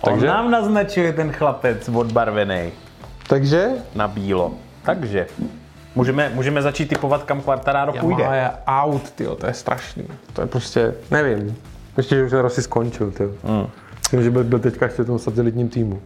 Takže... 0.06 0.26
On 0.30 0.34
nám 0.36 0.52
naznačuje 0.52 1.14
ten 1.14 1.32
chlapec 1.32 1.90
odbarvený 1.90 2.72
Takže 3.28 3.70
na 3.96 4.08
bílo. 4.08 4.52
Takže 4.84 5.28
můžeme, 5.96 6.32
můžeme 6.34 6.62
začít 6.62 6.86
typovat, 6.90 7.24
kam 7.24 7.42
Quartararo 7.42 7.94
půjde. 7.94 8.24
Yamaha 8.24 8.36
je 8.36 8.52
out, 8.68 9.12
tyjo, 9.12 9.36
to 9.36 9.48
je 9.48 9.54
strašný. 9.54 10.04
To 10.34 10.42
je 10.42 10.48
prostě, 10.48 10.94
nevím. 11.12 11.58
Ještě, 11.98 12.16
že 12.16 12.24
už 12.24 12.32
ten 12.32 12.40
Rossi 12.40 12.62
skončil, 12.62 13.12
tyjo. 13.12 13.30
Mm. 13.44 13.68
Myslím, 14.02 14.24
že 14.24 14.32
byl, 14.32 14.44
byl 14.44 14.60
teďka 14.60 14.86
ještě 14.86 15.04
v 15.04 15.06
tom 15.06 15.20
satelitním 15.20 15.70
týmu. 15.70 16.02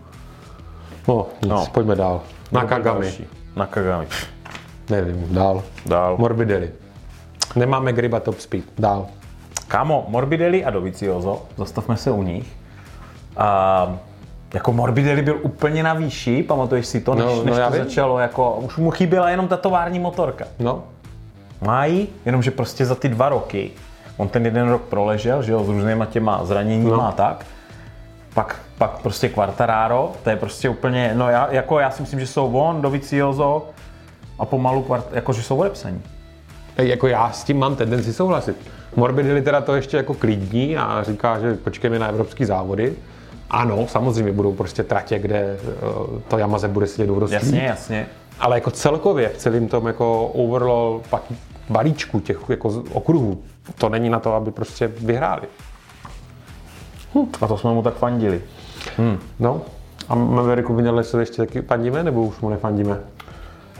No, 1.07 1.27
nic, 1.41 1.51
No. 1.51 1.65
pojďme 1.71 1.95
dál. 1.95 2.21
Na 2.51 2.63
Kagami. 2.65 3.01
Další. 3.05 3.27
Na 3.55 3.65
Kagami. 3.65 4.07
Nevím, 4.89 5.27
dál. 5.29 5.63
Dál. 5.85 6.17
Morbidelli. 6.17 6.71
Nemáme 7.55 7.93
Griba 7.93 8.19
Top 8.19 8.39
Speed. 8.39 8.63
Dál. 8.77 9.07
Kámo, 9.67 10.05
Morbidelli 10.07 10.65
a 10.65 10.69
Dovizioso, 10.69 11.41
zastavme 11.57 11.97
se 11.97 12.11
u 12.11 12.23
nich. 12.23 12.47
A 13.37 13.87
jako 14.53 14.73
Morbidelli 14.73 15.21
byl 15.21 15.39
úplně 15.41 15.83
na 15.83 15.93
výši, 15.93 16.43
pamatuješ 16.43 16.85
si 16.87 17.01
to, 17.01 17.15
než, 17.15 17.25
No, 17.25 17.35
no, 17.35 17.43
než 17.43 17.55
to 17.65 17.71
vím. 17.71 17.83
začalo, 17.83 18.19
jako, 18.19 18.53
už 18.55 18.77
mu 18.77 18.91
chyběla 18.91 19.29
jenom 19.29 19.47
ta 19.47 19.57
tovární 19.57 19.99
motorka. 19.99 20.45
No, 20.59 20.83
Mají, 21.61 22.07
jenomže 22.25 22.51
prostě 22.51 22.85
za 22.85 22.95
ty 22.95 23.09
dva 23.09 23.29
roky, 23.29 23.71
on 24.17 24.27
ten 24.27 24.45
jeden 24.45 24.69
rok 24.69 24.81
proležel, 24.81 25.43
že 25.43 25.51
jo, 25.51 25.63
s 25.63 25.67
různýma 25.69 26.05
těma 26.05 26.45
zraněníma 26.45 26.97
No. 26.97 27.07
a 27.07 27.11
tak, 27.11 27.45
pak, 28.33 28.55
pak 28.77 28.91
prostě 29.01 29.29
Quartararo, 29.29 30.11
to 30.23 30.29
je 30.29 30.35
prostě 30.35 30.69
úplně, 30.69 31.11
no 31.15 31.29
já, 31.29 31.47
jako 31.51 31.79
já 31.79 31.91
si 31.91 32.01
myslím, 32.01 32.19
že 32.19 32.27
jsou 32.27 32.51
on, 32.57 32.81
Dovizioso 32.81 33.65
a 34.39 34.45
pomalu, 34.45 34.81
Quart, 34.81 35.05
jako 35.13 35.33
že 35.33 35.43
jsou 35.43 35.57
odepsaní. 35.57 36.01
Ej, 36.81 36.87
jako 36.87 37.07
já 37.07 37.31
s 37.31 37.43
tím 37.43 37.59
mám 37.59 37.75
tendenci 37.75 38.13
souhlasit. 38.13 38.55
Morbidelli 38.95 39.41
teda 39.41 39.61
to 39.61 39.75
ještě 39.75 39.97
jako 39.97 40.13
klidní 40.13 40.77
a 40.77 41.03
říká, 41.03 41.39
že 41.39 41.55
počkejme 41.55 41.99
na 41.99 42.07
evropský 42.07 42.45
závody. 42.45 42.93
Ano, 43.49 43.87
samozřejmě 43.87 44.31
budou 44.31 44.53
prostě 44.53 44.83
tratě, 44.83 45.19
kde 45.19 45.37
eh, 45.37 45.57
to 46.27 46.37
Yamaze 46.37 46.67
bude 46.67 46.87
sedět 46.87 47.07
do 47.07 47.27
Jasně, 47.29 47.61
jasně. 47.61 48.07
Ale 48.39 48.57
jako 48.57 48.71
celkově 48.71 49.29
v 49.29 49.37
celém 49.37 49.67
tom 49.67 49.87
jako 49.87 50.27
overall 50.27 51.01
pak 51.09 51.23
balíčku 51.69 52.19
těch 52.19 52.39
jako 52.49 52.83
okruhů, 52.93 53.43
to 53.77 53.89
není 53.89 54.09
na 54.09 54.19
to, 54.19 54.33
aby 54.33 54.51
prostě 54.51 54.87
vyhráli. 54.87 55.47
A 57.41 57.47
to 57.47 57.57
jsme 57.57 57.73
mu 57.73 57.81
tak 57.81 57.93
fandili. 57.93 58.41
No, 59.39 59.61
a 60.09 60.15
Maveriku 60.15 60.75
Vinales 60.75 61.09
se 61.09 61.19
ještě 61.21 61.37
taky 61.37 61.61
fandíme, 61.61 62.03
nebo 62.03 62.23
už 62.23 62.39
mu 62.39 62.49
nefandíme? 62.49 62.99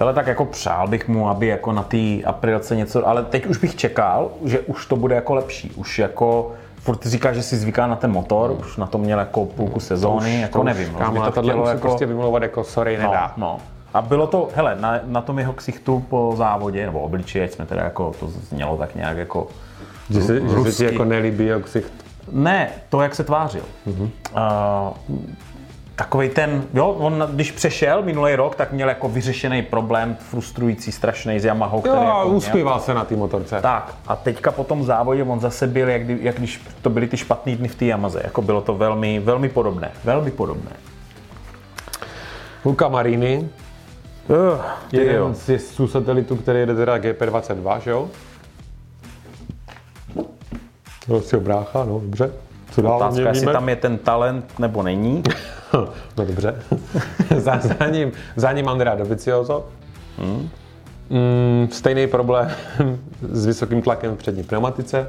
Hele, 0.01 0.13
tak 0.13 0.27
jako 0.27 0.45
přál 0.45 0.87
bych 0.87 1.07
mu, 1.07 1.29
aby 1.29 1.47
jako 1.47 1.71
na 1.71 1.83
té 1.83 2.23
aprilce 2.25 2.75
něco, 2.75 3.07
ale 3.07 3.23
teď 3.23 3.45
už 3.45 3.57
bych 3.57 3.75
čekal, 3.75 4.31
že 4.45 4.59
už 4.59 4.85
to 4.85 4.95
bude 4.95 5.15
jako 5.15 5.35
lepší. 5.35 5.71
Už 5.75 5.99
jako, 5.99 6.51
furt 6.79 7.05
říká, 7.05 7.33
že 7.33 7.43
si 7.43 7.57
zvyká 7.57 7.87
na 7.87 7.95
ten 7.95 8.11
motor, 8.11 8.51
už 8.51 8.77
na 8.77 8.87
to 8.87 8.97
měl 8.97 9.19
jako 9.19 9.45
půlku 9.45 9.79
sezóny, 9.79 10.41
jako 10.41 10.53
To 10.53 10.59
už, 10.61 10.65
nevím. 10.65 10.93
Kámo, 10.93 11.19
už 11.19 11.25
to 11.25 11.31
tohle 11.31 11.55
už 11.55 11.67
se 11.67 11.73
jako, 11.73 11.87
prostě 11.87 12.05
vymlouvat 12.05 12.43
jako 12.43 12.63
sorry 12.63 12.97
no, 12.97 13.03
nedá. 13.03 13.33
no. 13.37 13.57
A 13.93 14.01
bylo 14.01 14.27
to, 14.27 14.49
hele, 14.55 14.77
na, 14.79 14.99
na 15.03 15.21
tom 15.21 15.39
jeho 15.39 15.53
ksichtu 15.53 16.05
po 16.09 16.33
závodě, 16.37 16.85
nebo 16.85 16.99
obličeji, 16.99 17.47
jsme 17.47 17.65
teda 17.65 17.83
jako, 17.83 18.13
to 18.19 18.27
znělo 18.27 18.77
tak 18.77 18.95
nějak 18.95 19.17
jako 19.17 19.47
Že 20.09 20.21
se, 20.21 20.41
že 20.41 20.71
se 20.71 20.77
ti 20.77 20.85
jako 20.85 21.05
nelíbí 21.05 21.45
jak 21.45 21.63
ksicht. 21.65 21.93
Ne, 22.31 22.69
to, 22.89 23.01
jak 23.01 23.15
se 23.15 23.23
tvářil. 23.23 23.63
Mm-hmm. 23.87 24.09
Uh, 25.09 25.17
takový 26.01 26.29
ten, 26.29 26.63
jo, 26.73 26.87
on 26.87 27.27
když 27.31 27.51
přešel 27.51 28.01
minulý 28.01 28.35
rok, 28.35 28.55
tak 28.55 28.71
měl 28.71 28.89
jako 28.89 29.09
vyřešený 29.09 29.61
problém, 29.61 30.17
frustrující, 30.19 30.91
strašný 30.91 31.39
s 31.39 31.45
Yamahou, 31.45 31.81
který 31.81 31.95
Jo, 31.95 32.03
jako 32.03 32.27
měl. 32.27 32.37
uspíval 32.37 32.79
se 32.79 32.93
na 32.93 33.05
té 33.05 33.15
motorce. 33.15 33.61
Tak 33.61 33.95
a 34.07 34.15
teďka 34.15 34.51
po 34.51 34.63
tom 34.63 34.83
závodě 34.83 35.23
on 35.23 35.39
zase 35.39 35.67
byl, 35.67 35.89
jak, 35.89 36.03
kdy, 36.03 36.17
jak 36.21 36.35
když 36.35 36.61
to 36.81 36.89
byly 36.89 37.07
ty 37.07 37.17
špatný 37.17 37.55
dny 37.55 37.67
v 37.67 37.75
té 37.75 37.85
Yamaze. 37.85 38.21
Jako 38.23 38.41
bylo 38.41 38.61
to 38.61 38.75
velmi, 38.75 39.19
velmi 39.19 39.49
podobné. 39.49 39.91
Velmi 40.03 40.31
podobné. 40.31 40.71
Luca 42.65 42.87
Marini, 42.87 43.49
Uh, 44.29 44.61
jeden 44.91 45.35
z 45.35 45.49
jezdců 45.49 45.87
satelitu, 45.87 46.35
který 46.35 46.59
jede 46.59 46.75
teda 46.75 46.97
GP22, 46.97 47.79
že 47.79 47.91
jo? 47.91 48.09
Prostě 51.05 51.37
brácha, 51.37 51.85
no 51.85 51.99
dobře. 51.99 52.31
Co 52.71 52.81
dál? 52.81 52.95
Otázka, 52.95 53.29
jestli 53.29 53.53
tam 53.53 53.69
je 53.69 53.75
ten 53.75 53.97
talent 53.97 54.59
nebo 54.59 54.83
není. 54.83 55.23
no 56.17 56.25
dobře. 56.25 56.55
za, 57.37 57.59
za, 57.59 57.87
ním, 57.87 58.11
za 58.35 58.51
ním 58.51 58.69
Andrea 58.69 58.95
Dovizioso. 58.95 59.67
Hmm. 60.17 60.49
Mm, 61.09 61.67
stejný 61.71 62.07
problém 62.07 62.51
s 63.31 63.45
vysokým 63.45 63.81
tlakem 63.81 64.15
v 64.15 64.17
přední 64.17 64.43
pneumatice. 64.43 65.07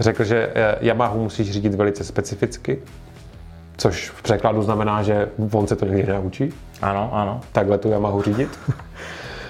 Řekl, 0.00 0.24
že 0.24 0.50
eh, 0.54 0.76
Yamahu 0.80 1.22
musíš 1.22 1.50
řídit 1.50 1.74
velice 1.74 2.04
specificky, 2.04 2.82
což 3.76 4.10
v 4.10 4.22
překladu 4.22 4.62
znamená, 4.62 5.02
že 5.02 5.28
on 5.52 5.66
se 5.66 5.76
to 5.76 5.86
nikdy 5.86 6.12
naučí. 6.12 6.52
Ano, 6.82 7.10
ano. 7.12 7.40
Takhle 7.52 7.78
tu 7.78 7.88
Yamahu 7.88 8.22
řídit. 8.22 8.58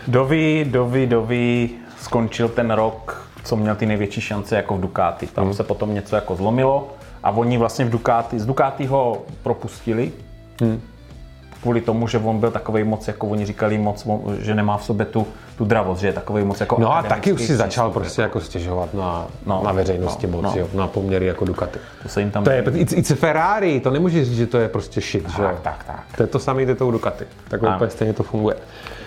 Dovi, 0.09 0.67
Dovi, 0.71 1.07
Dovi 1.07 1.71
skončil 1.99 2.49
ten 2.49 2.71
rok, 2.71 3.29
co 3.45 3.57
měl 3.57 3.75
ty 3.75 3.87
největší 3.87 4.21
šance 4.21 4.57
jako 4.57 4.77
v 4.77 4.81
Ducati. 4.81 5.27
Tam 5.27 5.45
hmm. 5.45 5.55
se 5.55 5.65
potom 5.65 5.95
něco 5.95 6.17
jako 6.17 6.37
zlomilo 6.37 6.91
a 7.25 7.31
oni 7.31 7.59
vlastně 7.59 7.85
v 7.85 7.91
Ducati, 7.91 8.41
z 8.41 8.47
Ducati 8.47 8.87
ho 8.87 9.23
propustili. 9.43 10.13
Hmm 10.61 10.81
kvůli 11.65 11.81
tomu, 11.81 12.09
že 12.09 12.19
on 12.19 12.41
byl 12.41 12.51
takový 12.51 12.85
moc, 12.85 13.09
jako 13.09 13.27
oni 13.27 13.47
říkali, 13.47 13.79
moc, 13.79 14.07
že 14.39 14.55
nemá 14.55 14.77
v 14.77 14.85
sobě 14.85 15.07
tu, 15.07 15.27
tu 15.59 15.65
dravost, 15.65 16.01
že 16.01 16.07
je 16.07 16.13
takový 16.13 16.45
moc 16.45 16.61
jako 16.61 16.77
No 16.81 16.97
a 16.97 17.03
taky 17.03 17.33
už 17.33 17.43
si 17.43 17.57
začal 17.57 17.91
prostě 17.91 18.23
jako 18.23 18.41
stěžovat 18.41 18.95
na, 18.95 19.27
no, 19.47 19.63
na 19.65 19.73
veřejnosti 19.73 20.27
no, 20.27 20.33
moc, 20.33 20.55
no. 20.55 20.61
Jo, 20.61 20.69
na 20.75 20.87
poměry 20.87 21.27
jako 21.27 21.45
Ducati. 21.45 21.79
To 22.03 22.09
se 22.09 22.21
jim 22.21 22.31
tam... 22.31 22.45
To 22.45 22.51
je, 22.51 22.65
it's, 22.75 22.93
it's 22.93 23.13
Ferrari, 23.13 23.81
to 23.81 23.91
nemůžeš 23.91 24.29
říct, 24.29 24.37
že 24.37 24.47
to 24.47 24.59
je 24.59 24.69
prostě 24.69 25.01
shit, 25.01 25.23
tak, 25.23 25.33
že 25.37 25.43
Tak, 25.63 25.85
tak. 25.85 26.05
To 26.17 26.23
je 26.23 26.27
to 26.27 26.39
samé, 26.39 26.63
je 26.63 26.75
to 26.75 26.87
u 26.87 26.91
Ducati. 26.91 27.25
Takhle 27.49 27.75
úplně 27.77 27.91
stejně 27.91 28.13
to 28.13 28.23
funguje. 28.23 28.57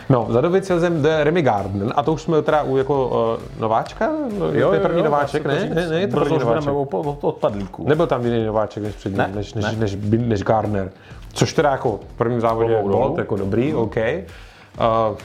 No, 0.10 0.28
za 0.30 0.42
Dovizionem 0.42 1.02
jde 1.02 1.24
Remy 1.24 1.42
Garden 1.42 1.94
a 1.96 2.04
to 2.04 2.14
už 2.14 2.22
jsme 2.22 2.42
teda 2.42 2.64
u 2.64 2.78
jako 2.78 3.08
uh, 3.08 3.62
nováčka? 3.62 4.10
Jo, 4.52 4.68
to 4.68 4.74
je 4.74 4.80
první 4.80 5.00
jo, 5.00 5.06
nováček, 5.06 5.46
ne? 5.46 5.70
Ne, 5.74 5.90
ne, 5.90 6.00
je 6.00 6.08
to 6.08 6.20
první 6.20 6.38
nováček. 6.40 6.74
Od, 6.74 7.24
od 7.24 7.38
padlíků. 7.38 7.88
Nebyl 7.88 8.08
tam 8.08 8.26
jiný 8.26 8.46
nováček 8.46 8.84
než 8.84 8.96
přední, 8.96 9.18
ne, 9.18 9.32
než, 9.36 9.54
než, 9.54 9.66
ne. 9.66 9.72
než, 9.72 9.96
než, 9.96 10.22
než 10.28 10.44
Gardner. 10.44 10.92
Což 11.34 11.54
teda 11.54 11.72
jako 11.72 12.00
v 12.14 12.18
prvním 12.18 12.42
závodě 12.42 12.82
bylo 12.84 13.16
jako 13.18 13.36
dobrý, 13.36 13.72
mm. 13.72 13.80
OK. 13.80 13.96
Uh, 13.96 15.18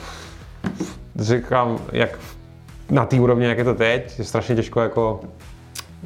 říkám, 1.15 1.77
jak 1.91 2.19
na 2.89 3.05
té 3.05 3.19
úrovni, 3.19 3.45
jak 3.45 3.57
je 3.57 3.63
to 3.63 3.73
teď, 3.75 4.19
je 4.19 4.25
strašně 4.25 4.55
těžko 4.55 4.81
jako 4.81 5.19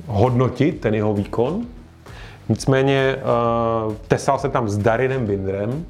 hodnotit 0.07 0.81
ten 0.81 0.95
jeho 0.95 1.13
výkon. 1.13 1.65
Nicméně 2.49 3.15
uh, 3.87 3.93
tesal 4.07 4.39
se 4.39 4.49
tam 4.49 4.69
s 4.69 4.77
Darinem 4.77 5.25
Bindrem. 5.25 5.85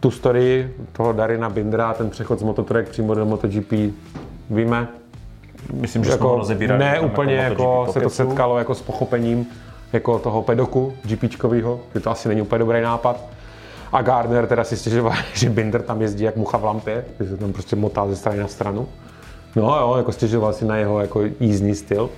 Tu 0.00 0.10
story 0.10 0.70
toho 0.92 1.12
Darina 1.12 1.48
Bindra, 1.48 1.94
ten 1.94 2.10
přechod 2.10 2.38
z 2.38 2.42
Mototrek 2.42 2.88
přímo 2.88 3.14
do 3.14 3.26
MotoGP, 3.26 3.72
víme? 4.50 4.88
Myslím, 5.72 6.04
že 6.04 6.10
jako, 6.10 6.44
jsme 6.44 6.66
ho 6.66 6.78
Ne 6.78 7.00
úplně 7.00 7.34
jako, 7.34 7.62
jako 7.62 7.92
se 7.92 8.00
to 8.00 8.10
setkalo 8.10 8.58
jako 8.58 8.74
s 8.74 8.82
pochopením 8.82 9.46
jako 9.92 10.18
toho 10.18 10.42
pedoku 10.42 10.92
GPčkovýho, 11.04 11.80
že 11.94 12.00
to 12.00 12.10
asi 12.10 12.28
není 12.28 12.42
úplně 12.42 12.58
dobrý 12.58 12.80
nápad. 12.80 13.24
A 13.92 14.02
Gardner 14.02 14.46
teda 14.46 14.64
si 14.64 14.76
stěžoval, 14.76 15.12
že 15.34 15.50
Binder 15.50 15.82
tam 15.82 16.02
jezdí 16.02 16.24
jak 16.24 16.36
mucha 16.36 16.58
v 16.58 16.64
lampě, 16.64 17.04
že 17.20 17.28
se 17.28 17.36
tam 17.36 17.52
prostě 17.52 17.76
motá 17.76 18.08
ze 18.08 18.16
strany 18.16 18.38
na 18.38 18.48
stranu. 18.48 18.88
No 19.56 19.76
jo, 19.76 19.94
jako 19.96 20.12
stěžoval 20.12 20.52
si 20.52 20.64
na 20.64 20.76
jeho 20.76 21.00
jako 21.00 21.22
jízdní 21.40 21.74
styl. 21.74 22.10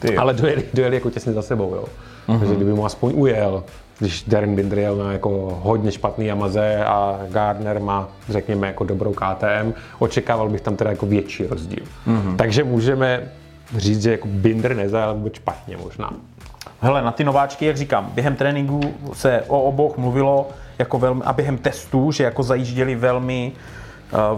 Ty. 0.00 0.16
Ale 0.16 0.34
dojeli, 0.34 0.64
dojeli 0.74 0.96
jako 0.96 1.10
těsně 1.10 1.32
za 1.32 1.42
sebou, 1.42 1.74
jo. 1.74 1.84
Uh-huh. 2.28 2.38
Takže 2.38 2.54
kdyby 2.54 2.72
mu 2.72 2.86
aspoň 2.86 3.12
ujel, 3.14 3.64
když 3.98 4.22
Darren 4.22 4.54
Binder 4.54 4.78
jel 4.78 4.96
na 4.96 5.12
jako 5.12 5.60
hodně 5.62 5.92
špatný 5.92 6.26
Yamaze 6.26 6.84
a 6.84 7.20
Gardner 7.28 7.80
má, 7.80 8.08
řekněme, 8.28 8.66
jako 8.66 8.84
dobrou 8.84 9.12
KTM, 9.12 9.72
očekával 9.98 10.48
bych 10.48 10.60
tam 10.60 10.76
teda 10.76 10.90
jako 10.90 11.06
větší 11.06 11.46
rozdíl. 11.46 11.84
Uh-huh. 12.06 12.36
Takže 12.36 12.64
můžeme 12.64 13.32
říct, 13.76 14.02
že 14.02 14.10
jako 14.10 14.28
Binder 14.28 14.76
nezajel 14.76 15.14
vůbec 15.14 15.34
špatně 15.34 15.76
možná. 15.76 16.10
Hele, 16.80 17.02
na 17.02 17.12
ty 17.12 17.24
nováčky, 17.24 17.66
jak 17.66 17.76
říkám, 17.76 18.10
během 18.14 18.36
tréninku 18.36 18.80
se 19.12 19.42
o 19.46 19.62
oboch 19.62 19.96
mluvilo 19.96 20.48
jako 20.78 20.98
velmi, 20.98 21.22
a 21.24 21.32
během 21.32 21.58
testů, 21.58 22.12
že 22.12 22.24
jako 22.24 22.42
zajížděli 22.42 22.94
velmi 22.94 23.52
uh, 23.54 23.85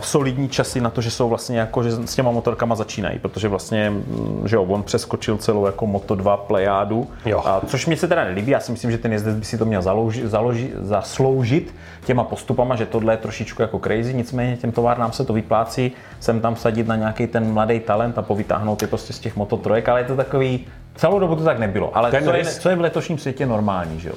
solidní 0.00 0.48
časy 0.48 0.80
na 0.80 0.90
to, 0.90 1.00
že 1.00 1.10
jsou 1.10 1.28
vlastně 1.28 1.58
jako, 1.58 1.82
že 1.82 1.90
s 1.90 2.14
těma 2.14 2.30
motorkama 2.30 2.74
začínají, 2.74 3.18
protože 3.18 3.48
vlastně, 3.48 3.90
mm, 3.90 4.42
že 4.44 4.56
jo, 4.56 4.62
on 4.62 4.82
přeskočil 4.82 5.36
celou 5.36 5.66
jako 5.66 5.86
Moto2 5.86 6.36
plejádu, 6.36 7.06
jo. 7.26 7.42
A, 7.44 7.60
což 7.66 7.86
mě 7.86 7.96
se 7.96 8.08
teda 8.08 8.24
nelíbí, 8.24 8.50
já 8.50 8.60
si 8.60 8.72
myslím, 8.72 8.90
že 8.90 8.98
ten 8.98 9.12
jezdec 9.12 9.36
by 9.36 9.44
si 9.44 9.58
to 9.58 9.64
měl 9.64 9.82
založi, 9.82 10.28
založi, 10.28 10.72
zasloužit 10.80 11.74
těma 12.04 12.24
postupama, 12.24 12.76
že 12.76 12.86
tohle 12.86 13.12
je 13.12 13.16
trošičku 13.16 13.62
jako 13.62 13.78
crazy, 13.78 14.14
nicméně 14.14 14.56
těm 14.56 14.72
továrnám 14.72 15.12
se 15.12 15.24
to 15.24 15.32
vyplácí, 15.32 15.92
sem 16.20 16.40
tam 16.40 16.56
sadit 16.56 16.86
na 16.86 16.96
nějaký 16.96 17.26
ten 17.26 17.52
mladý 17.52 17.80
talent 17.80 18.18
a 18.18 18.22
povytáhnout 18.22 18.82
je 18.82 18.88
prostě 18.88 19.12
z 19.12 19.18
těch 19.18 19.36
Moto 19.36 19.56
3, 19.56 19.70
ale 19.86 20.00
je 20.00 20.04
to 20.04 20.16
takový, 20.16 20.66
celou 20.94 21.18
dobu 21.18 21.36
to 21.36 21.44
tak 21.44 21.58
nebylo, 21.58 21.96
ale 21.96 22.22
co 22.22 22.32
je, 22.32 22.44
co 22.44 22.68
je 22.68 22.76
v 22.76 22.80
letošním 22.80 23.18
světě 23.18 23.46
normální, 23.46 24.00
že 24.00 24.08
jo? 24.08 24.14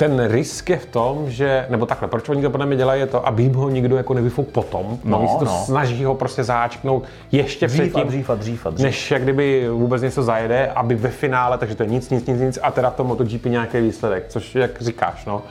Ten 0.00 0.26
risk 0.28 0.70
je 0.70 0.76
v 0.76 0.86
tom, 0.86 1.30
že, 1.30 1.66
nebo 1.68 1.86
takhle, 1.86 2.08
proč 2.08 2.28
oni 2.28 2.42
to 2.42 2.50
podle 2.50 2.66
mě 2.66 2.76
dělají, 2.76 3.00
je 3.00 3.06
to, 3.06 3.26
aby 3.26 3.48
ho 3.48 3.68
nikdo 3.68 3.96
jako 3.96 4.14
nevyfuk 4.14 4.48
potom. 4.48 4.98
No, 5.04 5.18
oni 5.18 5.38
to 5.38 5.44
no. 5.44 5.62
snaží 5.64 6.04
ho 6.04 6.14
prostě 6.14 6.44
záčknout 6.44 7.04
ještě 7.32 7.66
dřív 7.66 7.80
předtím, 7.80 8.00
a 8.00 8.04
dřív 8.04 8.30
a 8.30 8.34
dřív 8.34 8.66
a 8.66 8.70
dřív. 8.70 8.84
než 8.84 9.10
jak 9.10 9.22
kdyby 9.22 9.68
vůbec 9.68 10.02
něco 10.02 10.22
zajede, 10.22 10.66
aby 10.66 10.94
ve 10.94 11.08
finále, 11.08 11.58
takže 11.58 11.74
to 11.74 11.82
je 11.82 11.88
nic, 11.88 12.10
nic, 12.10 12.26
nic, 12.26 12.40
nic 12.40 12.58
a 12.62 12.70
teda 12.70 12.90
v 12.90 12.94
tom 12.94 13.06
MotoGP 13.06 13.44
nějaký 13.44 13.80
výsledek, 13.80 14.24
což 14.28 14.54
jak 14.54 14.82
říkáš, 14.82 15.24
no. 15.24 15.42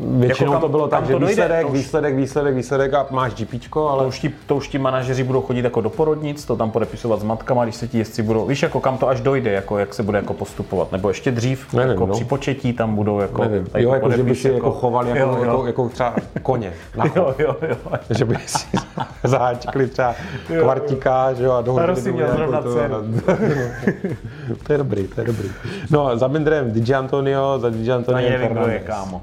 Většinou 0.00 0.52
jako 0.52 0.52
kam, 0.52 0.60
to 0.60 0.68
bylo 0.68 0.88
tak, 0.88 1.06
že 1.06 1.18
výsledek, 1.18 1.66
už... 1.66 1.72
výsledek, 1.72 2.14
výsledek, 2.14 2.54
výsledek 2.54 2.94
a 2.94 3.06
máš 3.10 3.34
GPčko, 3.34 3.88
ale... 3.88 4.02
To 4.02 4.08
už, 4.08 4.18
ti, 4.18 4.34
to 4.46 4.56
už 4.56 4.68
ti 4.68 4.78
manažeři 4.78 5.24
budou 5.24 5.42
chodit 5.42 5.64
jako 5.64 5.80
do 5.80 5.90
porodnic, 5.90 6.44
to 6.44 6.56
tam 6.56 6.70
podepisovat 6.70 7.20
s 7.20 7.22
matkama, 7.22 7.64
když 7.64 7.76
se 7.76 7.88
ti 7.88 7.98
jezdci 7.98 8.22
budou, 8.22 8.46
víš, 8.46 8.62
jako 8.62 8.80
kam 8.80 8.98
to 8.98 9.08
až 9.08 9.20
dojde, 9.20 9.52
jako 9.52 9.78
jak 9.78 9.94
se 9.94 10.02
bude 10.02 10.18
jako 10.18 10.34
postupovat, 10.34 10.92
nebo 10.92 11.08
ještě 11.08 11.30
dřív, 11.30 11.72
Nevím, 11.72 11.90
jako 11.90 12.06
no. 12.06 12.14
při 12.14 12.24
početí 12.24 12.72
tam 12.72 12.94
budou 12.94 13.18
jako... 13.20 13.42
Nevím. 13.42 13.66
Jo, 13.76 13.94
jako, 13.94 14.10
že 14.10 14.22
by 14.22 14.34
si 14.34 14.48
jako, 14.48 14.56
jako 14.56 14.70
chovali 14.70 15.08
jako, 15.10 15.20
jo, 15.20 15.36
jo. 15.36 15.44
jako, 15.44 15.66
jako 15.66 15.88
třeba 15.88 16.14
koně 16.42 16.72
jo, 17.16 17.34
jo, 17.38 17.56
jo. 17.68 17.76
Že 18.10 18.24
by 18.24 18.36
si 18.46 18.66
zaháčkli 19.24 19.86
třeba 19.86 20.14
kvartíka, 20.60 21.32
že 21.32 21.44
jo, 21.44 21.52
a 21.52 21.62
dohodli 21.62 21.96
si 21.96 22.12
měl 22.12 22.28
zrovna 22.36 22.62
to, 22.62 22.74
to 24.66 24.72
je 24.72 24.78
dobrý, 24.78 25.08
to 25.08 25.20
je 25.20 25.26
dobrý. 25.26 25.48
No, 25.90 26.18
za 26.18 26.26
Mindrem 26.26 26.72
Di 26.72 26.94
Antonio, 26.94 27.58
za 27.58 27.70
Di 27.70 27.92
Antonio 27.92 28.30
Nevím, 28.30 28.48
kdo 28.48 28.66
je, 28.66 28.78
kámo. 28.78 29.22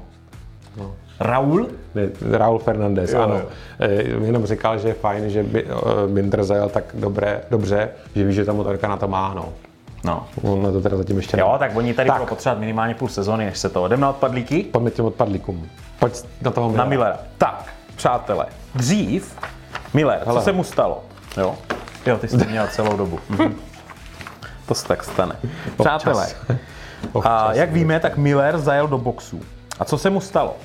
No. 0.76 0.94
Raul? 1.20 1.68
Ne, 1.94 2.02
Raul 2.38 2.58
Fernandez, 2.58 3.12
jo, 3.12 3.20
ano. 3.20 3.34
Jo. 3.34 3.46
Eh, 3.80 3.92
jenom 4.02 4.46
říkal, 4.46 4.78
že 4.78 4.88
je 4.88 4.94
fajn, 4.94 5.30
že 5.30 5.42
by 5.42 5.66
Binder 6.06 6.40
eh, 6.40 6.44
zajel 6.44 6.68
tak 6.68 6.84
dobré, 6.94 7.40
dobře, 7.50 7.88
že 8.14 8.24
ví, 8.24 8.34
že 8.34 8.44
ta 8.44 8.52
motorka 8.52 8.88
na 8.88 8.96
to 8.96 9.08
má, 9.08 9.34
no. 9.34 9.48
No. 10.04 10.26
On 10.42 10.62
na 10.62 10.72
to 10.72 10.80
teda 10.80 10.96
zatím 10.96 11.16
ještě 11.16 11.40
Jo, 11.40 11.50
ne. 11.52 11.58
tak 11.58 11.76
oni 11.76 11.94
tady 11.94 12.08
tak. 12.08 12.16
budou 12.18 12.28
potřebovat 12.28 12.60
minimálně 12.60 12.94
půl 12.94 13.08
sezóny, 13.08 13.44
než 13.44 13.58
se 13.58 13.68
to. 13.68 13.88
Jdeme 13.88 14.02
na 14.02 14.10
odpadlíky? 14.10 14.62
Pojďme 14.62 14.90
těm 14.90 15.04
odpadlíkům. 15.04 15.68
Pojď 15.98 16.14
na 16.42 16.50
toho 16.50 16.68
Millera. 16.68 16.84
Na 16.84 16.90
Millera. 16.90 17.18
Tak, 17.38 17.72
přátelé, 17.96 18.46
dřív 18.74 19.36
Miller, 19.94 20.20
Hele. 20.26 20.38
co 20.38 20.44
se 20.44 20.52
mu 20.52 20.64
stalo? 20.64 21.04
Jo, 21.36 21.54
jo 22.06 22.18
ty 22.18 22.28
jsi 22.28 22.38
to 22.38 22.44
měl 22.44 22.66
celou 22.66 22.96
dobu. 22.96 23.20
Mhm. 23.28 23.54
To 24.66 24.74
se 24.74 24.88
tak 24.88 25.04
stane. 25.04 25.36
Přátelé, 25.78 26.26
a 27.24 27.52
jak 27.54 27.72
víme, 27.72 28.00
tak 28.00 28.16
Miller 28.16 28.58
zajel 28.58 28.88
do 28.88 28.98
boxu. 28.98 29.40
A 29.82 29.84
co 29.84 29.98
se 29.98 30.10
mu 30.10 30.20
stalo? 30.20 30.56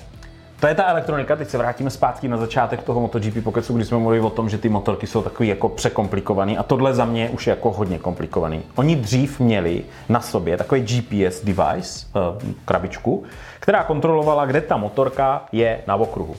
To 0.59 0.67
je 0.67 0.75
ta 0.75 0.85
elektronika, 0.85 1.35
teď 1.35 1.49
se 1.49 1.57
vrátíme 1.57 1.89
zpátky 1.89 2.27
na 2.27 2.37
začátek 2.37 2.83
toho 2.83 3.01
MotoGP 3.01 3.43
pokecu, 3.43 3.73
kdy 3.73 3.85
jsme 3.85 3.97
mluvili 3.97 4.21
o 4.21 4.29
tom, 4.29 4.49
že 4.49 4.57
ty 4.57 4.69
motorky 4.69 5.07
jsou 5.07 5.21
takový 5.21 5.49
jako 5.49 5.69
překomplikovaný 5.69 6.57
a 6.57 6.63
tohle 6.63 6.93
za 6.93 7.05
mě 7.05 7.29
už 7.29 7.47
je 7.47 7.51
jako 7.51 7.71
hodně 7.71 7.99
komplikovaný. 7.99 8.63
Oni 8.75 8.95
dřív 8.95 9.39
měli 9.39 9.83
na 10.09 10.21
sobě 10.21 10.57
takový 10.57 10.81
GPS 10.81 11.43
device, 11.43 12.07
eh, 12.15 12.53
krabičku, 12.65 13.23
která 13.59 13.83
kontrolovala, 13.83 14.45
kde 14.45 14.61
ta 14.61 14.77
motorka 14.77 15.45
je 15.51 15.79
na 15.87 15.95
okruhu. 15.95 16.35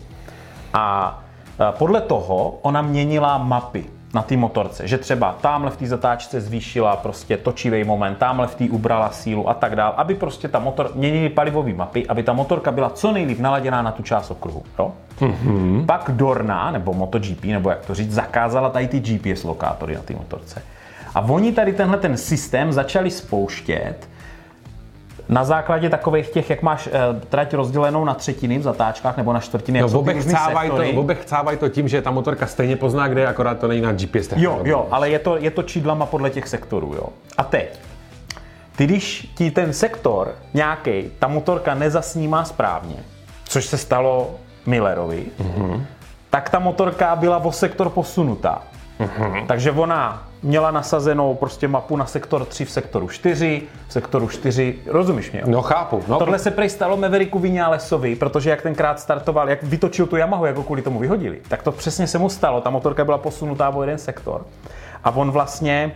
A 0.74 1.18
eh, 1.60 1.72
podle 1.78 2.00
toho 2.00 2.58
ona 2.62 2.82
měnila 2.82 3.38
mapy 3.38 3.86
na 4.14 4.22
té 4.22 4.36
motorce, 4.36 4.88
že 4.88 4.98
třeba 4.98 5.36
tamhle 5.40 5.70
v 5.70 5.76
té 5.76 5.86
zatáčce 5.86 6.40
zvýšila 6.40 6.96
prostě 6.96 7.36
točivý 7.36 7.84
moment, 7.84 8.18
tamhle 8.18 8.46
v 8.46 8.54
té 8.54 8.64
ubrala 8.64 9.10
sílu 9.10 9.48
a 9.48 9.54
tak 9.54 9.76
dál, 9.76 9.94
aby 9.96 10.14
prostě 10.14 10.48
ta 10.48 10.58
motor, 10.58 10.90
měnili 10.94 11.28
palivové 11.28 11.72
mapy, 11.72 12.06
aby 12.06 12.22
ta 12.22 12.32
motorka 12.32 12.70
byla 12.72 12.90
co 12.90 13.12
nejlíp 13.12 13.38
naladěná 13.38 13.82
na 13.82 13.92
tu 13.92 14.02
část 14.02 14.30
okruhu. 14.30 14.62
Jo? 14.78 14.92
Mm-hmm. 15.20 15.86
Pak 15.86 16.10
Dorna, 16.14 16.70
nebo 16.70 16.94
MotoGP, 16.94 17.44
nebo 17.44 17.70
jak 17.70 17.86
to 17.86 17.94
říct, 17.94 18.12
zakázala 18.12 18.70
tady 18.70 18.88
ty 18.88 19.00
GPS 19.00 19.44
lokátory 19.44 19.94
na 19.94 20.02
té 20.02 20.14
motorce. 20.14 20.62
A 21.14 21.20
oni 21.20 21.52
tady 21.52 21.72
tenhle 21.72 21.98
ten 21.98 22.16
systém 22.16 22.72
začali 22.72 23.10
spouštět, 23.10 24.08
na 25.28 25.44
základě 25.44 25.90
takových 25.90 26.28
těch, 26.28 26.50
jak 26.50 26.62
máš 26.62 26.86
e, 26.86 26.90
trať 27.28 27.54
rozdělenou 27.54 28.04
na 28.04 28.14
třetiny 28.14 28.58
v 28.58 28.62
zatáčkách 28.62 29.16
nebo 29.16 29.32
na 29.32 29.40
čtvrtiny, 29.40 29.80
no, 29.80 29.88
obechcávají 29.98 30.70
to, 30.70 31.00
obechcávaj 31.00 31.56
to 31.56 31.68
tím, 31.68 31.88
že 31.88 32.02
ta 32.02 32.10
motorka 32.10 32.46
stejně 32.46 32.76
pozná, 32.76 33.08
kde 33.08 33.20
je, 33.20 33.26
akorát 33.26 33.58
to 33.58 33.68
není 33.68 33.80
na 33.80 33.92
GPS 33.92 34.32
Jo, 34.36 34.60
jo, 34.64 34.86
ale 34.90 35.10
je 35.10 35.18
to, 35.18 35.36
je 35.36 35.50
to 35.50 35.62
čidlama 35.62 36.06
podle 36.06 36.30
těch 36.30 36.48
sektorů, 36.48 36.94
jo. 36.94 37.08
A 37.36 37.44
teď, 37.44 37.80
ty 38.76 38.84
když 38.84 39.32
ti 39.34 39.50
ten 39.50 39.72
sektor 39.72 40.34
nějaký, 40.54 41.10
ta 41.18 41.28
motorka 41.28 41.74
nezasnímá 41.74 42.44
správně, 42.44 42.96
což 43.44 43.66
se 43.66 43.78
stalo 43.78 44.30
Millerovi, 44.66 45.26
mm-hmm. 45.40 45.82
tak 46.30 46.50
ta 46.50 46.58
motorka 46.58 47.16
byla 47.16 47.36
o 47.44 47.52
sektor 47.52 47.90
posunutá. 47.90 48.62
Uh-huh. 49.00 49.46
Takže 49.46 49.70
ona 49.70 50.28
měla 50.42 50.70
nasazenou 50.70 51.34
prostě 51.34 51.68
mapu 51.68 51.96
na 51.96 52.06
sektor 52.06 52.44
3 52.44 52.64
v 52.64 52.70
sektoru 52.70 53.08
4, 53.08 53.62
v 53.88 53.92
sektoru 53.92 54.28
4, 54.28 54.78
rozumíš 54.86 55.32
mě? 55.32 55.42
No 55.46 55.62
chápu. 55.62 56.02
No, 56.08 56.18
Tohle 56.18 56.38
se 56.38 56.50
prej 56.50 56.70
stalo 56.70 56.96
Mavericku 56.96 57.38
Vinalesovi, 57.38 58.16
protože 58.16 58.50
jak 58.50 58.62
tenkrát 58.62 59.00
startoval, 59.00 59.50
jak 59.50 59.62
vytočil 59.62 60.06
tu 60.06 60.16
Yamahu, 60.16 60.46
jak 60.46 60.56
ho 60.56 60.62
kvůli 60.62 60.82
tomu 60.82 60.98
vyhodili, 60.98 61.40
tak 61.48 61.62
to 61.62 61.72
přesně 61.72 62.06
se 62.06 62.18
mu 62.18 62.28
stalo. 62.28 62.60
Ta 62.60 62.70
motorka 62.70 63.04
byla 63.04 63.18
posunutá 63.18 63.68
o 63.68 63.82
jeden 63.82 63.98
sektor. 63.98 64.46
A 65.04 65.10
on 65.10 65.30
vlastně 65.30 65.92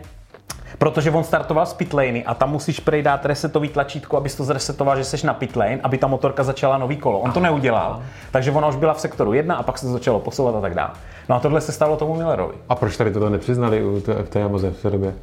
Protože 0.78 1.10
on 1.10 1.24
startoval 1.24 1.66
z 1.66 1.74
pitlane 1.74 2.22
a 2.22 2.34
tam 2.34 2.50
musíš 2.50 2.80
prej 2.80 3.02
dát 3.02 3.26
resetový 3.26 3.68
tlačítko, 3.68 4.16
abys 4.16 4.34
to 4.34 4.44
zresetoval, 4.44 4.96
že 4.96 5.04
jsi 5.04 5.26
na 5.26 5.34
pitlane, 5.34 5.80
aby 5.82 5.98
ta 5.98 6.06
motorka 6.06 6.44
začala 6.44 6.78
nový 6.78 6.96
kolo. 6.96 7.18
On 7.18 7.32
to 7.32 7.40
neudělal, 7.40 8.02
takže 8.30 8.50
ona 8.50 8.68
už 8.68 8.76
byla 8.76 8.94
v 8.94 9.00
sektoru 9.00 9.32
1 9.32 9.54
a 9.54 9.62
pak 9.62 9.78
se 9.78 9.86
to 9.86 9.92
začalo 9.92 10.20
posouvat 10.20 10.54
a 10.54 10.60
tak 10.60 10.74
dále. 10.74 10.90
No 11.28 11.36
a 11.36 11.40
tohle 11.40 11.60
se 11.60 11.72
stalo 11.72 11.96
tomu 11.96 12.14
Millerovi. 12.14 12.54
A 12.68 12.74
proč 12.74 12.96
tady 12.96 13.10
toto 13.10 13.30
nepřiznali 13.30 13.84
u 13.84 14.00
té, 14.00 14.14
v 14.14 14.28
té 14.28 14.40
Yamaze 14.40 14.70
v 14.70 14.82
té 14.82 14.90
době? 14.90 15.14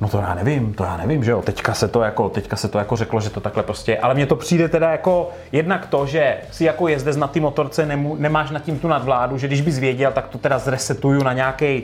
No 0.00 0.08
to 0.08 0.18
já 0.18 0.34
nevím, 0.34 0.74
to 0.74 0.84
já 0.84 0.96
nevím, 0.96 1.24
že 1.24 1.30
jo. 1.30 1.42
Teďka 1.42 1.74
se 1.74 1.88
to 1.88 2.02
jako, 2.02 2.28
teďka 2.28 2.56
se 2.56 2.68
to 2.68 2.78
jako 2.78 2.96
řeklo, 2.96 3.20
že 3.20 3.30
to 3.30 3.40
takhle 3.40 3.62
prostě 3.62 3.92
je. 3.92 3.98
Ale 3.98 4.14
mně 4.14 4.26
to 4.26 4.36
přijde 4.36 4.68
teda 4.68 4.90
jako 4.90 5.30
jednak 5.52 5.86
to, 5.86 6.06
že 6.06 6.36
si 6.50 6.64
jako 6.64 6.88
jezdec 6.88 7.16
na 7.16 7.28
ty 7.28 7.40
motorce 7.40 7.86
nemu, 7.86 8.16
nemáš 8.18 8.50
nad 8.50 8.62
tím 8.62 8.78
tu 8.78 8.88
nadvládu, 8.88 9.38
že 9.38 9.46
když 9.46 9.60
bys 9.60 9.78
věděl, 9.78 10.12
tak 10.12 10.28
to 10.28 10.38
teda 10.38 10.58
zresetuju 10.58 11.22
na 11.22 11.32
nějaký 11.32 11.82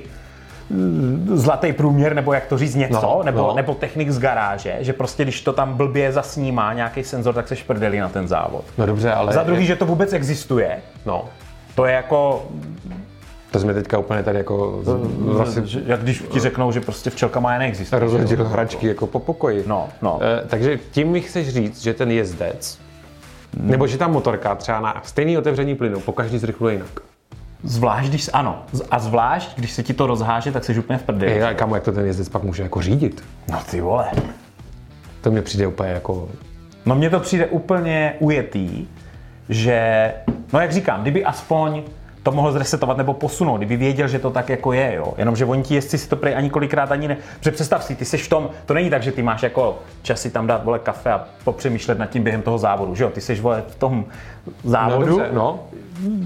zlatý 1.34 1.72
průměr, 1.72 2.14
nebo 2.14 2.32
jak 2.32 2.46
to 2.46 2.58
říct, 2.58 2.74
něco, 2.74 3.00
No, 3.02 3.20
nebo, 3.24 3.38
no. 3.38 3.54
nebo 3.56 3.74
technik 3.74 4.10
z 4.10 4.18
garáže, 4.18 4.76
že 4.80 4.92
prostě 4.92 5.22
když 5.22 5.40
to 5.40 5.52
tam 5.52 5.74
blbě 5.74 6.12
zasnímá 6.12 6.72
nějaký 6.72 7.04
senzor, 7.04 7.34
tak 7.34 7.48
se 7.48 7.56
šprdeli 7.56 8.00
na 8.00 8.08
ten 8.08 8.28
závod. 8.28 8.64
No 8.78 8.86
dobře, 8.86 9.12
ale... 9.12 9.32
Za 9.32 9.42
druhý, 9.42 9.66
že 9.66 9.76
to 9.76 9.86
vůbec 9.86 10.12
existuje, 10.12 10.78
No, 11.06 11.24
to 11.74 11.84
je 11.86 11.94
jako, 11.94 12.46
to 13.50 13.58
jsme 13.60 13.74
teďka 13.74 13.98
úplně 13.98 14.22
tady 14.22 14.38
jako 14.38 14.82
že- 15.64 15.80
jak 15.86 16.00
když 16.02 16.24
ti 16.30 16.40
řeknou, 16.40 16.72
že 16.72 16.80
prostě 16.80 17.10
včelka 17.10 17.40
má 17.40 17.58
neexistuje. 17.58 18.00
rozhodil 18.00 18.44
hračky 18.44 18.86
jako 18.86 19.06
po 19.06 19.18
pokoji. 19.18 19.64
No, 19.66 19.88
no. 20.02 20.18
Eh, 20.22 20.44
takže 20.48 20.78
tím 20.90 21.08
mi 21.08 21.20
chceš 21.20 21.48
říct, 21.48 21.82
že 21.82 21.94
ten 21.94 22.10
jezdec, 22.10 22.78
nebo 23.56 23.86
že 23.86 23.98
ta 23.98 24.08
motorka 24.08 24.54
třeba 24.54 24.80
na 24.80 25.02
stejný 25.04 25.38
otevření 25.38 25.74
plynu 25.74 26.00
po 26.00 26.12
každý 26.12 26.38
zrychluje 26.38 26.74
jinak. 26.74 27.00
Zvlášť, 27.64 28.08
když, 28.08 28.30
ano, 28.32 28.62
a 28.90 28.98
zvlášť, 28.98 29.58
když 29.58 29.72
se 29.72 29.82
ti 29.82 29.94
to 29.94 30.06
rozháže, 30.06 30.52
tak 30.52 30.64
jsi 30.64 30.78
úplně 30.78 30.98
v 30.98 31.02
prdeli. 31.02 31.42
Ej, 31.42 31.54
kamo, 31.54 31.74
jak 31.74 31.84
to 31.84 31.92
ten 31.92 32.06
jezdec 32.06 32.28
pak 32.28 32.42
může 32.42 32.62
jako 32.62 32.82
řídit? 32.82 33.24
No 33.50 33.58
ty 33.70 33.80
vole. 33.80 34.08
To 35.20 35.30
mi 35.30 35.42
přijde 35.42 35.66
úplně 35.66 35.90
jako... 35.90 36.28
No 36.86 36.94
mně 36.94 37.10
to 37.10 37.20
přijde 37.20 37.46
úplně 37.46 38.14
ujetý, 38.18 38.86
že, 39.48 40.12
no 40.52 40.60
jak 40.60 40.72
říkám, 40.72 41.02
kdyby 41.02 41.24
aspoň 41.24 41.82
to 42.22 42.32
mohl 42.32 42.52
zresetovat 42.52 42.96
nebo 42.96 43.14
posunout, 43.14 43.56
kdyby 43.56 43.76
věděl, 43.76 44.08
že 44.08 44.18
to 44.18 44.30
tak 44.30 44.48
jako 44.48 44.72
je, 44.72 44.94
jo. 44.94 45.14
Jenomže 45.18 45.44
oni 45.44 45.62
ti 45.62 45.74
jezdci 45.74 45.98
si 45.98 46.08
to 46.08 46.16
prej 46.16 46.36
ani 46.36 46.50
kolikrát 46.50 46.92
ani 46.92 47.08
ne... 47.08 47.16
Protože 47.38 47.50
představ 47.50 47.84
si, 47.84 47.96
ty 47.96 48.04
seš 48.04 48.22
v 48.22 48.28
tom, 48.28 48.50
to 48.66 48.74
není 48.74 48.90
tak, 48.90 49.02
že 49.02 49.12
ty 49.12 49.22
máš 49.22 49.42
jako 49.42 49.78
čas 50.02 50.20
si 50.20 50.30
tam 50.30 50.46
dát 50.46 50.64
vole 50.64 50.78
kafe 50.78 51.12
a 51.12 51.24
popřemýšlet 51.44 51.98
nad 51.98 52.06
tím 52.06 52.22
během 52.22 52.42
toho 52.42 52.58
závodu, 52.58 52.94
že 52.94 53.04
jo. 53.04 53.10
Ty 53.10 53.20
seš 53.20 53.40
vole 53.40 53.64
v 53.68 53.74
tom 53.74 54.04
No 54.46 54.70
závodu, 54.70 55.06
dobře, 55.06 55.28
no. 55.32 55.60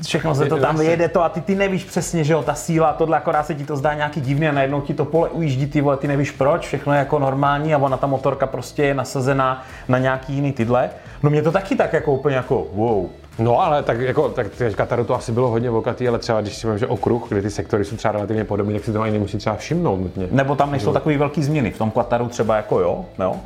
všechno 0.02 0.34
se 0.34 0.46
to 0.46 0.56
tam 0.56 0.76
vyjede 0.76 1.08
to 1.08 1.22
a 1.22 1.28
ty, 1.28 1.40
ty 1.40 1.54
nevíš 1.54 1.84
přesně, 1.84 2.24
že 2.24 2.32
jo, 2.32 2.42
ta 2.42 2.54
síla, 2.54 2.92
tohle 2.92 3.16
akorát 3.16 3.46
se 3.46 3.54
ti 3.54 3.64
to 3.64 3.76
zdá 3.76 3.94
nějaký 3.94 4.20
divný 4.20 4.48
a 4.48 4.52
najednou 4.52 4.80
ti 4.80 4.94
to 4.94 5.04
pole 5.04 5.28
ujíždí, 5.28 5.66
ty 5.66 5.80
vole, 5.80 5.96
ty 5.96 6.08
nevíš 6.08 6.30
proč, 6.30 6.66
všechno 6.66 6.92
je 6.92 6.98
jako 6.98 7.18
normální 7.18 7.74
a 7.74 7.78
ona 7.78 7.96
ta 7.96 8.06
motorka 8.06 8.46
prostě 8.46 8.82
je 8.82 8.94
nasazená 8.94 9.62
na 9.88 9.98
nějaký 9.98 10.32
jiný 10.32 10.52
tyhle. 10.52 10.90
No 11.22 11.30
mě 11.30 11.42
to 11.42 11.52
taky 11.52 11.76
tak 11.76 11.92
jako 11.92 12.12
úplně 12.12 12.36
jako 12.36 12.66
wow. 12.72 13.06
No 13.38 13.60
ale 13.60 13.82
tak 13.82 14.00
jako, 14.00 14.28
tak 14.28 14.46
v 14.46 14.74
Kataru 14.74 15.04
to 15.04 15.14
asi 15.14 15.32
bylo 15.32 15.48
hodně 15.48 15.70
vokatý, 15.70 16.08
ale 16.08 16.18
třeba 16.18 16.40
když 16.40 16.56
si 16.56 16.66
myslím, 16.66 16.78
že 16.78 16.86
okruh, 16.86 17.28
kde 17.28 17.42
ty 17.42 17.50
sektory 17.50 17.84
jsou 17.84 17.96
třeba 17.96 18.12
relativně 18.12 18.44
podobné, 18.44 18.74
tak 18.74 18.84
si 18.84 18.92
to 18.92 19.00
ani 19.02 19.12
nemusí 19.12 19.38
třeba 19.38 19.56
všimnout 19.56 19.96
nutně. 19.96 20.28
Nebo 20.30 20.56
tam 20.56 20.70
nejsou 20.70 20.92
takový 20.92 21.16
velký 21.16 21.42
změny, 21.42 21.70
v 21.70 21.78
tom 21.78 21.90
Quataru 21.90 22.28
třeba 22.28 22.56
jako 22.56 22.80
jo, 22.80 23.04
jo. 23.18 23.36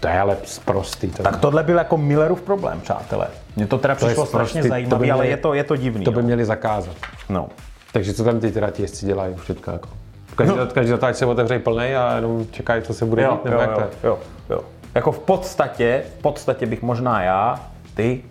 To 0.00 0.08
je 0.08 0.20
ale 0.20 0.36
prostý. 0.64 1.08
To, 1.08 1.22
Tak 1.22 1.36
tohle 1.36 1.62
byl 1.62 1.78
jako 1.78 1.96
Millerův 1.96 2.42
problém, 2.42 2.80
přátelé. 2.80 3.26
Mně 3.56 3.66
to 3.66 3.78
teda 3.78 3.94
To 3.94 4.06
přišlo 4.06 4.26
strašně 4.26 4.62
zajímavé, 4.62 5.10
ale 5.10 5.26
je 5.26 5.36
to, 5.36 5.54
je 5.54 5.64
to 5.64 5.76
divný. 5.76 6.04
to 6.04 6.12
by 6.12 6.18
jo. 6.20 6.24
měli 6.26 6.44
zakázat. 6.44 6.94
No. 7.28 7.48
Takže 7.92 8.14
co 8.14 8.24
tam 8.24 8.40
ty 8.40 8.52
teda 8.52 8.70
ti 8.70 8.82
jezdci 8.82 9.06
dělají 9.06 9.34
už 9.34 9.46
teďka 9.46 9.72
jako? 9.72 9.88
Každý, 10.36 10.56
No. 10.56 10.66
každý 10.66 10.90
zatáč 10.90 11.16
se 11.16 11.26
otevře 11.26 11.58
plný 11.58 11.94
a 11.94 12.16
jenom 12.16 12.46
čekají, 12.50 12.82
co 12.82 12.94
se 12.94 13.04
bude 13.06 13.22
Jo, 13.22 13.30
dít, 13.32 13.44
nebo 13.44 13.56
jo, 13.56 13.60
jak 13.62 13.74
to 13.74 13.80
je. 13.80 13.88
jo, 14.04 14.18
jo. 14.50 14.60
Jako 14.94 15.12
v 15.12 15.18
podstatě, 15.18 16.02
v 16.18 16.22
podstatě 16.22 16.66
bych 16.66 16.82
možná 16.82 17.22
já, 17.22 17.60
ty, 17.94 18.22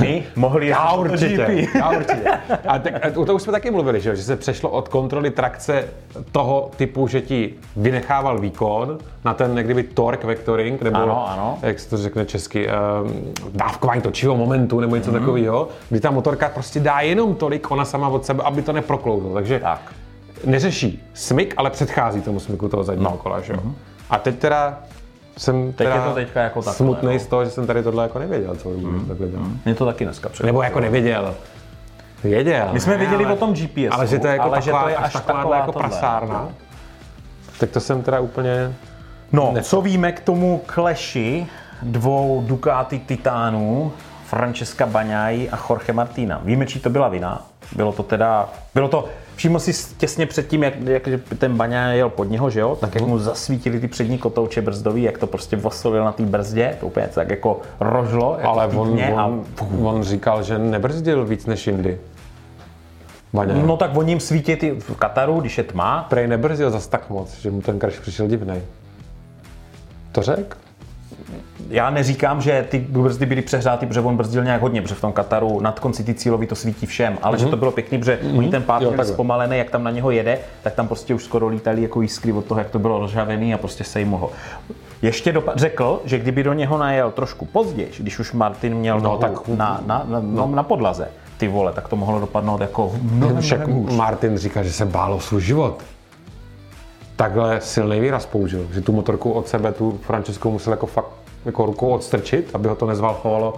my 0.00 0.24
mohli 0.36 0.66
Já 0.68 0.90
to 0.94 1.00
určitě, 1.00 1.68
já 1.74 1.90
určitě. 1.90 2.30
A 2.68 2.78
tak, 2.78 3.06
a 3.06 3.20
o 3.20 3.24
tom 3.24 3.36
už 3.36 3.42
jsme 3.42 3.52
taky 3.52 3.70
mluvili, 3.70 4.00
že, 4.00 4.16
že 4.16 4.22
se 4.22 4.36
přešlo 4.36 4.70
od 4.70 4.88
kontroly 4.88 5.30
trakce 5.30 5.84
toho 6.32 6.70
typu, 6.76 7.08
že 7.08 7.20
ti 7.20 7.54
vynechával 7.76 8.38
výkon 8.38 8.98
na 9.24 9.34
ten 9.34 9.56
jak 9.56 9.66
kdyby 9.66 9.82
torque 9.82 10.26
vectoring, 10.26 10.82
nebo 10.82 10.96
Ano, 10.96 11.28
ano. 11.28 11.58
jak 11.62 11.80
se 11.80 11.90
to 11.90 11.96
řekne 11.96 12.26
česky, 12.26 12.68
um, 12.68 13.34
dávkování 13.52 14.02
točího 14.02 14.36
momentu 14.36 14.80
nebo 14.80 14.96
něco 14.96 15.10
mm. 15.10 15.18
takového, 15.18 15.68
kdy 15.88 16.00
ta 16.00 16.10
motorka 16.10 16.48
prostě 16.48 16.80
dá 16.80 17.00
jenom 17.00 17.34
tolik 17.34 17.70
ona 17.70 17.84
sama 17.84 18.08
od 18.08 18.24
sebe, 18.26 18.42
aby 18.42 18.62
to 18.62 18.72
neproklouzlo. 18.72 19.34
Takže 19.34 19.58
Tak. 19.58 19.92
neřeší 20.44 21.02
smyk, 21.14 21.54
ale 21.56 21.70
předchází 21.70 22.20
tomu 22.20 22.40
smyku 22.40 22.68
toho 22.68 22.84
zadního 22.84 23.10
no. 23.10 23.16
kola. 23.16 23.40
Že 23.40 23.52
jo? 23.52 23.60
A 24.10 24.18
teď 24.18 24.38
teda 24.38 24.78
jsem 25.38 25.72
Teď 25.72 25.88
je 25.94 26.00
to 26.00 26.14
teďka 26.14 26.40
jako 26.40 26.62
takhle, 26.62 26.74
smutný 26.74 27.12
no. 27.12 27.18
z 27.20 27.26
toho, 27.26 27.44
že 27.44 27.50
jsem 27.50 27.66
tady 27.66 27.82
tohle 27.82 28.02
jako 28.02 28.18
nevěděl, 28.18 28.56
co 28.56 28.68
mm. 28.68 29.04
takhle 29.08 29.28
dělá. 29.28 29.42
Mě 29.64 29.74
to 29.74 29.86
taky 29.86 30.04
dneska 30.04 30.28
překvapilo. 30.28 30.46
Nebo 30.46 30.62
jako 30.62 30.80
nevěděl. 30.80 31.34
Věděl. 32.24 32.68
My 32.72 32.80
jsme 32.80 32.92
ne, 32.92 32.98
věděli 32.98 33.24
ale- 33.24 33.34
o 33.34 33.36
tom 33.36 33.54
GPS, 33.54 33.88
Ale 33.90 34.06
že 34.06 34.18
to 34.18 34.26
je 34.26 34.32
jako 34.32 34.44
ale 34.44 34.62
že 34.62 34.70
taková, 34.70 34.82
to 34.82 34.88
je 34.88 34.96
až 34.96 35.12
taková, 35.12 35.38
taková 35.38 35.56
jako 35.56 35.72
tohle. 35.72 35.88
prasárna. 35.88 36.48
Tak 37.60 37.70
to 37.70 37.80
jsem 37.80 38.02
teda 38.02 38.20
úplně... 38.20 38.74
No, 39.32 39.54
co 39.62 39.80
víme 39.80 40.12
k 40.12 40.20
tomu 40.20 40.62
kleši 40.66 41.46
dvou 41.82 42.44
Ducati 42.46 42.98
Titánů, 42.98 43.92
Francesca 44.26 44.86
Baňaj 44.86 45.48
a 45.52 45.58
Jorge 45.70 45.92
Martina? 45.92 46.40
Víme, 46.44 46.66
či 46.66 46.80
to 46.80 46.90
byla 46.90 47.08
vina. 47.08 47.46
Bylo 47.76 47.92
to 47.92 48.02
teda, 48.02 48.48
bylo 48.74 48.88
to, 48.88 49.08
všiml 49.38 49.58
si 49.58 49.72
těsně 49.96 50.26
před 50.26 50.48
tím, 50.48 50.62
jak, 50.62 50.74
jak 50.80 51.02
ten 51.38 51.56
Baňaj 51.56 51.96
jel 51.96 52.08
pod 52.08 52.24
něho, 52.24 52.50
že 52.50 52.60
jo? 52.60 52.76
Tak 52.80 52.94
jak 52.94 53.04
mu 53.04 53.18
zasvítili 53.18 53.80
ty 53.80 53.88
přední 53.88 54.18
kotouče 54.18 54.62
brzdový, 54.62 55.02
jak 55.02 55.18
to 55.18 55.26
prostě 55.26 55.56
vosolil 55.56 56.04
na 56.04 56.12
té 56.12 56.22
brzdě, 56.22 56.76
to 56.80 56.86
úplně 56.86 57.08
tak 57.08 57.30
jako 57.30 57.60
rožlo, 57.80 58.36
jak 58.38 58.46
Ale 58.46 58.66
on, 58.66 59.00
a 59.16 59.26
on, 59.26 59.44
on 59.82 60.02
říkal, 60.02 60.42
že 60.42 60.58
nebrzdil 60.58 61.24
víc 61.24 61.46
než 61.46 61.66
jindy. 61.66 61.98
Vaně. 63.32 63.54
No. 63.54 63.76
Tak 63.76 63.96
oni 63.96 64.12
jim 64.12 64.20
svítí 64.20 64.56
ty 64.56 64.70
v 64.70 64.96
Kataru, 64.96 65.40
když 65.40 65.58
je 65.58 65.64
tma, 65.64 66.06
Prej 66.08 66.28
nebrzdil 66.28 66.70
zas 66.70 66.86
tak 66.86 67.10
moc, 67.10 67.40
že 67.40 67.50
mu 67.50 67.60
ten 67.60 67.80
crash 67.80 68.00
přišel 68.00 68.28
divnej. 68.28 68.62
To 70.12 70.22
řek? 70.22 70.56
Já 71.70 71.90
neříkám, 71.90 72.40
že 72.40 72.66
ty 72.68 72.78
brzdy 72.78 73.26
byly 73.26 73.42
přehřáty, 73.42 73.86
protože 73.86 74.00
on 74.00 74.16
brzdil 74.16 74.44
nějak 74.44 74.62
hodně, 74.62 74.82
protože 74.82 74.94
v 74.94 75.00
tom 75.00 75.12
Kataru 75.12 75.60
nad 75.60 75.80
konci 75.80 76.04
ty 76.04 76.14
cílový 76.14 76.46
to 76.46 76.54
svítí 76.54 76.86
všem, 76.86 77.18
ale 77.22 77.36
mm-hmm. 77.36 77.40
že 77.40 77.46
to 77.46 77.56
bylo 77.56 77.70
pěkný, 77.70 77.98
protože 77.98 78.18
mm-hmm. 78.22 78.38
oni 78.38 78.48
ten 78.48 78.62
pád 78.62 78.82
měli 78.82 79.04
zpomalený, 79.04 79.58
jak 79.58 79.70
tam 79.70 79.84
na 79.84 79.90
něho 79.90 80.10
jede, 80.10 80.38
tak 80.62 80.74
tam 80.74 80.88
prostě 80.88 81.14
už 81.14 81.24
skoro 81.24 81.48
lítali 81.48 81.82
jako 81.82 82.02
jiskry 82.02 82.32
od 82.32 82.44
toho, 82.44 82.60
jak 82.60 82.70
to 82.70 82.78
bylo 82.78 82.98
rozžavený 82.98 83.54
a 83.54 83.58
prostě 83.58 83.84
se 83.84 83.98
jim 83.98 84.08
mohlo. 84.08 84.30
Ještě 85.02 85.32
dopa- 85.32 85.52
řekl, 85.56 86.00
že 86.04 86.18
kdyby 86.18 86.42
do 86.42 86.52
něho 86.52 86.78
najel 86.78 87.10
trošku 87.10 87.44
později, 87.44 87.90
když 87.98 88.18
už 88.18 88.32
Martin 88.32 88.74
měl 88.74 89.00
no, 89.00 89.16
tak- 89.16 89.48
na, 89.48 89.80
na, 89.86 90.04
na, 90.08 90.20
no. 90.20 90.46
na, 90.46 90.62
podlaze, 90.62 91.08
ty 91.36 91.48
vole, 91.48 91.72
tak 91.72 91.88
to 91.88 91.96
mohlo 91.96 92.20
dopadnout 92.20 92.60
jako 92.60 92.92
mnohem, 93.02 93.36
mnohem. 93.66 93.96
Martin 93.96 94.38
říká, 94.38 94.62
že 94.62 94.72
se 94.72 94.86
bál 94.86 95.14
o 95.14 95.20
svůj 95.20 95.40
život. 95.40 95.82
Takhle 97.18 97.60
silný 97.60 98.00
výraz 98.00 98.26
použil, 98.26 98.68
že 98.72 98.80
tu 98.80 98.92
motorku 98.92 99.32
od 99.32 99.48
sebe, 99.48 99.72
tu 99.72 99.98
Francesku 100.02 100.50
musel 100.50 100.72
jako 100.72 100.86
fakt 100.86 101.10
jako 101.44 101.66
rukou 101.66 101.88
odstrčit, 101.88 102.50
aby 102.54 102.68
ho 102.68 102.74
to 102.74 102.86
nezvalchovalo 102.86 103.54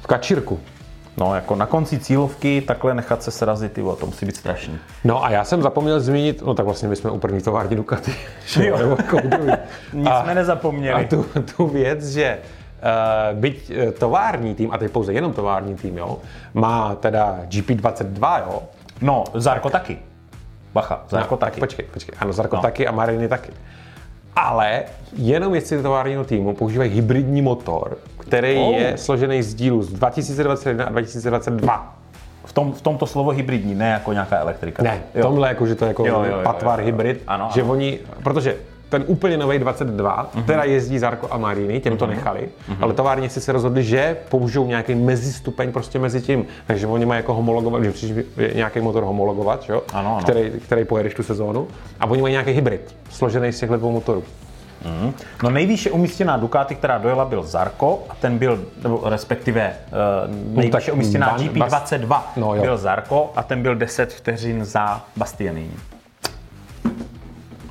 v 0.00 0.06
kačírku. 0.06 0.60
No, 1.16 1.34
jako 1.34 1.56
na 1.56 1.66
konci 1.66 1.98
cílovky 1.98 2.60
takhle 2.60 2.94
nechat 2.94 3.22
se 3.22 3.30
srazit, 3.30 3.72
ty 3.72 3.82
vole, 3.82 3.96
to 3.96 4.06
musí 4.06 4.26
být 4.26 4.36
strašný. 4.36 4.78
No 5.04 5.24
a 5.24 5.30
já 5.30 5.44
jsem 5.44 5.62
zapomněl 5.62 6.00
zmínit, 6.00 6.42
no 6.42 6.54
tak 6.54 6.66
vlastně 6.66 6.88
my 6.88 6.96
jsme 6.96 7.10
u 7.10 7.18
první 7.18 7.40
tovární 7.42 7.76
Ducati. 7.76 8.14
že 8.46 8.66
Jo. 8.66 8.78
Nebo. 8.78 8.96
Nic 9.92 10.08
A- 10.10 10.22
jsme 10.22 10.34
nezapomněli. 10.34 11.04
A 11.04 11.08
tu, 11.08 11.26
tu 11.56 11.66
věc, 11.66 12.06
že 12.06 12.38
uh, 12.38 13.38
byť 13.40 13.70
eh, 13.70 13.92
tovární 13.92 14.54
tým, 14.54 14.72
a 14.72 14.78
teď 14.78 14.92
pouze 14.92 15.12
jenom 15.12 15.32
tovární 15.32 15.74
tým, 15.74 15.98
jo, 15.98 16.18
má 16.54 16.94
teda 16.94 17.40
GP22, 17.48 18.42
jo, 18.46 18.62
No, 19.00 19.24
Zarko 19.34 19.70
taky. 19.70 19.98
Bacha, 20.74 21.02
Zarko 21.08 21.34
No, 21.34 21.38
taky. 21.38 21.60
Počkej, 21.60 21.84
počkej. 21.92 22.14
Ano, 22.20 22.32
Zarko 22.32 22.56
No. 22.56 22.62
taky 22.62 22.86
a 22.86 22.92
Mariny 22.92 23.28
taky. 23.28 23.52
Ale 24.36 24.82
jenom 25.16 25.54
jezdci 25.54 25.82
továrního 25.82 26.24
týmu 26.24 26.54
používají 26.54 26.90
hybridní 26.90 27.42
motor, 27.42 27.98
který 28.18 28.56
Oh. 28.58 28.74
je 28.74 28.98
složený 28.98 29.42
z 29.42 29.54
dílů 29.54 29.82
z 29.82 29.92
2021 29.92 30.84
a 30.84 30.88
2022. 30.90 31.96
V, 32.44 32.52
tom, 32.52 32.72
v 32.72 32.82
tomto 32.82 33.06
slovo 33.06 33.30
hybridní, 33.30 33.74
ne 33.74 33.88
jako 33.90 34.12
nějaká 34.12 34.36
elektrika. 34.38 34.82
Ne, 34.82 35.02
v 35.14 35.16
jo. 35.16 35.22
tomhle 35.22 35.48
jako, 35.48 35.66
že 35.66 35.74
to 35.74 35.84
je 35.84 35.88
jako 35.88 36.06
Jo, 36.06 36.22
jo, 36.24 36.36
jo, 36.36 36.40
patvar 36.44 36.78
jo, 36.80 36.86
jo. 36.86 36.92
hybrid, 36.92 37.22
Ano, 37.26 37.48
že 37.54 37.62
ano. 37.62 37.70
oni, 37.72 37.98
protože 38.22 38.56
ten 38.92 39.04
úplně 39.06 39.36
nový 39.36 39.58
22, 39.58 40.30
uh-huh. 40.34 40.44
teda 40.44 40.64
jezdí 40.64 40.98
Zarko 40.98 41.28
a 41.30 41.38
Marini, 41.38 41.80
těm 41.80 41.96
to 41.96 42.04
uh-huh. 42.04 42.08
nechali, 42.08 42.40
uh-huh. 42.40 42.76
ale 42.80 42.92
továrníci 42.92 43.40
se 43.40 43.52
rozhodli, 43.52 43.84
že 43.84 44.16
použijou 44.28 44.66
nějaký 44.66 44.94
mezistupeň 44.94 45.72
prostě 45.72 45.98
mezi 45.98 46.20
tím, 46.20 46.46
takže 46.66 46.86
oni 46.86 47.06
mají 47.06 47.18
jako 47.18 47.34
homologovat, 47.34 47.84
že 47.84 47.90
přišli 47.90 48.24
nějaký 48.54 48.80
motor 48.80 49.04
homologovat, 49.04 49.64
jo? 49.68 49.82
Ano, 49.92 50.16
ano. 50.16 50.22
Který, 50.22 50.50
který 50.50 50.84
pojedeš 50.84 51.14
tu 51.14 51.22
sezónu, 51.22 51.68
a 52.00 52.06
oni 52.06 52.22
mají 52.22 52.32
nějaký 52.32 52.50
hybrid, 52.50 52.96
složený 53.10 53.52
z 53.52 53.60
těchto 53.60 53.76
dvou 53.76 53.92
motorů. 53.92 54.22
Mm. 54.84 55.12
No 55.42 55.50
nejvýše 55.50 55.90
umístěná 55.90 56.36
Ducati, 56.36 56.74
která 56.74 56.98
dojela, 56.98 57.24
byl 57.24 57.42
Zarko 57.42 58.02
a 58.08 58.14
ten 58.14 58.38
byl, 58.38 58.64
nebo 58.82 59.00
respektive 59.04 59.72
uh, 60.26 60.56
nejvýše 60.56 60.90
no, 60.90 60.94
umístěná 60.94 61.38
GP22 61.38 62.22
no, 62.36 62.54
byl 62.54 62.76
Zarko 62.76 63.32
a 63.36 63.42
ten 63.42 63.62
byl 63.62 63.74
10 63.74 64.12
vteřin 64.12 64.64
za 64.64 65.04
Bastianini. 65.16 65.91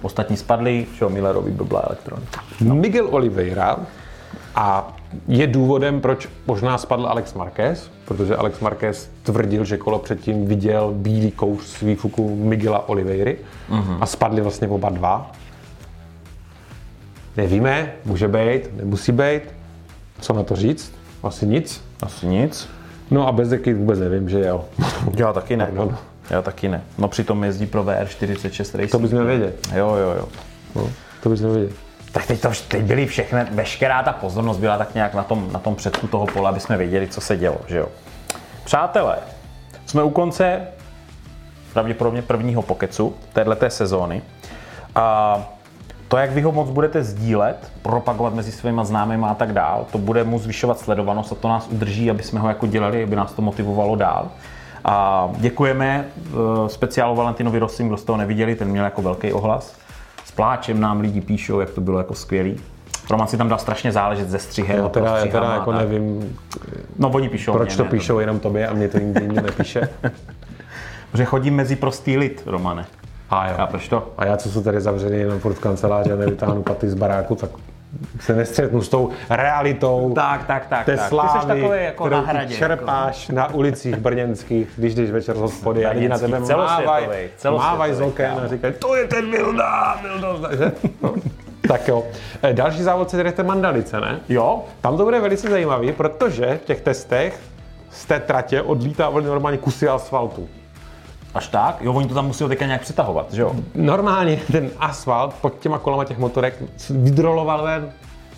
Ostatní 0.02 0.38
spadli, 0.38 0.86
že 0.98 1.06
Millerovi 1.10 1.52
blblá 1.52 1.82
elektronika. 1.88 2.44
No. 2.62 2.76
Miguel 2.76 3.08
Oliveira 3.12 3.78
a 4.56 4.98
je 5.28 5.48
důvodem, 5.48 6.02
proč 6.02 6.30
možná 6.48 6.78
spadl 6.78 7.08
Alex 7.08 7.34
Marquez, 7.34 7.92
protože 8.06 8.36
Alex 8.36 8.60
Marquez 8.60 9.10
tvrdil, 9.24 9.66
že 9.66 9.78
kolo 9.78 10.00
předtím 10.00 10.46
viděl 10.46 10.94
bílý 10.96 11.32
kouř 11.32 11.64
z 11.64 11.82
výfuku 11.82 12.36
Miguela 12.36 12.90
Oliveiry 12.90 13.38
uh-huh. 13.70 13.98
a 14.02 14.06
spadli 14.06 14.42
vlastně 14.42 14.68
oba 14.68 14.90
dva. 14.90 15.32
Nevíme, 17.38 17.94
může 18.06 18.28
být, 18.28 18.78
nemusí 18.78 19.12
být. 19.12 19.42
Co 20.22 20.34
na 20.34 20.44
to 20.44 20.56
říct? 20.56 20.94
Asi 21.24 21.48
nic. 21.48 21.84
Asi 22.02 22.28
nic. 22.28 22.70
No 23.12 23.28
a 23.28 23.32
bez 23.32 23.54
vůbec 23.76 24.00
nevím, 24.00 24.30
že 24.30 24.40
jo. 24.40 24.66
Já 25.18 25.34
taky 25.34 25.58
ne. 25.58 25.66
Pardon. 25.66 25.98
Já 26.32 26.42
taky 26.42 26.70
ne. 26.70 26.82
No 26.98 27.08
přitom 27.08 27.44
jezdí 27.44 27.66
pro 27.66 27.84
VR46 27.84 28.60
Racing. 28.60 28.92
To 28.92 29.00
bys 29.00 29.12
měl 29.12 29.26
vědět. 29.26 29.68
Jo, 29.76 29.96
jo, 29.96 30.14
jo. 30.18 30.28
No, 30.76 30.90
to 31.24 31.30
bys 31.30 31.40
měl 31.40 31.54
vědět. 31.54 31.76
Tak 32.12 32.26
teď, 32.26 32.42
to, 32.42 32.50
teď 32.68 32.84
byly 32.84 33.06
všechny, 33.06 33.46
veškerá 33.52 34.04
ta 34.04 34.14
pozornost 34.14 34.58
byla 34.58 34.78
tak 34.78 34.96
nějak 34.96 35.14
na 35.14 35.24
tom, 35.24 35.52
na 35.52 35.60
tom 35.60 35.76
předku 35.76 36.08
toho 36.08 36.26
pole, 36.26 36.50
aby 36.50 36.60
jsme 36.60 36.78
věděli, 36.78 37.08
co 37.08 37.22
se 37.22 37.38
dělo, 37.38 37.58
že 37.68 37.78
jo. 37.78 37.88
Přátelé, 38.64 39.18
jsme 39.86 40.04
u 40.04 40.10
konce 40.10 40.68
pravděpodobně 41.74 42.22
prvního 42.22 42.62
pokecu 42.62 43.16
téhleté 43.34 43.70
sezóny. 43.70 44.22
A 44.96 45.38
to, 46.08 46.18
jak 46.18 46.32
vy 46.32 46.42
ho 46.42 46.52
moc 46.52 46.70
budete 46.70 47.04
sdílet, 47.04 47.72
propagovat 47.82 48.34
mezi 48.34 48.52
svými 48.52 48.82
známými 48.84 49.26
a 49.26 49.34
tak 49.34 49.54
dál, 49.54 49.86
to 49.92 49.98
bude 49.98 50.24
mu 50.24 50.40
zvyšovat 50.40 50.80
sledovanost 50.80 51.32
a 51.32 51.36
to 51.36 51.48
nás 51.48 51.68
udrží, 51.68 52.10
aby 52.10 52.24
jsme 52.24 52.40
ho 52.40 52.48
jako 52.48 52.68
dělali, 52.68 53.04
aby 53.04 53.16
nás 53.16 53.34
to 53.34 53.42
motivovalo 53.42 53.96
dál. 53.96 54.32
A 54.86 55.30
děkujeme 55.38 56.06
eh, 56.06 56.34
speciálu 56.68 57.16
Valentinovi 57.16 57.60
Rossim, 57.60 57.88
kdo 57.88 57.98
z 57.98 58.04
toho 58.04 58.18
neviděli, 58.18 58.56
ten 58.56 58.68
měl 58.68 58.84
jako 58.84 59.02
velký 59.02 59.34
ohlas. 59.34 59.76
S 60.26 60.32
pláčem 60.32 60.80
nám 60.80 61.00
lidi 61.00 61.22
píšou, 61.22 61.60
jak 61.60 61.70
to 61.70 61.82
bylo 61.82 61.98
jako 61.98 62.16
skvělý. 62.16 62.60
Roman 63.10 63.28
si 63.28 63.38
tam 63.38 63.50
dal 63.50 63.58
strašně 63.58 63.92
záležet 63.92 64.30
ze 64.30 64.40
střihem. 64.40 64.78
Já 64.78 64.90
teda, 64.90 65.18
já 65.18 65.26
teda 65.26 65.54
jako 65.54 65.72
nevím, 65.72 66.38
no, 67.00 67.10
oni 67.10 67.30
píšou 67.30 67.54
proč 67.54 67.70
mě, 67.70 67.78
to 67.78 67.84
ne, 67.84 67.90
píšou 67.90 68.14
to... 68.14 68.20
jenom 68.20 68.40
tobě 68.40 68.68
a 68.68 68.74
mě 68.74 68.88
to 68.88 69.00
nikdy 69.00 69.42
nepíše. 69.42 69.90
Protože 71.12 71.26
chodím 71.26 71.56
mezi 71.56 71.76
prostý 71.76 72.18
lid, 72.18 72.44
Romane. 72.46 72.86
A 73.30 73.48
jo. 73.48 73.54
Chápeš 73.58 73.88
to? 73.88 74.14
A 74.18 74.26
já, 74.26 74.38
co 74.38 74.50
jsou 74.50 74.64
tady 74.64 74.82
zavřený 74.82 75.18
jenom 75.18 75.40
furt 75.40 75.54
v 75.54 75.60
kanceláři 75.60 76.12
a 76.12 76.16
nevytáhnu 76.16 76.64
paty 76.64 76.90
z 76.90 76.94
baráku, 76.94 77.36
tak 77.36 77.50
se 78.20 78.36
nestřetnu 78.36 78.82
s 78.82 78.90
tou 78.90 79.10
realitou 79.30 80.12
tak, 80.16 80.46
tak, 80.46 80.66
tak, 80.66 80.86
té 80.86 80.98
tak. 80.98 81.10
slávy, 81.10 81.48
takový 81.48 81.84
jako 81.84 82.06
kterou 82.06 82.22
na 82.22 82.28
hradě, 82.28 82.56
čerpáš 82.56 83.30
jako. 83.30 83.36
na 83.36 83.54
ulicích 83.54 83.96
brněnských, 83.96 84.70
když 84.78 84.96
jdeš 84.96 85.12
večer 85.12 85.36
z 85.36 85.40
hospody 85.40 85.86
a 85.86 85.92
lidi 85.92 86.10
na 86.10 86.18
tebe 86.20 86.40
mávají 86.40 87.30
mávaj 87.50 87.94
z 87.94 88.02
oken 88.02 88.42
a 88.46 88.48
říkají, 88.48 88.74
to 88.80 88.96
je 88.96 89.08
ten 89.08 89.32
Vilda, 89.32 90.02
že? 90.58 90.72
No. 91.02 91.14
Tak 91.68 91.88
jo. 91.88 92.04
E, 92.44 92.54
další 92.54 92.84
závod 92.84 93.10
se 93.10 93.24
jdete 93.24 93.44
Mandalice, 93.44 94.02
ne? 94.02 94.20
Jo. 94.30 94.64
Tam 94.82 94.98
to 94.98 95.04
bude 95.04 95.20
velice 95.20 95.50
zajímavý, 95.50 95.92
protože 95.92 96.60
v 96.64 96.66
těch 96.66 96.82
testech 96.82 97.40
z 97.90 98.06
té 98.06 98.20
tratě 98.20 98.62
odlítávali 98.62 99.26
normálně 99.26 99.58
kusy 99.58 99.88
asfaltu. 99.88 100.50
Až 101.34 101.48
tak? 101.48 101.78
Jo, 101.82 101.94
oni 101.94 102.08
to 102.08 102.14
tam 102.14 102.28
musí 102.28 102.48
teďka 102.48 102.66
nějak 102.66 102.82
přetahovat, 102.82 103.34
že 103.34 103.42
jo? 103.42 103.56
Normálně 103.76 104.40
ten 104.52 104.70
asfalt 104.80 105.34
pod 105.42 105.60
těma 105.60 105.80
kolama 105.80 106.06
těch 106.06 106.18
motorek 106.18 106.64
vydroloval 106.90 107.64
ven. 107.64 107.92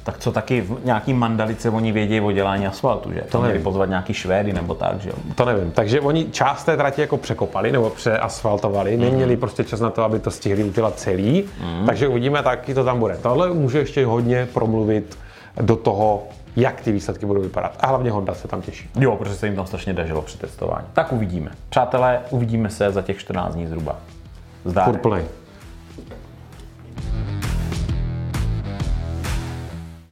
Tak 0.04 0.18
co 0.18 0.32
taky 0.32 0.62
v 0.62 0.86
nějaký 0.86 1.14
mandalice 1.14 1.70
oni 1.70 1.92
vědí 1.92 2.22
o 2.22 2.32
dělání 2.32 2.68
asfaltu, 2.68 3.14
že? 3.14 3.22
To 3.22 3.42
měli 3.42 3.60
pozvat 3.60 3.90
nějaký 3.90 4.14
Švédy 4.14 4.54
nebo 4.54 4.76
tak, 4.76 5.02
že 5.02 5.10
jo? 5.10 5.16
To 5.36 5.46
nevím. 5.46 5.72
Takže 5.72 6.02
oni 6.02 6.26
část 6.32 6.64
té 6.64 6.78
trati 6.78 7.02
jako 7.02 7.18
překopali 7.18 7.72
nebo 7.72 7.90
přeasfaltovali, 7.90 8.98
mm. 8.98 9.04
neměli 9.04 9.38
prostě 9.38 9.64
čas 9.64 9.80
na 9.80 9.90
to, 9.90 10.04
aby 10.04 10.20
to 10.20 10.32
stihli 10.32 10.64
udělat 10.64 11.00
celý, 11.00 11.44
mm. 11.62 11.86
takže 11.86 12.08
uvidíme, 12.08 12.44
taky 12.44 12.74
to 12.74 12.84
tam 12.84 13.00
bude. 13.00 13.18
Tohle 13.18 13.54
může 13.54 13.80
ještě 13.80 14.06
hodně 14.06 14.48
promluvit 14.54 15.18
do 15.62 15.76
toho, 15.76 16.24
jak 16.56 16.82
ty 16.82 16.92
výsledky 16.92 17.26
budou 17.26 17.42
vypadat. 17.42 17.78
A 17.80 17.88
hlavně 17.88 18.12
Honda 18.12 18.34
se 18.34 18.48
tam 18.48 18.62
těší. 18.62 18.90
Jo, 19.00 19.16
protože 19.16 19.36
se 19.36 19.48
jim 19.48 19.56
tam 19.56 19.68
strašně 19.68 19.94
dařilo 19.94 20.22
při 20.22 20.38
testování. 20.38 20.88
Tak 20.94 21.14
uvidíme. 21.14 21.52
Přátelé, 21.70 22.22
uvidíme 22.30 22.70
se 22.70 22.92
za 22.92 23.02
těch 23.02 23.18
14 23.18 23.54
dní 23.54 23.68
zhruba. 23.68 23.96
Zdárek. 24.66 25.02